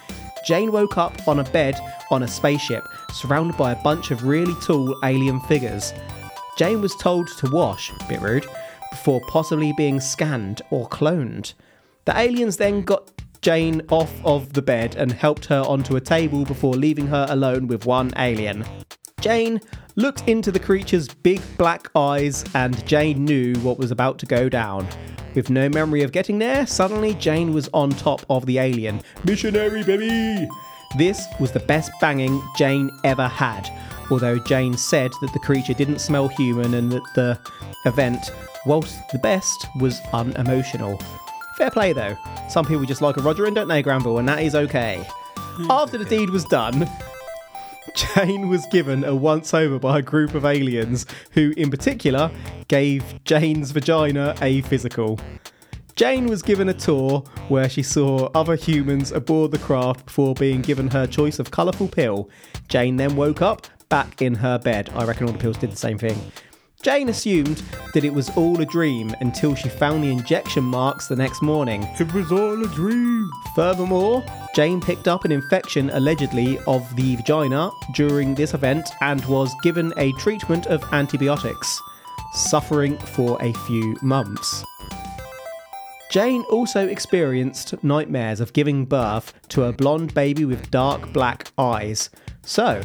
Jane 0.47 0.70
woke 0.70 0.97
up 0.97 1.26
on 1.26 1.41
a 1.41 1.45
bed 1.45 1.76
on 2.12 2.22
a 2.22 2.28
spaceship, 2.28 2.84
surrounded 3.12 3.57
by 3.57 3.72
a 3.72 3.82
bunch 3.82 4.12
of 4.12 4.24
really 4.24 4.55
tall 4.62 4.97
alien 5.03 5.41
figures. 5.41 5.93
Jane 6.57 6.80
was 6.80 6.95
told 6.95 7.26
to 7.38 7.51
wash, 7.51 7.91
bit 8.09 8.20
rude, 8.20 8.47
before 8.91 9.20
possibly 9.26 9.72
being 9.76 9.99
scanned 9.99 10.62
or 10.70 10.88
cloned. 10.88 11.55
The 12.05 12.16
aliens 12.16 12.57
then 12.57 12.82
got 12.82 13.11
Jane 13.43 13.82
off 13.91 14.12
of 14.24 14.53
the 14.53 14.62
bed 14.62 14.95
and 14.95 15.11
helped 15.11 15.47
her 15.47 15.62
onto 15.66 15.97
a 15.97 16.01
table 16.01 16.45
before 16.45 16.74
leaving 16.74 17.09
her 17.09 17.26
alone 17.28 17.66
with 17.66 17.84
one 17.84 18.12
alien. 18.16 18.64
Jane 19.21 19.61
looked 19.97 20.27
into 20.29 20.51
the 20.51 20.59
creature's 20.59 21.09
big 21.09 21.43
black 21.59 21.91
eyes, 21.95 22.45
and 22.55 22.85
Jane 22.87 23.25
knew 23.25 23.55
what 23.57 23.79
was 23.79 23.91
about 23.91 24.18
to 24.21 24.27
go 24.27 24.49
down. 24.49 24.89
With 25.35 25.51
no 25.51 25.68
memory 25.68 26.03
of 26.03 26.11
getting 26.11 26.39
there, 26.39 26.66
suddenly 26.66 27.14
Jane 27.14 27.53
was 27.53 27.68
on 27.75 27.91
top 27.91 28.25
of 28.31 28.47
the 28.47 28.59
alien. 28.59 29.03
Missionary 29.25 29.85
baby! 29.85 30.49
This 30.97 31.25
was 31.39 31.53
the 31.53 31.61
best 31.61 31.93
banging 32.01 32.43
Jane 32.57 32.91
ever 33.05 33.29
had, 33.29 33.71
although 34.11 34.39
Jane 34.39 34.77
said 34.77 35.12
that 35.21 35.33
the 35.33 35.39
creature 35.39 35.75
didn't 35.75 36.01
smell 36.01 36.27
human 36.27 36.75
and 36.75 36.91
that 36.91 37.03
the 37.14 37.39
event, 37.85 38.33
whilst 38.66 38.99
the 39.12 39.18
best, 39.18 39.66
was 39.79 40.01
unemotional. 40.12 41.01
Fair 41.57 41.71
play 41.71 41.93
though. 41.93 42.16
Some 42.49 42.64
people 42.64 42.87
just 42.87 43.03
like 43.03 43.18
a 43.18 43.23
Roger 43.23 43.45
and 43.45 43.55
don't 43.55 43.68
they, 43.68 43.83
Granville, 43.83 44.18
and 44.18 44.29
that 44.29 44.43
is 44.43 44.55
okay. 44.55 45.07
After 45.68 45.99
the 45.99 46.07
deed 46.07 46.31
was 46.31 46.45
done, 46.47 46.89
Jane 47.95 48.49
was 48.49 48.64
given 48.66 49.05
a 49.05 49.14
once 49.14 49.55
over 49.55 49.78
by 49.78 49.99
a 49.99 50.03
group 50.03 50.34
of 50.34 50.45
aliens 50.45 51.07
who, 51.32 51.53
in 51.57 51.70
particular, 51.70 52.30
gave 52.68 53.22
Jane's 53.24 53.70
vagina 53.70 54.34
a 54.41 54.62
physical. 54.62 55.18
Jane 55.97 56.26
was 56.26 56.43
given 56.43 56.68
a 56.68 56.74
tour 56.74 57.20
where 57.49 57.68
she 57.68 57.82
saw 57.82 58.30
other 58.34 58.57
humans 58.57 59.12
aboard 59.12 59.51
the 59.51 59.59
craft 59.59 60.07
before 60.07 60.34
being 60.34 60.62
given 60.62 60.88
her 60.88 61.07
choice 61.07 61.38
of 61.38 61.51
colourful 61.51 61.88
pill. 61.88 62.30
Jane 62.68 62.97
then 62.97 63.16
woke 63.16 63.43
up 63.43 63.66
back 63.88 64.22
in 64.22 64.34
her 64.36 64.59
bed. 64.59 64.91
I 64.95 65.05
reckon 65.05 65.26
all 65.26 65.32
the 65.32 65.38
pills 65.38 65.59
did 65.59 65.70
the 65.70 65.76
same 65.76 65.99
thing. 65.99 66.32
Jane 66.83 67.11
assumed 67.11 67.62
that 67.93 68.05
it 68.05 68.14
was 68.14 68.31
all 68.39 68.59
a 68.61 68.64
dream 68.64 69.14
until 69.20 69.55
she 69.55 69.68
found 69.68 70.03
the 70.03 70.11
injection 70.11 70.64
marks 70.64 71.09
the 71.09 71.16
next 71.16 71.43
morning. 71.43 71.83
It 71.99 72.12
was 72.14 72.33
all 72.33 72.64
a 72.64 72.68
dream. 72.68 73.31
Furthermore, 73.55 74.24
Jane 74.55 74.81
picked 74.81 75.07
up 75.07 75.26
an 75.26 75.33
infection 75.33 75.91
allegedly 75.91 76.59
of 76.66 76.97
the 76.97 77.16
vagina 77.16 77.70
during 77.95 78.35
this 78.35 78.55
event 78.55 78.89
and 79.03 79.22
was 79.26 79.55
given 79.62 79.93
a 79.99 80.12
treatment 80.12 80.68
of 80.68 80.83
antibiotics, 80.95 81.78
suffering 82.33 82.97
for 82.99 83.37
a 83.43 83.53
few 83.53 83.97
months. 84.01 84.64
Jane 86.11 86.45
also 86.51 86.89
experienced 86.89 87.85
nightmares 87.85 88.41
of 88.41 88.55
giving 88.55 88.87
birth 88.87 89.35
to 89.51 89.64
a 89.64 89.72
blonde 89.72 90.14
baby 90.14 90.47
with 90.47 90.70
dark 90.70 91.12
black 91.12 91.53
eyes. 91.59 92.09
So, 92.43 92.81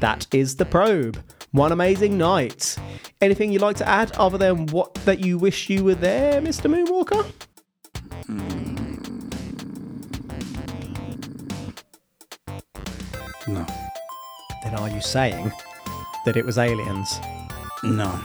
that 0.00 0.26
is 0.34 0.56
the 0.56 0.66
probe. 0.66 1.18
One 1.52 1.72
amazing 1.72 2.18
night. 2.18 2.76
Anything 3.20 3.52
you'd 3.52 3.62
like 3.62 3.76
to 3.76 3.88
add 3.88 4.12
other 4.12 4.36
than 4.38 4.66
what 4.66 4.94
that 5.06 5.20
you 5.24 5.38
wish 5.38 5.70
you 5.70 5.82
were 5.82 5.94
there, 5.94 6.40
Mr. 6.42 6.68
Moonwalker? 6.70 7.24
No. 13.48 13.66
Then 14.62 14.74
are 14.74 14.90
you 14.90 15.00
saying 15.00 15.50
that 16.26 16.36
it 16.36 16.44
was 16.44 16.58
aliens? 16.58 17.18
No. 17.82 18.20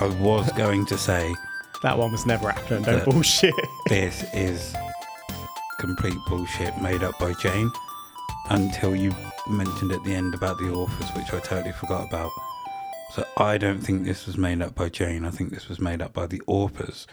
I 0.00 0.06
was 0.20 0.50
going 0.52 0.86
to 0.86 0.98
say 0.98 1.32
That 1.84 1.96
one 1.96 2.10
was 2.10 2.26
never 2.26 2.50
happening, 2.50 2.82
don't 2.82 3.04
bullshit. 3.08 3.54
this 3.88 4.24
is 4.34 4.74
complete 5.78 6.18
bullshit 6.26 6.76
made 6.82 7.04
up 7.04 7.16
by 7.20 7.32
Jane 7.34 7.70
until 8.50 8.96
you 8.96 9.14
mentioned 9.48 9.92
at 9.92 10.02
the 10.04 10.14
end 10.14 10.34
about 10.34 10.58
the 10.58 10.70
authors, 10.70 11.08
which 11.10 11.32
I 11.32 11.40
totally 11.40 11.72
forgot 11.72 12.06
about. 12.08 12.30
So 13.12 13.26
I 13.36 13.58
don't 13.58 13.80
think 13.80 14.04
this 14.04 14.26
was 14.26 14.36
made 14.36 14.60
up 14.62 14.74
by 14.74 14.88
Jane. 14.88 15.24
I 15.24 15.30
think 15.30 15.50
this 15.50 15.68
was 15.68 15.80
made 15.80 16.02
up 16.02 16.12
by 16.12 16.26
the 16.26 16.42
authors. 16.46 17.06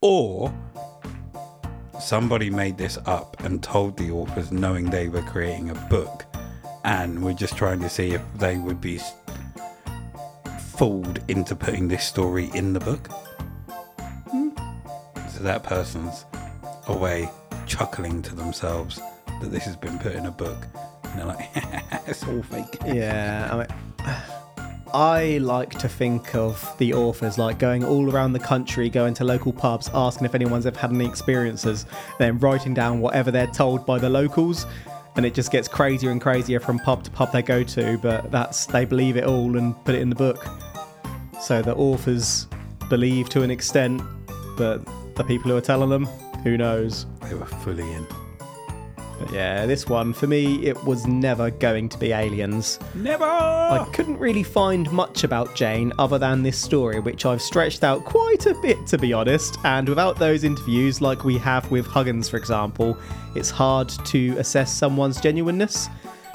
Or 0.00 0.52
somebody 2.00 2.50
made 2.50 2.78
this 2.78 2.98
up 3.06 3.42
and 3.44 3.62
told 3.62 3.96
the 3.96 4.10
authors 4.10 4.50
knowing 4.50 4.86
they 4.86 5.08
were 5.08 5.22
creating 5.22 5.70
a 5.70 5.74
book 5.88 6.24
and 6.84 7.22
we're 7.24 7.32
just 7.32 7.56
trying 7.56 7.80
to 7.80 7.88
see 7.88 8.10
if 8.12 8.22
they 8.36 8.58
would 8.58 8.80
be 8.80 9.00
fooled 10.76 11.20
into 11.28 11.54
putting 11.56 11.88
this 11.88 12.04
story 12.04 12.50
in 12.54 12.72
the 12.72 12.80
book. 12.80 13.06
Hmm. 14.30 14.50
So 15.30 15.42
that 15.42 15.62
person's 15.62 16.26
away 16.88 17.28
chuckling 17.66 18.20
to 18.22 18.34
themselves 18.34 19.00
that 19.40 19.50
this 19.50 19.64
has 19.64 19.76
been 19.76 19.98
put 19.98 20.14
in 20.14 20.26
a 20.26 20.30
book. 20.30 20.66
And 21.04 21.18
they're 21.18 21.26
like, 21.26 21.48
it's 22.06 22.24
all 22.24 22.42
fake. 22.42 22.78
Yeah, 22.86 23.48
I 23.52 23.56
mean, 23.58 23.66
I 24.94 25.38
like 25.38 25.70
to 25.80 25.88
think 25.88 26.36
of 26.36 26.72
the 26.78 26.94
authors 26.94 27.36
like 27.36 27.58
going 27.58 27.84
all 27.84 28.08
around 28.08 28.32
the 28.32 28.38
country, 28.38 28.88
going 28.88 29.12
to 29.14 29.24
local 29.24 29.52
pubs, 29.52 29.90
asking 29.92 30.24
if 30.24 30.36
anyone's 30.36 30.66
ever 30.66 30.78
had 30.78 30.92
any 30.92 31.04
experiences, 31.04 31.84
then 32.20 32.38
writing 32.38 32.74
down 32.74 33.00
whatever 33.00 33.32
they're 33.32 33.48
told 33.48 33.84
by 33.84 33.98
the 33.98 34.08
locals. 34.08 34.66
And 35.16 35.26
it 35.26 35.34
just 35.34 35.50
gets 35.50 35.66
crazier 35.66 36.12
and 36.12 36.20
crazier 36.20 36.60
from 36.60 36.78
pub 36.78 37.02
to 37.04 37.10
pub 37.10 37.32
they 37.32 37.42
go 37.42 37.64
to, 37.64 37.98
but 37.98 38.30
that's 38.30 38.66
they 38.66 38.84
believe 38.84 39.16
it 39.16 39.24
all 39.24 39.56
and 39.56 39.74
put 39.84 39.96
it 39.96 40.00
in 40.00 40.10
the 40.10 40.16
book. 40.16 40.46
So 41.40 41.60
the 41.60 41.74
authors 41.74 42.46
believe 42.88 43.28
to 43.30 43.42
an 43.42 43.50
extent, 43.50 44.00
but 44.56 44.78
the 45.16 45.24
people 45.24 45.50
who 45.50 45.56
are 45.56 45.60
telling 45.60 45.90
them, 45.90 46.06
who 46.44 46.56
knows? 46.56 47.06
They 47.28 47.34
were 47.34 47.46
fully 47.46 47.90
in. 47.92 48.06
But 49.24 49.32
yeah, 49.32 49.64
this 49.64 49.88
one 49.88 50.12
for 50.12 50.26
me, 50.26 50.66
it 50.66 50.84
was 50.84 51.06
never 51.06 51.50
going 51.50 51.88
to 51.88 51.98
be 51.98 52.12
aliens. 52.12 52.78
Never! 52.94 53.24
I 53.24 53.88
couldn't 53.90 54.18
really 54.18 54.42
find 54.42 54.90
much 54.92 55.24
about 55.24 55.54
Jane 55.54 55.94
other 55.98 56.18
than 56.18 56.42
this 56.42 56.58
story, 56.60 57.00
which 57.00 57.24
I've 57.24 57.40
stretched 57.40 57.84
out 57.84 58.04
quite 58.04 58.44
a 58.44 58.54
bit 58.60 58.86
to 58.88 58.98
be 58.98 59.14
honest. 59.14 59.56
And 59.64 59.88
without 59.88 60.18
those 60.18 60.44
interviews, 60.44 61.00
like 61.00 61.24
we 61.24 61.38
have 61.38 61.70
with 61.70 61.86
Huggins, 61.86 62.28
for 62.28 62.36
example, 62.36 62.98
it's 63.34 63.48
hard 63.48 63.88
to 63.88 64.36
assess 64.36 64.70
someone's 64.70 65.18
genuineness. 65.22 65.88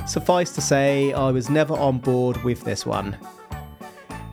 Suffice 0.08 0.50
to 0.56 0.62
say, 0.62 1.14
I 1.14 1.30
was 1.30 1.48
never 1.48 1.76
on 1.76 2.00
board 2.00 2.44
with 2.44 2.64
this 2.64 2.88
one. 2.88 3.16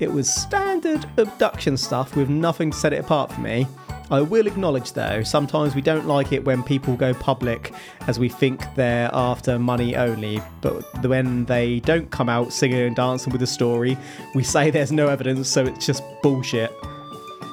It 0.00 0.10
was 0.10 0.34
standard 0.34 1.04
abduction 1.18 1.76
stuff 1.76 2.16
with 2.16 2.30
nothing 2.30 2.70
to 2.70 2.76
set 2.76 2.94
it 2.94 3.00
apart 3.00 3.32
for 3.32 3.40
me. 3.42 3.66
I 4.08 4.20
will 4.20 4.46
acknowledge 4.46 4.92
though, 4.92 5.24
sometimes 5.24 5.74
we 5.74 5.82
don't 5.82 6.06
like 6.06 6.32
it 6.32 6.44
when 6.44 6.62
people 6.62 6.94
go 6.94 7.12
public 7.12 7.74
as 8.06 8.20
we 8.20 8.28
think 8.28 8.62
they're 8.76 9.10
after 9.12 9.58
money 9.58 9.96
only, 9.96 10.40
but 10.60 10.84
when 11.04 11.44
they 11.46 11.80
don't 11.80 12.08
come 12.10 12.28
out 12.28 12.52
singing 12.52 12.82
and 12.82 12.94
dancing 12.94 13.32
with 13.32 13.42
a 13.42 13.48
story, 13.48 13.98
we 14.34 14.44
say 14.44 14.70
there's 14.70 14.92
no 14.92 15.08
evidence, 15.08 15.48
so 15.48 15.64
it's 15.66 15.84
just 15.84 16.04
bullshit. 16.22 16.72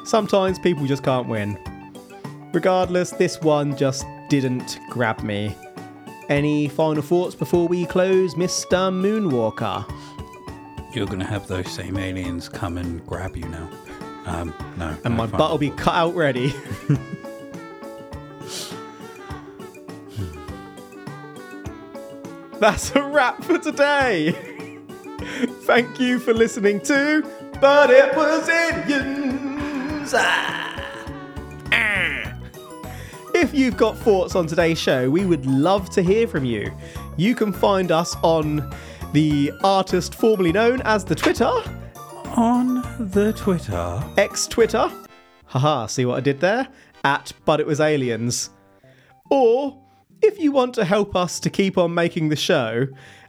Sometimes 0.06 0.60
people 0.60 0.86
just 0.86 1.04
can't 1.04 1.28
win. 1.28 1.58
Regardless, 2.54 3.10
this 3.12 3.42
one 3.42 3.76
just 3.76 4.06
didn't 4.30 4.78
grab 4.92 5.24
me. 5.24 5.56
Any 6.30 6.68
final 6.68 7.02
thoughts 7.02 7.34
before 7.34 7.68
we 7.68 7.88
close, 7.88 8.36
Mr. 8.36 8.92
Moonwalker? 8.92 9.92
You're 10.94 11.08
to 11.08 11.26
have 11.26 11.48
those 11.48 11.72
same 11.72 11.98
aliens 11.98 12.48
come 12.48 12.78
and 12.78 13.04
grab 13.08 13.36
you 13.36 13.48
now. 13.50 13.72
Um, 14.26 14.54
no. 14.78 14.88
And 14.90 15.04
no, 15.04 15.10
my 15.12 15.28
fine. 15.28 15.38
butt 15.38 15.52
will 15.52 15.58
be 15.58 15.70
cut 15.72 15.96
out 15.96 16.16
ready. 16.16 16.54
That's 22.60 22.96
a 22.96 23.04
wrap 23.04 23.44
for 23.44 23.58
today. 23.58 24.32
Thank 25.64 26.00
you 26.00 26.20
for 26.20 26.34
listening 26.34 26.80
to 26.82 27.24
But 27.60 27.90
It 27.90 28.16
Was. 28.16 28.50
Ah. 30.16 31.06
Ah. 31.72 32.34
If 33.34 33.54
you've 33.54 33.78
got 33.78 33.98
thoughts 33.98 34.36
on 34.36 34.48
today's 34.48 34.80
show, 34.80 35.10
we 35.10 35.26
would 35.26 35.46
love 35.46 35.90
to 35.92 36.02
hear 36.02 36.28
from 36.28 36.46
you. 36.46 36.72
You 37.18 37.36
can 37.36 37.52
find 37.52 37.92
us 37.92 38.16
on 38.24 38.74
the 39.14 39.52
artist 39.64 40.16
formerly 40.16 40.52
known 40.52 40.82
as 40.84 41.04
the 41.06 41.16
Twitter, 41.16 41.52
On 42.36 42.83
the 43.00 43.34
Twitter. 43.34 44.04
X 44.18 44.48
Twitter. 44.48 44.92
Haha, 45.46 45.88
see 45.88 46.06
what 46.06 46.18
I 46.18 46.22
did 46.22 46.40
there? 46.40 46.68
At 47.04 47.32
But 47.46 47.60
It 47.60 47.68
Was 47.68 47.80
Aliens. 47.80 48.52
Or 49.30 49.82
if 50.22 50.40
you 50.40 50.52
want 50.52 50.76
to 50.76 50.86
help 50.86 51.16
us 51.16 51.40
to 51.42 51.50
keep 51.50 51.78
on 51.78 51.94
making 51.94 52.30
the 52.30 52.36
show, 52.36 52.88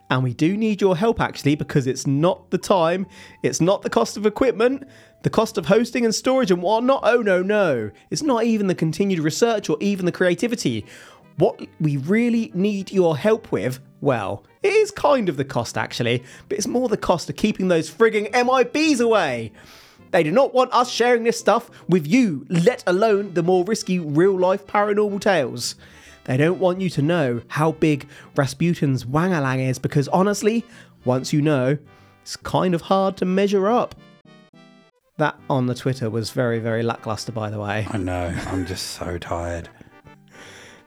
and 0.09 0.23
we 0.23 0.33
do 0.33 0.55
need 0.55 0.81
your 0.81 0.95
help 0.95 1.19
actually 1.19 1.55
because 1.55 1.87
it's 1.87 2.05
not 2.05 2.51
the 2.51 2.57
time, 2.57 3.07
it's 3.41 3.59
not 3.59 3.81
the 3.81 3.89
cost 3.89 4.17
of 4.17 4.25
equipment, 4.25 4.87
the 5.23 5.29
cost 5.29 5.57
of 5.57 5.65
hosting 5.65 6.05
and 6.05 6.13
storage 6.13 6.51
and 6.51 6.61
whatnot. 6.61 7.01
Oh 7.03 7.21
no, 7.21 7.41
no. 7.41 7.89
It's 8.11 8.21
not 8.21 8.43
even 8.43 8.67
the 8.67 8.75
continued 8.75 9.19
research 9.19 9.69
or 9.69 9.77
even 9.79 10.05
the 10.05 10.11
creativity. 10.11 10.85
What 11.37 11.59
we 11.79 11.97
really 11.97 12.51
need 12.53 12.91
your 12.91 13.17
help 13.17 13.51
with, 13.51 13.79
well, 14.05 14.45
it 14.61 14.71
is 14.71 14.91
kind 14.91 15.27
of 15.27 15.35
the 15.35 15.43
cost 15.43 15.77
actually, 15.77 16.23
but 16.47 16.57
it's 16.57 16.67
more 16.67 16.87
the 16.87 16.95
cost 16.95 17.29
of 17.29 17.35
keeping 17.35 17.67
those 17.67 17.89
frigging 17.89 18.31
MIBs 18.31 19.01
away. 19.01 19.51
They 20.11 20.21
do 20.21 20.31
not 20.31 20.53
want 20.53 20.71
us 20.73 20.89
sharing 20.89 21.23
this 21.23 21.39
stuff 21.39 21.69
with 21.89 22.07
you, 22.07 22.45
let 22.47 22.83
alone 22.87 23.33
the 23.33 23.43
more 23.43 23.65
risky 23.65 23.99
real 23.99 24.37
life 24.37 24.65
paranormal 24.67 25.19
tales. 25.19 25.75
They 26.25 26.37
don't 26.37 26.59
want 26.59 26.81
you 26.81 26.89
to 26.91 27.01
know 27.01 27.41
how 27.47 27.73
big 27.73 28.07
Rasputin's 28.35 29.05
wangalang 29.05 29.67
is 29.67 29.79
because 29.79 30.07
honestly, 30.09 30.63
once 31.03 31.33
you 31.33 31.41
know, 31.41 31.77
it's 32.21 32.35
kind 32.35 32.73
of 32.73 32.83
hard 32.83 33.17
to 33.17 33.25
measure 33.25 33.67
up. 33.67 33.95
That 35.17 35.35
on 35.49 35.65
the 35.65 35.75
Twitter 35.75 36.09
was 36.09 36.29
very, 36.29 36.59
very 36.59 36.83
lackluster, 36.83 37.31
by 37.31 37.49
the 37.49 37.59
way. 37.59 37.87
I 37.89 37.97
know. 37.97 38.33
I'm 38.47 38.65
just 38.65 38.91
so 38.91 39.17
tired. 39.17 39.69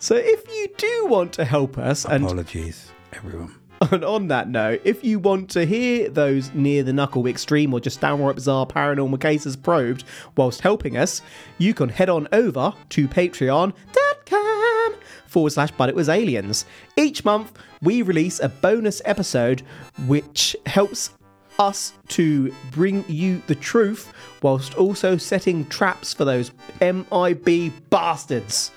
So 0.00 0.14
if 0.14 0.46
you 0.48 0.68
do 0.76 1.06
want 1.06 1.32
to 1.34 1.44
help 1.44 1.76
us 1.76 2.04
and 2.04 2.24
Apologies, 2.24 2.92
everyone. 3.12 3.54
And 3.92 4.04
on 4.04 4.26
that 4.28 4.48
note, 4.48 4.80
if 4.84 5.04
you 5.04 5.20
want 5.20 5.50
to 5.50 5.64
hear 5.64 6.08
those 6.08 6.52
near 6.52 6.82
the 6.82 6.92
knuckle 6.92 7.28
extreme 7.28 7.72
or 7.72 7.78
just 7.78 8.00
downright 8.00 8.34
bizarre 8.34 8.66
paranormal 8.66 9.20
cases 9.20 9.54
probed 9.54 10.02
whilst 10.36 10.62
helping 10.62 10.96
us, 10.96 11.22
you 11.58 11.74
can 11.74 11.88
head 11.88 12.08
on 12.08 12.26
over 12.32 12.74
to 12.88 13.06
patreon.com 13.06 14.94
forward 15.26 15.50
slash 15.50 15.70
but 15.72 15.88
it 15.88 15.94
was 15.94 16.08
aliens. 16.08 16.66
Each 16.96 17.24
month 17.24 17.56
we 17.80 18.02
release 18.02 18.40
a 18.40 18.48
bonus 18.48 19.00
episode 19.04 19.62
which 20.06 20.56
helps 20.66 21.10
us 21.58 21.92
to 22.08 22.52
bring 22.70 23.04
you 23.08 23.42
the 23.46 23.54
truth 23.54 24.12
whilst 24.42 24.74
also 24.74 25.16
setting 25.16 25.64
traps 25.66 26.12
for 26.12 26.24
those 26.24 26.50
MIB 26.80 27.72
bastards. 27.90 28.72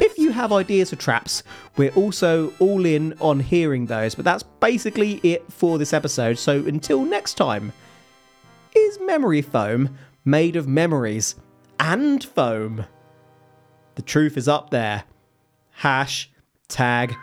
If 0.00 0.16
you 0.18 0.30
have 0.32 0.52
ideas 0.52 0.90
for 0.90 0.96
traps, 0.96 1.42
we're 1.76 1.92
also 1.94 2.52
all 2.58 2.86
in 2.86 3.14
on 3.20 3.40
hearing 3.40 3.86
those. 3.86 4.14
But 4.14 4.24
that's 4.24 4.42
basically 4.42 5.20
it 5.22 5.50
for 5.52 5.78
this 5.78 5.92
episode. 5.92 6.38
So 6.38 6.64
until 6.66 7.04
next 7.04 7.34
time, 7.34 7.72
is 8.74 8.98
memory 9.00 9.42
foam 9.42 9.96
made 10.24 10.56
of 10.56 10.68
memories 10.68 11.34
and 11.80 12.22
foam? 12.22 12.84
The 13.96 14.02
truth 14.02 14.36
is 14.36 14.46
up 14.46 14.70
there. 14.70 15.04
Hash 15.70 16.30
tag 16.68 17.14